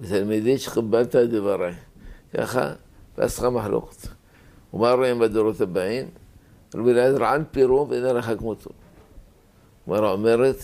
ותלמידי 0.00 0.58
שכבלת 0.58 1.16
דבריי. 1.16 1.74
ככה 2.34 2.72
פסחה 3.20 3.50
מחלוקת. 3.50 4.08
ומה 4.74 4.92
רואים 4.92 5.18
בדורות 5.18 5.60
הבאים? 5.60 6.06
רבי 6.74 6.90
אליעזר 6.90 7.24
על 7.24 7.44
פירו 7.50 7.88
ואין 7.88 8.04
לך 8.16 8.30
כמותו. 8.38 8.70
גמרא 9.88 10.12
אומרת, 10.12 10.56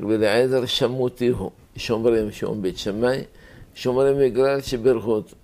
רבי 0.00 0.14
אליעזר 0.14 0.66
שמותי 0.66 1.28
הוא. 1.28 1.50
יש 1.76 1.90
אומרים 1.90 2.32
שהוא 2.32 2.56
בית 2.56 2.78
שמאי, 2.78 3.24
יש 3.76 3.86
אומרים 3.86 4.16
בגלל 4.18 4.60
שבירכו 4.60 5.12
אותו. 5.12 5.36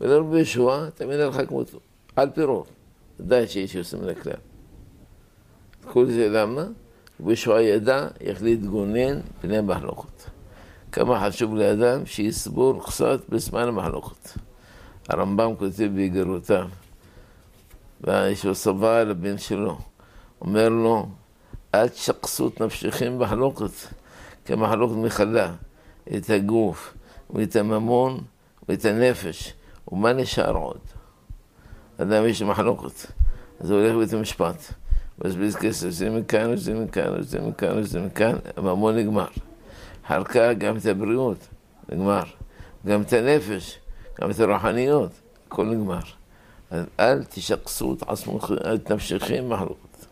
ולרבי 0.00 0.40
ישוע 0.40 0.90
תמיד 0.94 1.20
הלכה 1.20 1.46
כמותו, 1.46 1.78
על 2.16 2.30
פי 2.30 2.42
רוב. 2.42 2.66
ודאי 3.20 3.48
שיש 3.48 3.74
יוצא 3.74 3.96
מן 3.96 4.08
הכלל. 4.08 4.32
כל 5.84 6.06
זה 6.06 6.28
למה? 6.28 6.64
רבי 7.20 7.32
ישוע 7.32 7.62
ידע 7.62 8.08
איך 8.20 8.42
להתגונן 8.42 9.20
פני 9.40 9.60
מחלוקות. 9.60 10.26
כמה 10.92 11.30
חשוב 11.30 11.54
לאדם 11.54 12.06
שיסבור 12.06 12.84
קצת 12.86 13.20
בזמן 13.28 13.68
המחלוקות. 13.68 14.36
הרמב"ם 15.08 15.56
כותב 15.58 15.90
באיגרותיו, 15.94 16.68
ויש 18.00 18.44
לו 18.44 18.54
סבא 18.54 18.96
על 18.96 19.10
הבן 19.10 19.38
שלו, 19.38 19.78
אומר 20.40 20.68
לו, 20.68 21.08
אל 21.74 21.88
תשקסו 21.88 22.48
את 22.48 22.60
נפשכם 22.60 23.18
במחלוקת, 23.18 23.70
כי 24.44 24.52
המחלוקת 24.52 24.96
מכלה 24.96 25.52
את 26.16 26.30
הגוף 26.30 26.94
ואת 27.30 27.56
הממון 27.56 28.20
ואת 28.68 28.84
הנפש, 28.84 29.52
ומה 29.92 30.12
נשאר 30.12 30.56
עוד? 30.56 30.80
אדם 31.98 32.26
יש 32.26 32.42
מחלוקת, 32.42 33.06
אז 33.60 33.70
הוא 33.70 33.80
הולך 33.80 33.94
לבית 33.94 34.12
המשפט, 34.12 34.72
מבזבז 35.18 35.56
כסף, 35.56 35.90
זה 35.90 36.10
מכאן, 36.10 36.56
זה 36.56 36.74
מכאן, 36.74 37.22
זה 37.22 37.40
מכאן, 37.40 37.82
זה 37.82 38.00
מכאן, 38.00 38.36
הממון 38.56 38.96
נגמר. 38.96 39.26
אחר 40.06 40.24
כך 40.24 40.50
גם 40.58 40.76
את 40.76 40.86
הבריאות, 40.86 41.38
נגמר. 41.88 42.22
גם 42.86 43.02
את 43.02 43.12
הנפש, 43.12 43.78
גם 44.20 44.30
את 44.30 44.40
הרוחניות, 44.40 45.10
הכל 45.46 45.66
נגמר. 45.66 46.00
אז 46.70 46.84
אל 47.00 47.24
תשקסו 47.24 47.94
את, 47.94 48.02
עצמכם, 48.02 48.54
את 48.74 48.92
נפשכם 48.92 49.48
מחלוקת. 49.48 50.06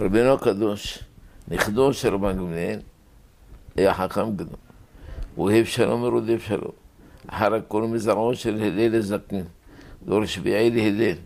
רבינו 0.00 0.32
הקדוש, 0.32 1.04
נכדו 1.48 1.92
של 1.92 2.14
רבן 2.14 2.36
גמליאל, 2.36 2.80
היה 3.76 3.94
חכם 3.94 4.36
גדול. 4.36 4.56
הוא 5.34 5.50
אוהב 5.50 5.64
שלום 5.64 6.02
ורודף 6.02 6.44
שלום. 6.46 6.72
אחר 7.26 7.54
הכל 7.54 7.82
מזרעו 7.82 8.34
של 8.34 8.62
הלל 8.62 8.94
הזקן, 8.94 9.42
דור 10.04 10.26
שביעי 10.26 10.70
להלל. 10.70 11.18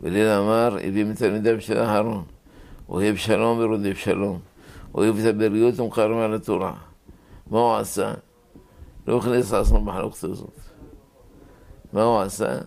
והלל 0.00 0.28
אמר, 0.28 0.76
הביא 0.82 1.04
מתלמידיו 1.04 1.60
של 1.60 1.78
אהרון, 1.78 2.24
אוהב 2.88 3.16
שלום 3.16 3.58
ורודף 3.58 3.98
שלום. 3.98 4.38
אוהב 4.94 5.18
את 5.18 5.34
הבריות 5.34 5.80
ומקרב 5.80 6.18
על 6.18 6.34
התורה. 6.34 6.74
מה 7.50 7.58
הוא 7.58 7.76
עשה? 7.76 8.14
לא 9.06 9.18
הכניס 9.18 9.52
לעצמו 9.52 9.84
בחלוקת 9.84 10.24
הזאת. 10.24 10.58
מה 11.92 12.02
הוא 12.02 12.20
עשה? 12.20 12.58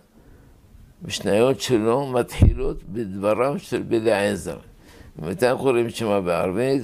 משניות 1.02 1.60
שלו 1.60 2.06
מתחילות 2.06 2.82
בדבריו 2.82 3.58
של 3.58 3.82
בליעזר. 3.82 4.56
מתי 5.18 5.46
קוראים 5.58 5.90
שמה 5.90 6.20
בערבית? 6.20 6.82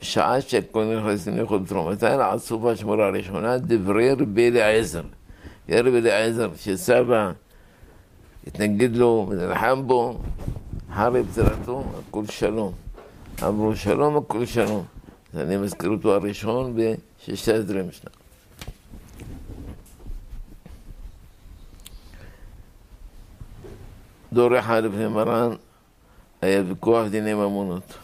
שעה 0.00 0.40
שכל 0.40 0.84
נכנסים 0.84 1.36
לאכול 1.36 1.60
תרום. 1.68 1.92
מתי 1.92 2.06
לעצובה 2.06 2.76
שמורה 2.76 3.06
הראשונה? 3.06 3.58
דברי 3.58 4.12
רבי 4.12 4.48
אליעזר. 4.48 5.02
רבי 5.68 5.98
אליעזר, 5.98 6.50
שסבא 6.56 7.32
התנגד 8.46 8.96
לו 8.96 9.26
ונלחם 9.28 9.82
בו, 9.86 10.18
אחרי 10.92 11.22
פטירתו, 11.24 11.84
הכל 12.08 12.26
שלום. 12.26 12.72
אמרו 13.42 13.76
שלום, 13.76 14.16
הכל 14.16 14.46
שלום. 14.46 14.84
אז 15.34 15.40
אני 15.40 15.56
מזכיר 15.56 15.90
אותו 15.90 16.14
הראשון 16.14 16.76
בששת 16.76 17.48
עשרה 17.48 17.82
משנה. 17.82 18.10
דור 24.32 24.58
אחד 24.58 24.84
לפני 24.84 25.08
מרן 25.08 25.50
היה 26.42 26.62
ויכוח 26.68 27.06
דיני 27.06 27.34
ממונות. 27.34 27.94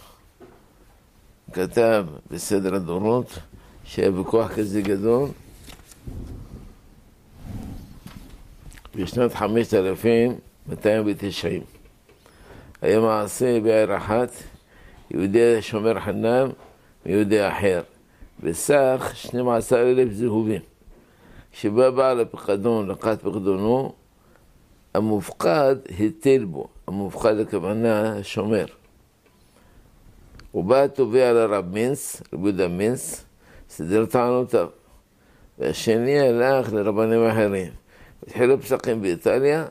כתב 1.53 2.07
בסדר 2.31 2.75
הדורות 2.75 3.39
שהיה 3.85 4.11
ויכוח 4.11 4.53
כזה 4.53 4.83
גדול 4.83 5.29
בשנת 8.97 9.35
5290. 9.35 11.63
היה 12.83 13.01
מעשה 13.01 13.61
בעיר 13.61 13.97
אחת, 13.97 14.31
יהודי 15.11 15.63
שומר 15.63 16.01
חנם 16.01 16.49
מיהודי 17.07 17.49
אחר, 17.49 17.83
בסך 18.43 19.11
12,000 19.15 20.13
זהובים. 20.13 20.61
כשבא 21.53 21.91
בעל 21.91 22.21
הפקדון 22.21 22.89
לקחת 22.89 23.23
פקדונו, 23.23 23.93
המופקד 24.95 25.77
היטל 25.99 26.45
בו, 26.45 26.69
המופקד 26.89 27.39
הכוונה 27.39 28.17
השומר. 28.17 28.67
הוא 30.51 30.65
בא 30.65 30.87
תובע 30.87 31.33
לרב 31.33 31.65
מינס, 31.73 32.23
רבי 32.33 32.49
יהודה 32.49 32.69
מינס, 32.69 33.25
סידר 33.71 34.07
טענותיו. 34.07 34.69
והשני 35.59 36.21
הלך 36.21 36.73
לרבנים 36.73 37.27
אחרים. 37.27 37.73
התחילו 38.23 38.61
פסקים 38.61 39.03
באיטליה, 39.03 39.65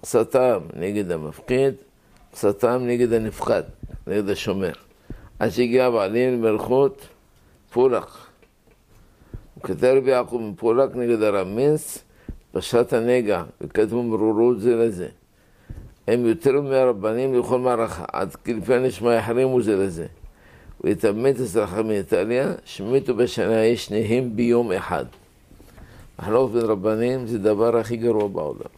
קצתם 0.00 0.58
נגד 0.76 1.10
המפקיד, 1.10 1.74
קצתם 2.32 2.82
נגד 2.86 3.12
הנפקד, 3.12 3.62
נגד 4.06 4.28
השומר. 4.28 4.72
עד 5.38 5.50
שהגיע 5.50 5.90
בעלים 5.90 6.32
למלכות 6.44 7.06
פולק. 7.72 8.06
הוא 9.54 9.62
כתב 9.62 10.02
יעקב 10.06 10.40
מפולק 10.52 10.96
נגד 10.96 11.22
הרב 11.22 11.48
מינס, 11.48 12.03
פשט 12.54 12.92
הנגע, 12.92 13.42
וכתבו 13.60 14.02
מרורות 14.02 14.60
זה 14.60 14.76
לזה. 14.76 15.08
הם 16.08 16.26
יותר 16.26 16.60
מהרבנים 16.60 17.34
לכל 17.34 17.58
מערכה, 17.58 18.04
עד 18.12 18.34
כלפי 18.34 18.74
הנשמע 18.74 19.14
יחרימו 19.14 19.62
זה 19.62 19.76
לזה. 19.76 20.06
ויתאמת 20.84 21.40
אזרחה 21.40 21.82
מאיטליה, 21.82 22.52
שמתו 22.64 23.14
בשנה 23.14 23.56
ההיא 23.56 23.76
שניהם 23.76 24.36
ביום 24.36 24.72
אחד. 24.72 25.04
מחלוקת 26.18 26.52
בין 26.54 26.64
רבנים 26.64 27.26
זה 27.26 27.38
דבר 27.38 27.76
הכי 27.76 27.96
גרוע 27.96 28.28
בעולם. 28.28 28.74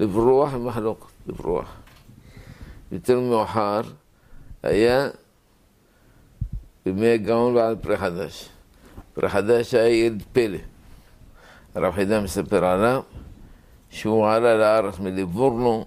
לברוח 0.00 0.54
ממחלוקת, 0.54 1.06
לברוח. 1.26 1.76
יותר 2.92 3.20
מאוחר 3.20 3.80
היה 4.62 5.08
בימי 6.86 7.08
הגאון 7.08 7.56
ועל 7.56 7.76
פרי 7.76 7.96
חדש. 7.96 8.48
פרי 9.14 9.28
חדש 9.28 9.74
היה 9.74 9.88
ילד 9.88 10.22
פלא. 10.32 10.58
הרב 11.74 11.94
חידה 11.94 12.20
מספר 12.20 12.64
עליו 12.64 13.02
שהוא 13.90 14.28
עלה 14.28 14.54
לארץ 14.54 14.98
מליבורנו 14.98 15.86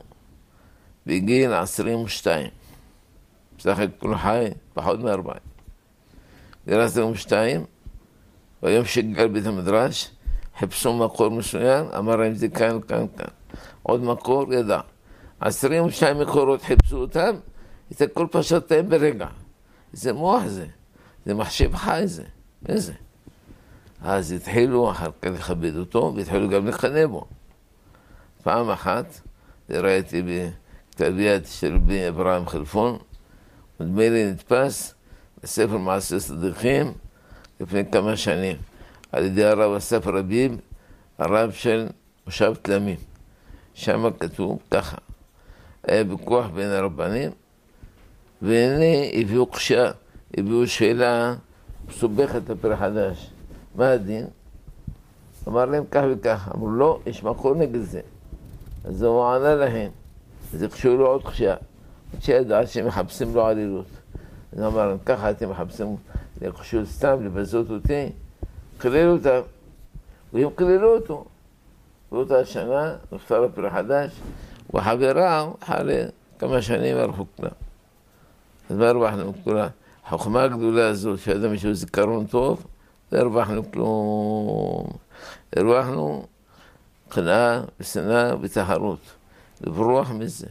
בגיל 1.06 1.54
עשרים 1.54 2.00
ושתיים. 2.00 2.50
בסך 3.58 3.80
הכל 3.80 4.18
חי 4.18 4.48
פחות 4.74 5.00
מארבעים. 5.00 5.40
בגיל 6.66 6.80
עשרים 6.80 7.12
ושתיים, 7.12 7.66
ביום 8.62 8.86
שגל 8.86 9.28
בית 9.28 9.46
המדרש, 9.46 10.12
חיפשו 10.60 10.94
מקור 10.94 11.30
מסוים, 11.30 11.86
אמר 11.98 12.16
להם 12.16 12.34
זה 12.34 12.48
כאן, 12.50 12.80
כאן, 12.88 13.06
כאן. 13.18 13.28
עוד 13.84 14.04
מקור, 14.04 14.54
ידע. 14.54 14.80
עשרים 15.40 15.86
ושתיים 15.86 16.20
מקורות 16.20 16.62
חיפשו 16.62 16.98
אותם, 16.98 17.36
את 17.92 18.02
הכל 18.02 18.28
פשט 18.32 18.72
להם 18.72 18.90
ברגע. 18.90 19.28
זה 19.94 20.14
מוח 20.14 20.46
זה, 20.46 20.66
זה 21.26 21.34
מחשב 21.34 21.76
חי 21.76 22.02
זה, 22.06 22.24
איזה. 22.70 22.94
אז 24.04 24.32
התחילו 24.32 24.92
אחר 24.92 25.10
כך 25.22 25.30
לכבד 25.32 25.78
אותו, 25.78 26.14
והתחילו 26.16 26.50
גם 26.50 26.68
לקנא 26.68 27.06
בו. 27.06 27.26
פעם 28.44 28.70
אחת, 28.70 29.06
ראיתי 29.70 30.22
בכתב 30.22 31.14
יד 31.18 31.46
של 31.46 31.76
רבי 31.76 32.08
אברהם 32.08 32.48
חלפון, 32.48 32.98
נדמה 33.80 34.10
לי 34.10 34.32
נתפס 34.32 34.94
בספר 35.44 35.78
מעשי 35.78 36.20
צדיקים 36.20 36.94
לפני 37.60 37.92
כמה 37.92 38.18
שנים, 38.18 38.58
על 39.12 39.24
ידי 39.24 39.44
הרב 39.44 39.74
אסף 39.74 40.08
רביב, 40.08 40.58
הרב 41.18 41.52
של 41.52 41.88
מושב 42.26 42.54
תלמים. 42.62 42.98
שם 43.74 44.10
כתוב 44.20 44.60
ככה, 44.72 44.98
היה 45.84 46.04
ויכוח 46.10 46.48
בין 46.48 46.70
הרבנים, 46.70 47.32
והנה 48.42 48.96
הביאו 49.14 49.46
קשה, 49.46 49.92
הביאו 50.38 50.68
שאלה 50.68 51.36
מסובכת 51.88 52.50
לפרי 52.50 52.78
חדש. 52.78 53.33
מה 53.76 53.90
הדין? 53.90 54.26
אמר 55.48 55.66
להם 55.66 55.84
כך 55.92 56.04
וכך, 56.12 56.50
אמרו 56.56 56.72
לא, 56.72 57.00
יש 57.06 57.24
מקור 57.24 57.56
נגד 57.56 57.82
זה. 57.82 58.02
אז 58.86 59.04
הוא 59.04 59.26
ענה 59.26 59.56
להם, 59.56 59.92
אז 60.54 60.64
הקשו 60.64 60.98
לו 60.98 61.08
עוד 61.08 61.22
עד 61.26 62.22
שידע 62.22 62.68
שהם 62.68 62.88
מחפשים 62.88 63.36
לו 63.36 63.46
עלילות. 63.46 63.86
אז 64.54 64.64
אמר 64.64 64.88
להם, 64.88 64.98
ככה 65.06 65.32
אתם 65.32 65.50
מחפשים 65.50 65.96
לחשוד 66.42 66.86
סתם, 66.86 67.26
לבזות 67.26 67.70
אותי, 67.70 68.10
קילל 68.78 69.10
אותם, 69.10 69.40
והם 70.34 70.50
קיללו 70.56 70.96
אותו. 70.96 71.26
באותה 72.12 72.46
שנה 72.46 72.96
נפטר 73.12 73.44
הפיר 73.44 73.70
חדש, 73.70 74.12
וחבריו 74.74 75.52
אחרי 75.60 76.04
כמה 76.40 76.62
שנים 76.62 76.98
הלכו 76.98 77.26
כולם. 77.36 77.52
אז 78.70 78.78
מה 78.78 78.90
הרווחנו 78.90 79.34
כולם? 79.44 79.68
החוכמה 80.06 80.44
הגדולה 80.44 80.88
הזאת, 80.88 81.20
שאדם 81.20 81.54
יש 81.54 81.66
לו 81.66 81.74
זיכרון 81.74 82.26
טוב, 82.26 82.66
לא 83.14 83.20
הרווחנו 83.20 83.72
כלום. 83.72 84.88
הרווחנו 85.56 86.26
קנאה 87.10 87.62
ושנאה 87.80 88.34
ותחרות. 88.42 89.00
לברוח 89.62 90.12
מזה, 90.12 90.48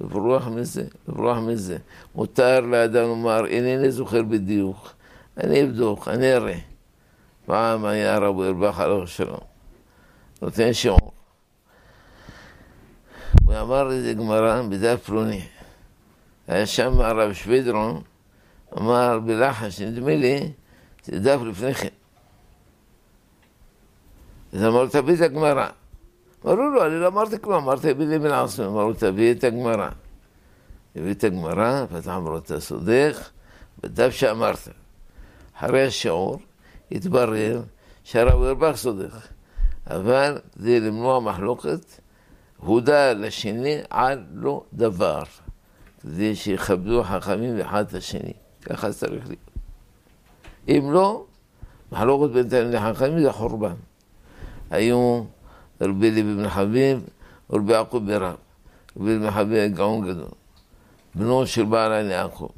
לברוח 0.00 0.46
מזה, 0.46 0.84
לברוח 1.08 1.38
מזה. 1.38 1.78
מותר 2.14 2.60
לאדם 2.60 3.02
לומר, 3.02 3.46
אינני 3.46 3.90
זוכר 3.90 4.22
בדיוק, 4.22 4.92
אני 5.36 5.62
אבדוק, 5.64 6.08
אני 6.08 6.34
אראה. 6.34 6.58
פעם 7.46 7.84
היה 7.84 8.18
רב 8.18 8.40
ארבך 8.40 8.80
עליו 8.80 9.06
שלום, 9.06 9.40
נותן 10.42 10.72
שיעור. 10.72 11.12
הוא 13.44 13.54
אמר 13.60 13.92
איזה 13.92 14.14
גמרא 14.14 14.62
בדף 14.62 15.04
פלוני. 15.04 15.42
היה 16.48 16.66
שם 16.66 17.00
הרב 17.00 17.32
שווידרון, 17.32 18.02
אמר 18.78 19.18
בלחש, 19.18 19.80
נדמה 19.80 20.14
לי, 20.14 20.52
זה 21.04 21.18
דף 21.18 21.40
לפני 21.46 21.74
כן. 21.74 21.99
אז 24.52 24.64
אמר, 24.64 24.86
תביא 24.86 25.14
את 25.14 25.20
הגמרא. 25.20 25.66
אמרו 26.44 26.56
לו, 26.56 26.86
אני 26.86 27.00
לא 27.00 27.06
אמרתי 27.06 27.36
כלום, 27.40 27.64
אמרתי 27.64 27.94
בילי 27.94 28.18
בן 28.18 28.30
עשו, 28.30 28.66
אמרו, 28.66 28.92
תביא 28.92 29.32
את 29.32 29.44
הגמרא. 29.44 29.88
הביא 30.96 31.14
את 31.14 31.24
הגמרא, 31.24 31.86
פתח 31.86 32.08
אמרו, 32.08 32.38
אתה 32.38 32.60
סודך 32.60 33.30
בדף 33.82 34.10
שאמרת. 34.10 34.68
אחרי 35.58 35.86
השיעור 35.86 36.38
התברר 36.92 37.62
שהרב 38.04 38.42
אורבך 38.42 38.76
סודך, 38.76 39.26
אבל 39.90 40.38
כדי 40.54 40.80
למנוע 40.80 41.20
מחלוקת, 41.20 41.80
הודה 42.56 43.12
לשני 43.12 43.78
על 43.90 44.24
לא 44.32 44.64
דבר, 44.72 45.22
כדי 46.02 46.36
שיכבדו 46.36 47.00
החכמים 47.00 47.60
אחד 47.60 47.88
את 47.88 47.94
השני. 47.94 48.32
ככה 48.62 48.92
צריך 48.92 49.26
להיות. 49.26 49.50
אם 50.68 50.92
לא, 50.92 51.24
מחלוקת 51.92 52.32
בין 52.32 52.48
תלמידי 52.48 52.80
חכמים 52.80 53.22
זה 53.22 53.32
חורבן. 53.32 53.74
היו 54.70 55.24
רבי 55.80 56.10
לוי 56.10 56.34
בן 56.34 56.48
חביב 56.48 57.08
ורבי 57.50 57.72
יעקב 57.72 58.02
ברב. 58.06 58.36
רבי 58.96 59.18
בן 59.18 59.30
חביב 59.30 59.74
גאון 59.74 60.08
גדול, 60.08 60.28
בנו 61.14 61.46
של 61.46 61.64
בעל 61.64 61.92
עין 61.92 62.10
יעקב. 62.10 62.48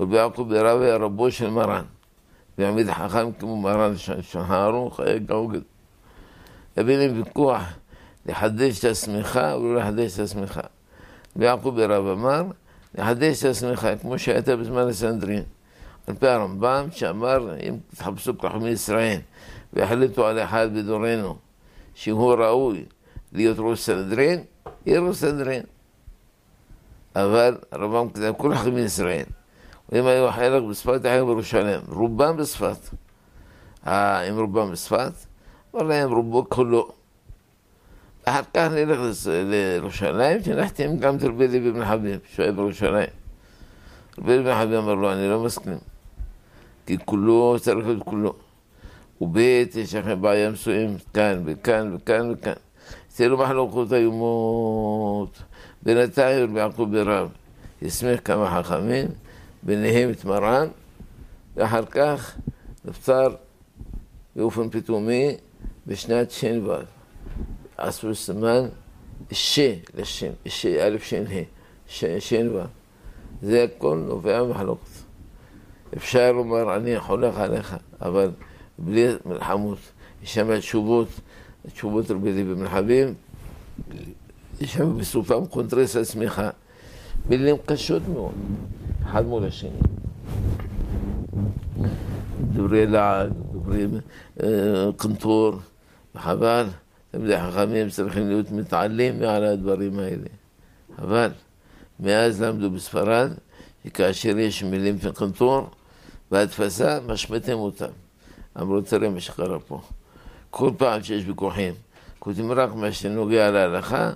רבי 0.00 0.16
יעקב 0.16 0.46
ברב 0.48 0.80
היה 0.80 0.96
רבו 0.96 1.30
של 1.30 1.50
מרן. 1.50 1.84
ויעמיד 2.58 2.90
חכם 2.90 3.32
כמו 3.32 3.56
מרן 3.56 3.96
שולחן 3.96 4.54
ערוך, 4.54 5.00
היה 5.00 5.18
גאון 5.18 5.48
גדול. 5.48 5.62
הביא 6.76 6.96
להם 6.96 7.16
ויכוח 7.16 7.62
לחדש 8.26 8.78
את 8.78 8.84
השמיכה 8.84 9.56
ולא 9.56 9.80
לחדש 9.80 10.14
את 10.14 10.18
השמיכה. 10.18 10.60
ויעקב 11.36 11.72
ברב 11.76 12.06
אמר, 12.06 12.44
לחדש 12.94 13.44
את 13.44 13.50
השמיכה 13.50 13.96
כמו 13.96 14.18
שהייתה 14.18 14.56
בזמן 14.56 14.88
הסנדרין. 14.88 15.42
על 16.06 16.14
פי 16.14 16.26
הרמב"ם 16.26 16.88
שאמר, 16.92 17.54
אם 17.68 17.76
תחפשו 17.96 18.38
כחומי 18.38 18.68
ישראל 18.68 19.18
והחליטו 19.72 20.26
על 20.26 20.38
אחד 20.38 20.68
בדורנו 20.74 21.36
שהוא 21.94 22.34
ראוי 22.34 22.84
להיות 23.32 23.56
ראש 23.60 23.80
סנהדרין, 23.80 24.44
יהיה 24.86 25.00
ראש 25.00 25.16
סנהדרין. 25.16 25.62
אבל 27.16 27.56
הרמב"ם 27.72 28.08
כתב 28.08 28.32
כל 28.36 28.54
חכמי 28.54 28.80
ישראל. 28.80 29.24
ואם 29.88 30.06
היו 30.06 30.32
חלק 30.32 30.62
בצפת, 30.62 31.04
היו 31.04 31.26
בירושלים. 31.26 31.80
רובם 31.88 32.36
בצפת. 32.36 32.88
אה, 33.86 34.20
אם 34.20 34.38
רובם 34.38 34.72
בצפת, 34.72 35.12
אמר 35.74 35.82
להם 35.82 36.12
רובו 36.12 36.48
כולו. 36.48 36.88
אחר 38.24 38.40
כך 38.54 38.68
נלך 38.72 38.98
לירושלים, 39.26 40.42
שנחתים 40.42 40.98
גם 40.98 41.16
את 41.16 41.22
רבי 41.22 41.48
לוי 41.48 41.72
בן 41.72 41.84
חביב, 41.84 42.20
שהיה 42.34 42.52
בירושלים. 42.52 43.08
רבי 44.18 44.36
לוי 44.36 44.44
בן 44.44 44.54
חביב 44.54 44.74
אמר 44.74 44.94
לו, 44.94 45.12
אני 45.12 45.28
לא 45.28 45.40
מסכים. 45.40 45.78
כי 46.86 46.96
כולו 47.04 47.56
צריך 47.60 47.86
להיות 47.86 48.02
כולו. 48.02 48.34
ובית 49.20 49.76
יש 49.76 49.94
לכם 49.94 50.22
בעיה 50.22 50.50
מסוימת 50.50 51.02
כאן 51.14 51.42
וכאן 51.44 51.94
וכאן 51.94 52.30
וכאן. 52.30 52.52
זה 53.10 53.28
לא 53.28 53.38
מחלוקות 53.38 53.92
איומות. 53.92 55.42
בינתיים 55.82 56.50
רבי 56.50 56.60
יעקב 56.60 56.88
ברב 56.90 57.30
הסמיך 57.82 58.20
כמה 58.24 58.62
חכמים, 58.62 59.06
ביניהם 59.62 60.10
את 60.10 60.24
מרן, 60.24 60.68
ואחר 61.56 61.84
כך 61.84 62.36
נפטר 62.84 63.34
באופן 64.36 64.70
פתאומי 64.70 65.36
בשנת 65.86 66.30
ש"ו. 66.30 66.72
עשו 67.76 68.14
סימן 68.14 68.68
ש 69.32 69.60
לשם, 69.94 70.30
ש, 70.46 70.66
א' 70.66 70.96
ש"ה, 71.86 72.20
ש"ו. 72.20 72.58
זה 73.42 73.64
הכל 73.64 74.02
נובע 74.06 74.42
ממחלוקת. 74.42 74.90
אפשר 75.96 76.32
לומר, 76.32 76.76
אני 76.76 77.00
חולק 77.00 77.34
עליך, 77.36 77.76
אבל 78.00 78.30
בלי 78.78 79.06
מלחמות. 79.26 79.78
יש 80.22 80.34
שם 80.34 80.58
תשובות, 80.58 81.08
תשובות 81.72 82.10
רבי 82.10 82.44
חביב, 82.68 83.14
יש 84.60 84.74
שם 84.74 84.98
בסופם 84.98 85.46
קונטרס 85.46 85.96
הצמיחה. 85.96 86.50
מילים 87.28 87.56
קשות 87.66 88.02
מאוד, 88.08 88.32
אחד 89.02 89.26
מול 89.26 89.44
השני. 89.44 89.70
דברי 92.52 92.86
לעג, 92.86 93.30
דברי 93.52 93.86
אה, 94.42 94.48
קנטור, 94.96 95.52
וחבל, 96.14 96.66
תלמידי 97.10 97.40
חכמים 97.40 97.88
צריכים 97.88 98.28
להיות 98.28 98.50
מתעלים 98.50 99.20
מעל 99.20 99.44
הדברים 99.44 99.98
האלה. 99.98 100.28
אבל 100.98 101.30
מאז 102.00 102.42
למדו 102.42 102.70
בספרד, 102.70 103.30
שכאשר 103.84 104.38
יש 104.38 104.62
מילים 104.62 104.98
קנטור, 105.14 105.70
בהדפסה 106.30 106.98
משמיטים 107.06 107.58
אותם. 107.58 107.90
אמרו, 108.60 108.80
תראה 108.80 109.10
מה 109.10 109.20
שקרה 109.20 109.58
פה. 109.60 109.80
כל 110.50 110.70
פעם 110.76 111.02
שיש 111.02 111.24
ויכוחים, 111.26 111.74
כותבים 112.18 112.52
רק 112.52 112.74
מה 112.74 112.92
שנוגע 112.92 113.50
להלכה, 113.50 114.10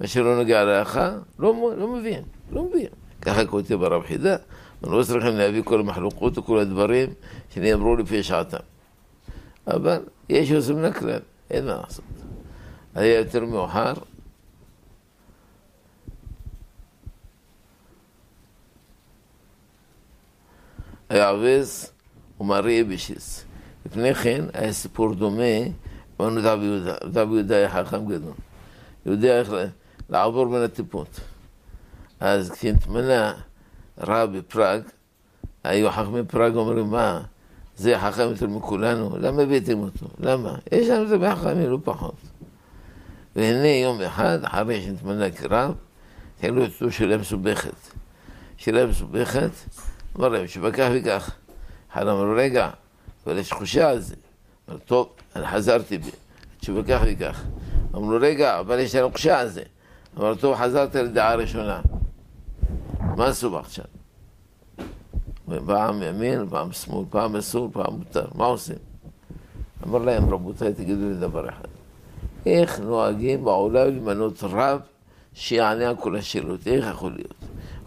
מה 0.00 0.06
שלא 0.06 0.36
נוגע 0.36 0.64
להלכה, 0.64 1.10
לא, 1.38 1.72
לא 1.76 1.88
מבין, 1.88 2.22
לא 2.50 2.64
מבין. 2.64 2.88
ככה 3.20 3.46
כותב 3.46 3.82
הרב 3.82 4.02
חידה, 4.02 4.36
לא 4.82 5.02
צריכים 5.02 5.36
להביא 5.36 5.62
כל 5.64 5.80
המחלוקות 5.80 6.38
וכל 6.38 6.58
הדברים 6.58 7.08
שנאמרו 7.54 7.96
לפי 7.96 8.22
שעתם. 8.22 8.58
אבל 9.66 10.02
יש 10.28 10.50
יוצא 10.50 10.72
מן 10.72 10.84
הכלל, 10.84 11.20
אין 11.50 11.66
מה 11.66 11.76
לעשות. 11.76 12.04
היה 12.94 13.18
יותר 13.18 13.44
מאוחר, 13.44 13.92
היה 21.08 21.28
עובס 21.28 21.92
ומרי 22.40 22.84
בשיס. 22.84 23.44
לפני 23.86 24.14
כן 24.14 24.44
היה 24.54 24.72
סיפור 24.72 25.14
דומה, 25.14 25.42
אמרנו 26.20 26.40
דב 26.40 26.58
יהודה. 26.62 26.94
דב 27.04 27.28
יהודה 27.32 27.56
היה 27.56 27.68
חכם 27.70 28.06
גדול. 28.06 28.32
יודע 29.06 29.38
איך 29.38 29.52
לעבור 30.10 30.44
בין 30.44 30.62
הטיפות. 30.62 31.20
אז 32.20 32.50
כשנתמנה 32.50 33.32
רב 33.98 34.36
בפראג, 34.38 34.82
היו 35.64 35.90
חכמי 35.90 36.24
פראג 36.24 36.54
אומרים, 36.56 36.86
מה, 36.86 37.22
זה 37.76 37.98
חכם 37.98 38.22
יותר 38.22 38.46
מכולנו? 38.46 39.16
למה 39.20 39.42
הבאתם 39.42 39.78
אותו? 39.78 40.06
למה? 40.18 40.54
יש 40.72 40.88
לנו 40.88 41.14
את 41.14 41.20
בחכמים, 41.20 41.70
לא 41.70 41.78
פחות. 41.84 42.14
והנה 43.36 43.68
יום 43.68 44.00
אחד, 44.00 44.38
אחרי 44.42 44.82
שנתמנה 44.82 45.30
כרב, 45.30 45.74
התחילו 46.34 46.64
אותו 46.64 46.92
שאלה 46.92 47.16
מסובכת. 47.16 47.74
שאלה 48.56 48.86
מסובכת, 48.86 49.50
אמר 50.16 50.28
להם, 50.28 50.46
שבכך 50.46 50.88
וכך. 50.94 51.30
אחד 51.92 52.08
אמר 52.08 52.34
רגע, 52.36 52.70
אבל 53.26 53.38
יש 53.38 53.48
תחושה 53.48 53.90
על 53.90 54.00
זה. 54.00 54.14
אמר, 54.68 54.78
טוב, 54.78 55.08
אני 55.36 55.46
חזרתי 55.46 55.98
בי, 55.98 56.10
תשובה 56.60 56.82
כך 56.82 57.02
וכך. 57.06 57.42
אמרו 57.94 58.16
רגע, 58.20 58.60
אבל 58.60 58.78
יש 58.78 58.94
לנו 58.94 59.08
תחושה 59.08 59.40
על 59.40 59.48
זה. 59.48 59.62
אמר, 60.18 60.34
טוב, 60.34 60.56
חזרת 60.56 60.94
לדעה 60.94 61.34
ראשונה. 61.34 61.80
מה 63.16 63.26
עשו 63.26 63.58
עכשיו? 63.58 63.84
פעם 65.66 66.02
ימין, 66.02 66.48
פעם 66.48 66.72
שמאל, 66.72 67.04
פעם 67.10 67.36
אסור, 67.36 67.68
פעם 67.72 67.94
מותר. 67.94 68.26
מה 68.34 68.44
עושים? 68.44 68.76
אמר 69.86 69.98
להם, 69.98 70.30
רבותיי, 70.30 70.72
תגידו 70.72 71.08
לי 71.08 71.14
דבר 71.14 71.48
אחד. 71.48 71.68
איך 72.46 72.80
נוהגים 72.80 73.44
בעולם 73.44 73.88
למנות 73.88 74.38
רב 74.42 74.80
שיענה 75.34 75.88
על 75.88 75.96
כל 75.96 76.16
השאלות? 76.16 76.66
איך 76.66 76.86
יכול 76.90 77.12
להיות? 77.12 77.34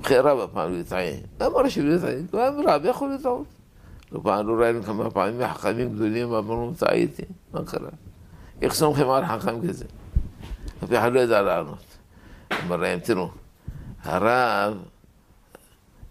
אחרי 0.02 0.18
רב 0.18 0.40
הפעם 0.40 0.80
יטעה. 0.80 1.02
למה 1.40 1.70
שהוא 1.70 1.94
יטעה? 1.94 2.12
גם 2.34 2.68
רב 2.68 2.86
יכול 2.86 3.14
לטעות. 3.14 3.55
לא 4.12 4.44
לא 4.46 4.62
ראינו 4.62 4.84
כמה 4.84 5.12
פעמים 5.12 5.48
חכמים 5.48 5.96
גדולים 5.96 6.32
ואמרנו, 6.32 6.74
טעיתי, 6.78 7.24
מה 7.54 7.66
קרה? 7.66 7.90
איך 8.62 8.74
סומכים 8.74 9.10
על 9.10 9.26
חכם 9.26 9.68
כזה? 9.68 9.86
אף 10.84 10.94
אחד 10.94 11.14
לא 11.14 11.20
ידע 11.20 11.42
לענות. 11.42 11.98
אמר 12.66 12.76
להם, 12.76 13.00
תראו, 13.00 13.30
הרב, 14.04 14.78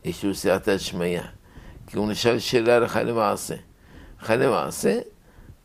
יש 0.05 0.25
לו 0.25 0.35
סייעתא 0.35 0.79
שמיא, 0.79 1.21
כי 1.87 1.97
הוא 1.97 2.09
נשאל 2.09 2.39
שאלה 2.39 2.77
הלכה 2.77 3.03
למעשה. 3.03 3.55
הלכה 4.19 4.37
למעשה, 4.37 4.99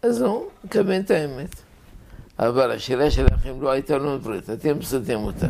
אז 0.04 0.22
הוא 0.22 0.46
מקבל 0.64 1.00
את 1.00 1.12
האמת. 1.12 1.56
אבל 2.40 2.72
השאלה 2.72 3.12
שלכם 3.12 3.62
לא 3.62 3.70
הייתה 3.70 3.98
לנו 3.98 4.20
ברית, 4.20 4.50
אתם 4.50 4.82
סותם 4.82 5.20
אותה. 5.20 5.48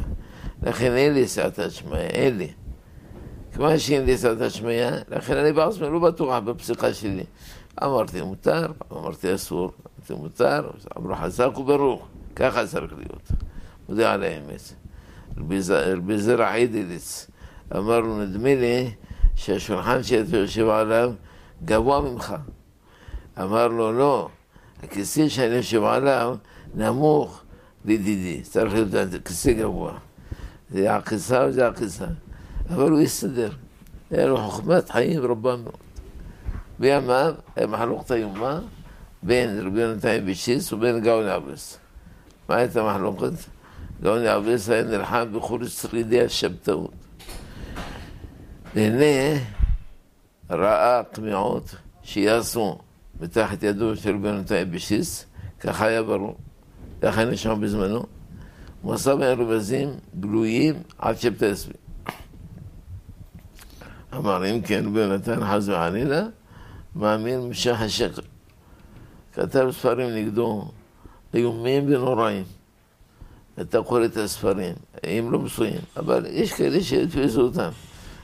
לכן 0.63 0.91
אין 0.91 1.13
לי 1.13 1.27
סעתא 1.27 1.69
שמיא, 1.69 1.97
אין 1.97 2.37
לי 4.05 4.17
סעתא 4.17 4.49
שמיא, 4.49 4.85
לכן 5.09 5.37
אני 5.37 5.53
בעצמי 5.53 5.89
לא 5.89 5.99
בטוח 5.99 6.39
בפסיקה 6.39 6.93
שלי. 6.93 7.23
אמרתי 7.83 8.21
מותר, 8.21 8.71
אמרתי 8.91 9.35
אסור, 9.35 9.71
אמרתי 9.97 10.13
מותר, 10.13 10.69
אמרו 10.97 11.15
חזק 11.15 11.57
וברוך, 11.57 12.07
ככה 12.35 12.67
צריך 12.67 12.93
להיות. 12.97 13.31
מודה 13.89 14.13
על 14.13 14.23
האמת. 14.23 14.73
רבי 15.37 16.17
זרע 16.17 16.53
עידליץ 16.53 17.27
אמר 17.75 17.99
לו, 17.99 18.19
נדמה 18.19 18.55
לי 18.55 18.91
שהשולחן 19.35 20.03
שאתה 20.03 20.37
יושב 20.37 20.67
עליו 20.67 21.11
גבוה 21.65 22.01
ממך. 22.01 22.35
אמר 23.41 23.67
לו, 23.67 23.93
לא, 23.93 24.29
הכיסא 24.83 25.29
שאני 25.29 25.55
יושב 25.55 25.83
עליו 25.83 26.35
נמוך 26.75 27.41
לידידי, 27.85 28.41
צריך 28.41 28.73
להיות 28.73 29.25
כיסא 29.25 29.53
גבוה. 29.53 29.93
זה 30.69 30.95
עקיסה 30.95 31.45
וזה 31.47 31.67
עקיסה. 31.67 32.05
אבל 32.69 32.91
הוא 32.91 32.99
הסתדר. 32.99 33.51
היה 34.11 34.25
לו 34.25 34.37
חוכמת 34.37 34.89
חיים 34.89 35.21
רבה 35.21 35.55
מאוד. 35.55 35.75
בימיו 36.79 37.33
היה 37.55 37.67
מחלוקת 37.67 38.11
איומה 38.11 38.59
בין 39.23 39.67
רבי 39.67 39.81
יונתן 39.81 40.25
בשיס 40.25 40.73
ובין 40.73 40.99
גאון 40.99 41.27
אבס. 41.27 41.77
מה 42.49 42.55
הייתה 42.55 42.83
מחלוקת? 42.83 43.31
גאון 44.03 44.25
אבס 44.25 44.69
היה 44.69 44.83
נלחם 44.83 45.27
בחור 45.33 45.65
שרידי 45.65 46.21
השבתאות. 46.25 46.91
והנה 48.75 49.39
ראה 50.49 51.03
קמיעות 51.03 51.75
שיעשו 52.03 52.77
מתחת 53.21 53.63
ידו 53.63 53.95
של 53.95 54.15
רבי 54.15 54.27
יונתן 54.27 54.71
בשיס, 54.71 55.25
ככה 55.59 55.85
היה 55.85 56.03
ברור. 56.03 56.37
ככה 57.01 57.25
נשמע 57.25 57.53
בזמנו. 57.53 58.03
עשה 58.89 59.15
בהם 59.15 59.41
רמזים 59.41 59.89
גלויים 60.19 60.75
עד 60.97 61.17
שבתסבי. 61.17 61.73
אמר 64.15 64.45
אם 64.45 64.61
כן 64.61 64.83
רבי 64.85 64.99
יונתן 64.99 65.45
חס 65.45 65.67
וחלילה 65.67 66.23
מאמין 66.95 67.41
במשך 67.41 67.81
השקר. 67.81 68.21
כתב 69.33 69.67
ספרים 69.71 70.15
נגדו 70.15 70.71
איומים 71.33 71.85
ונוראים. 71.87 72.43
אתה 73.61 73.81
קורא 73.81 74.05
את 74.05 74.17
הספרים, 74.17 74.75
הם 75.03 75.31
לא 75.31 75.39
מסויים, 75.39 75.81
אבל 75.97 76.25
יש 76.29 76.53
כאלה 76.53 76.81
שהתפסו 76.81 77.41
אותם. 77.41 77.69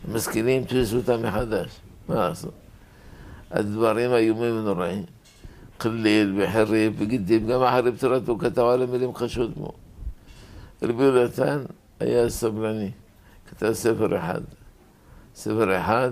המשכילים 0.08 0.62
התפסו 0.62 0.98
אותם 0.98 1.24
מחדש, 1.24 1.70
מה 2.10 2.16
לעשות? 2.16 2.54
הדברים 3.52 4.14
איומים 4.14 4.60
ונוראים. 4.60 5.04
קליל 5.78 6.34
וחריף 6.38 6.94
וגידים, 6.98 7.48
גם 7.48 7.64
אחרי 7.64 7.92
פטירתו 7.92 8.38
כתב 8.38 8.62
עליהם 8.62 8.92
מילים 8.92 9.14
קשות 9.14 9.58
מאוד. 9.58 9.72
רבי 10.84 11.04
יונתן 11.04 11.64
היה 12.00 12.30
סבלני, 12.30 12.92
כתב 13.50 13.74
ספר 13.74 14.18
אחד. 14.18 14.42
ספר 15.36 15.80
אחד, 15.80 16.12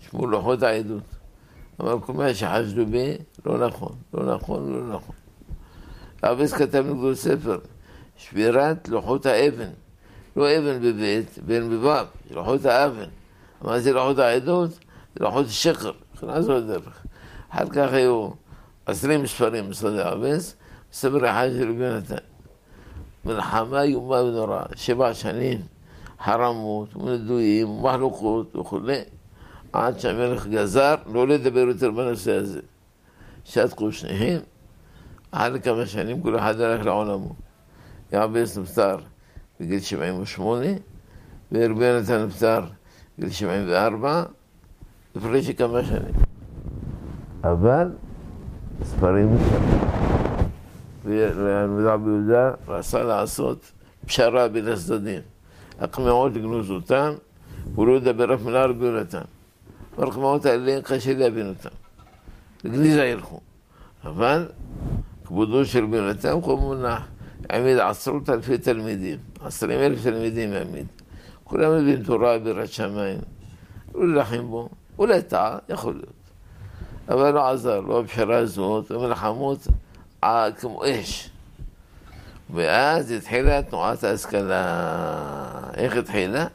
שמו 0.00 0.26
לוחות 0.26 0.62
העדות. 0.62 1.02
אמר 1.80 2.00
כל 2.00 2.12
מה 2.12 2.34
שחשדו 2.34 2.86
בי, 2.86 3.16
לא 3.46 3.66
נכון, 3.66 3.92
לא 4.14 4.34
נכון, 4.34 4.72
לא 4.72 4.94
נכון. 4.94 5.14
אבס 6.22 6.52
כתב 6.52 6.84
נגדו 6.88 7.14
ספר, 7.14 7.58
שבירת 8.16 8.88
לוחות 8.88 9.26
האבן. 9.26 9.70
לא 10.36 10.58
אבן 10.58 10.78
בבית, 10.82 11.38
בן 11.46 11.70
בבב, 11.70 12.06
לוחות 12.30 12.64
האבן. 12.64 13.08
מה 13.62 13.80
זה 13.80 13.92
לוחות 13.92 14.18
העדות? 14.18 14.70
זה 14.70 15.24
לוחות 15.24 15.46
שקר, 15.48 15.92
נכנס 16.14 16.46
לו 16.46 16.60
דרך. 16.60 17.04
אחר 17.48 17.68
כך 17.68 17.92
היו 17.92 18.28
עשרים 18.86 19.26
ספרים 19.26 19.70
בסודי 19.70 20.02
אבס, 20.02 20.56
ספר 20.92 21.30
אחד 21.30 21.48
של 21.58 21.80
יונתן. 21.80 22.16
מלחמה 23.24 23.82
איומה 23.82 24.22
ונוראה, 24.22 24.62
שבע 24.76 25.14
שנים, 25.14 25.60
חרמות, 26.24 26.96
ונדויים, 26.96 27.68
ומחלוקות 27.70 28.56
וכולי, 28.56 29.00
עד 29.72 29.98
שהמלך 29.98 30.46
גזר 30.46 30.94
לא 31.12 31.28
לדבר 31.28 31.60
יותר 31.60 31.90
בנושא 31.90 32.32
הזה. 32.32 32.60
שתקו 33.44 33.92
שניהם, 33.92 34.40
אחרי 35.30 35.60
כמה 35.60 35.86
שנים 35.86 36.22
כל 36.22 36.38
אחד 36.38 36.60
הלך 36.60 36.86
לעולמו. 36.86 37.34
יעבס 38.12 38.58
נפטר 38.58 38.96
בגיל 39.60 39.80
78, 39.80 40.66
ורבי 41.52 41.84
יונתן 41.84 42.24
נפטר 42.26 42.64
בגיל 43.18 43.30
74, 43.30 44.24
הפרש 45.16 45.50
כמה 45.50 45.84
שנים. 45.84 46.14
אבל 47.44 47.92
ספרים 48.84 49.36
ורבי 51.04 52.10
יהודה 52.10 52.50
רצה 52.68 53.02
לעשות 53.02 53.72
פשרה 54.06 54.48
בין 54.48 54.68
הצדדים. 54.68 55.31
הקמעות 55.82 56.36
יגנוז 56.36 56.70
אותם, 56.70 57.12
הוא 57.74 57.86
לא 57.86 57.92
ידבר 57.92 58.34
אף 58.34 58.42
מילה 58.42 58.66
רבי 58.66 58.86
יונתן. 58.86 59.22
והקמעות 59.98 60.46
האלה 60.46 60.82
קשה 60.82 61.14
להבין 61.14 61.48
אותם. 61.48 61.68
לגניזה 62.64 63.04
ילכו. 63.04 63.40
אבל 64.04 64.48
כבודו 65.24 65.64
של 65.64 65.84
רבי 65.84 65.96
יונתן 65.96 66.30
הוא 66.30 66.58
מונח. 66.58 67.02
העמיד 67.50 67.78
עשרות 67.78 68.30
אלפי 68.30 68.58
תלמידים, 68.58 69.18
עשרים 69.40 69.80
אלף 69.80 70.02
תלמידים 70.02 70.52
העמיד. 70.52 70.86
כולם 71.44 71.72
מבינים 71.72 72.02
תורה 72.02 72.38
בירת 72.38 72.68
שמיים. 72.68 73.18
לא 73.94 74.08
להילחם 74.08 74.46
בו. 74.46 74.68
אולי 74.98 75.22
טעה, 75.22 75.58
יכול 75.68 75.94
להיות. 75.94 76.22
אבל 77.08 77.30
לא 77.30 77.48
עזר, 77.48 77.80
לא 77.80 78.00
הפשרה 78.00 78.36
הזאת, 78.36 78.90
המלחמות 78.90 79.68
כמו 80.60 80.82
אש. 80.84 81.31
ואז 82.50 83.10
התחילה 83.10 83.62
תנועת 83.62 84.04
ההשכלה. 84.04 85.70
איך 85.74 85.96
התחילה? 85.96 86.46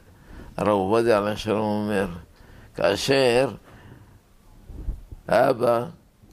הרב 0.56 0.68
עובדיה 0.68 1.18
עליו 1.18 1.36
שלום 1.36 1.60
אומר, 1.60 2.08
כאשר 2.74 3.50
האבא 5.28 5.84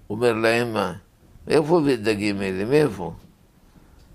אומר 0.09 0.33
לאמא, 0.33 0.91
מאיפה 1.47 1.79
הביא 1.79 1.95
דגים 1.95 2.41
אלה? 2.41 2.65
מאיפה? 2.65 3.13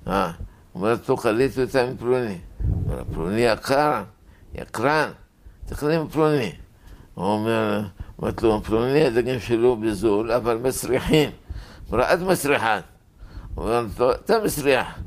אה, 0.09 0.31
אומרת 0.75 1.09
לו, 1.09 1.17
קליתי 1.17 1.63
אותה 1.63 1.87
מפלוני. 1.87 2.39
אומר, 2.85 3.03
פלוני 3.13 3.41
יקר, 3.41 4.03
יקרן, 4.55 5.11
תקנה 5.67 6.03
מפלוני. 6.03 6.53
הוא 7.15 7.27
אומר, 7.27 7.83
אומרת 8.19 8.43
לו, 8.43 8.63
פלוני 8.63 9.05
הדגים 9.05 9.41
שלו 9.41 9.77
בזול, 9.77 10.33
אבל 10.33 10.57
מסריחים. 10.57 11.31
אמרה, 11.91 12.15
את 12.15 12.19
מסריחת. 12.19 12.83
הוא 13.55 13.65
אומר 13.65 14.13
אתה 14.25 14.35
מסריח. 14.45 14.99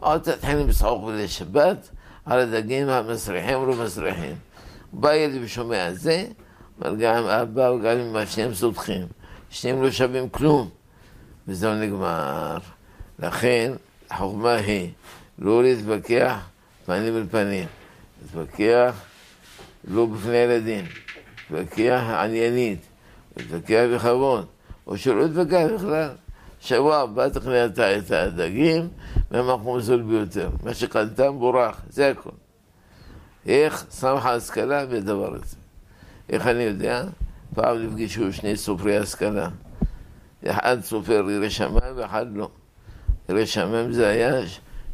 עוד 0.00 0.20
תתחיל 0.20 0.56
לצחוק 0.56 1.04
בליל 1.04 1.26
שבת 1.26 1.90
על 2.26 2.38
הדגים 2.38 2.88
המסריחים 2.88 3.58
ולא 3.58 3.84
מסריחים. 3.84 4.36
בא 4.92 5.14
ילד 5.14 5.42
ושומע 5.42 5.88
את 5.88 6.00
זה, 6.00 6.26
אבל 6.82 6.96
גם 6.96 7.24
אבא 7.24 7.60
וגם 7.60 7.98
אמא 7.98 8.26
שניהם 8.26 8.54
סותחים. 8.54 9.06
שניהם 9.50 9.82
לא 9.82 9.90
שווים 9.90 10.28
כלום. 10.28 10.68
וזהו 11.48 11.74
נגמר. 11.74 12.58
לכן, 13.18 13.72
החוכמה 14.10 14.54
היא 14.54 14.90
לא 15.38 15.62
להתווכח 15.62 16.48
פנים 16.86 17.16
אל 17.16 17.26
פנים. 17.30 17.66
להתווכח 18.22 18.94
לא 19.84 20.06
בפני 20.06 20.36
ילדים. 20.36 20.84
להתווכח 21.50 22.02
עניינית. 22.22 22.80
להתווכח 23.36 23.84
בכבוד. 23.94 24.46
או 24.86 24.98
שלא 24.98 25.22
להתווכח 25.22 25.66
בכלל. 25.74 26.10
שבוע 26.60 26.96
הבא 26.96 27.28
תקנה 27.28 27.64
את 27.64 28.10
הדגים 28.10 28.88
מהמקום 29.30 29.76
הזול 29.76 30.02
ביותר. 30.02 30.50
מה 30.62 30.74
שקנתה 30.74 31.30
מבורך, 31.30 31.80
זה 31.88 32.10
הכל. 32.10 32.30
איך 33.46 33.86
שמחה 34.00 34.34
השכלה 34.34 34.86
בדבר 34.86 35.34
הזה. 35.34 35.56
איך 36.28 36.46
אני 36.46 36.62
יודע? 36.62 37.04
פעם 37.54 37.86
נפגשו 37.86 38.32
שני 38.32 38.56
סופרי 38.56 38.96
השכלה. 38.96 39.48
אחד 40.46 40.80
סופר 40.80 41.30
ירא 41.30 41.48
שמיים 41.48 41.96
ואחד 41.96 42.26
לא. 42.36 42.48
ירא 43.28 43.44
שמיים 43.44 43.92
זה 43.92 44.08
היה 44.08 44.32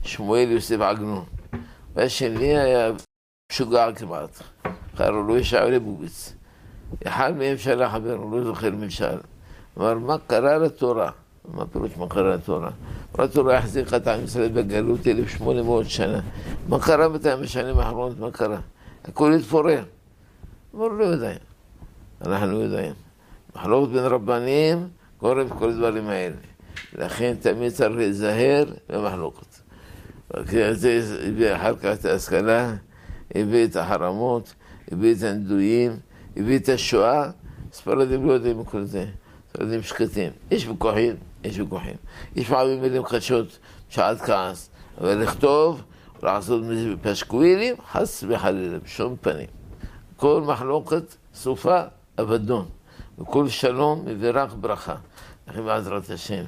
שמואל 0.02 0.48
יוסף 0.50 0.80
עגנון. 0.80 1.24
והשני 1.94 2.58
היה 2.58 2.90
משוגע 3.52 3.92
כמעט. 3.92 4.42
קראו 4.96 5.22
לו 5.22 5.36
ישעיה 5.36 5.70
ליבוביץ. 5.70 6.32
אחד 7.06 7.36
מהם 7.36 7.58
שאל 7.58 7.82
החבר, 7.82 8.14
הוא 8.14 8.38
לא 8.38 8.44
זוכר 8.44 8.70
מי. 8.70 8.86
אמר, 9.78 9.94
מה 9.94 10.16
קרה 10.26 10.58
לתורה? 10.58 11.10
מה 11.54 11.66
פירוש 11.66 11.90
מה 11.96 12.08
קרה 12.08 12.34
לתורה? 12.34 12.70
התורה 13.18 13.58
החזיקה 13.58 13.96
את 13.96 14.06
עם 14.08 14.24
ישראל 14.24 14.48
בגלות 14.48 15.06
1,800 15.06 15.86
שנה. 15.90 16.20
מה 16.68 16.80
קרה 16.80 17.08
בינתיים 17.08 17.40
בשנים 17.40 17.78
האחרונות? 17.78 18.18
מה 18.18 18.30
קרה? 18.30 18.58
הכל 19.04 19.32
התפורר. 19.32 19.84
אמרו, 20.74 20.88
לא 20.88 21.04
יודעים. 21.04 21.38
אנחנו 22.26 22.60
יודעים. 22.60 22.92
מחלוקת 23.56 23.92
בין 23.92 24.04
רבנים 24.04 24.88
גורם 25.20 25.48
כל 25.48 25.68
הדברים 25.68 26.08
האלה. 26.08 26.36
לכן 26.92 27.34
תמיד 27.40 27.72
צריך 27.72 27.96
להיזהר 27.96 28.64
במחלוקת. 28.88 29.46
זה 30.72 31.18
הביא 31.28 31.56
אחר 31.56 31.76
כך 31.76 32.00
את 32.00 32.04
ההשכלה, 32.04 32.74
הביא 33.34 33.64
את 33.64 33.76
החרמות, 33.76 34.54
הביא 34.92 35.14
את 35.14 35.22
הנדויים, 35.22 35.96
הביא 36.36 36.58
את 36.58 36.68
השואה, 36.68 37.30
ספרדים 37.72 38.26
לא 38.26 38.32
יודעים 38.32 38.64
כל 38.64 38.84
זה, 38.84 39.06
ספרדים 39.52 39.82
שקטים. 39.82 40.30
יש 40.50 40.66
ויכוחים, 40.66 41.14
יש 41.46 41.58
ויכוחים. 41.58 41.96
יש 42.36 42.48
פעמים 42.48 42.80
מילים 42.82 43.02
קשות, 43.02 43.58
שעת 43.88 44.20
כעס, 44.20 44.70
אבל 45.00 45.14
לכתוב, 45.14 45.82
לעשות 46.22 46.62
מזה 46.62 46.94
בפשקווילים, 46.94 47.74
חס 47.92 48.24
וחלילה, 48.28 48.78
בשום 48.78 49.16
פנים. 49.20 49.46
כל 50.16 50.42
מחלוקת 50.46 51.14
סופה 51.34 51.80
אבדון, 52.20 52.68
וכל 53.18 53.48
שלום 53.48 54.02
מברך 54.04 54.54
ברכה. 54.60 54.94
לכן 55.48 55.64
בעזרת 55.64 56.10
השם. 56.10 56.44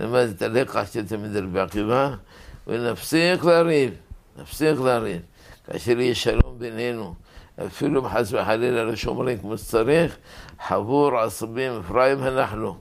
למד 0.00 0.28
את 0.36 0.42
הלקח 0.42 0.92
של 0.92 1.06
תלמיד 1.06 1.36
רבי 1.36 1.60
עקיבא, 1.60 2.14
ונפסיק 2.66 3.44
לריב, 3.44 3.94
נפסיק 4.36 4.78
לריב. 4.78 5.20
כאשר 5.66 6.00
יהיה 6.00 6.14
שלום 6.14 6.58
בינינו, 6.58 7.14
אפילו 7.66 8.00
אם 8.00 8.08
חס 8.08 8.32
וחלילה 8.32 8.84
לא 8.84 8.96
שומרים 8.96 9.38
כמו 9.38 9.58
שצריך, 9.58 10.16
חבור 10.68 11.18
עשבים, 11.18 11.72
אפרים 11.80 12.22
אנחנו. 12.22 12.76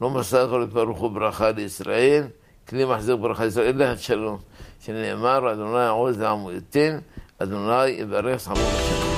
לא 0.00 0.10
מסר 0.10 0.50
כל 0.50 0.66
ברוך 0.66 0.98
הוא 0.98 1.10
ברכה 1.10 1.50
לישראל, 1.50 2.24
כלי 2.68 2.84
מחזיק 2.84 3.16
ברכה 3.20 3.44
לישראל, 3.44 3.66
אלא 3.66 3.84
השלום. 3.84 4.38
שנאמר, 4.80 5.52
אדוני 5.52 5.88
עוז 5.88 6.20
לעמו 6.20 6.52
ייתן, 6.52 6.98
אדוני 7.38 7.86
יברך 7.86 8.40
שמו 8.40 8.54
בשלום. 8.54 9.09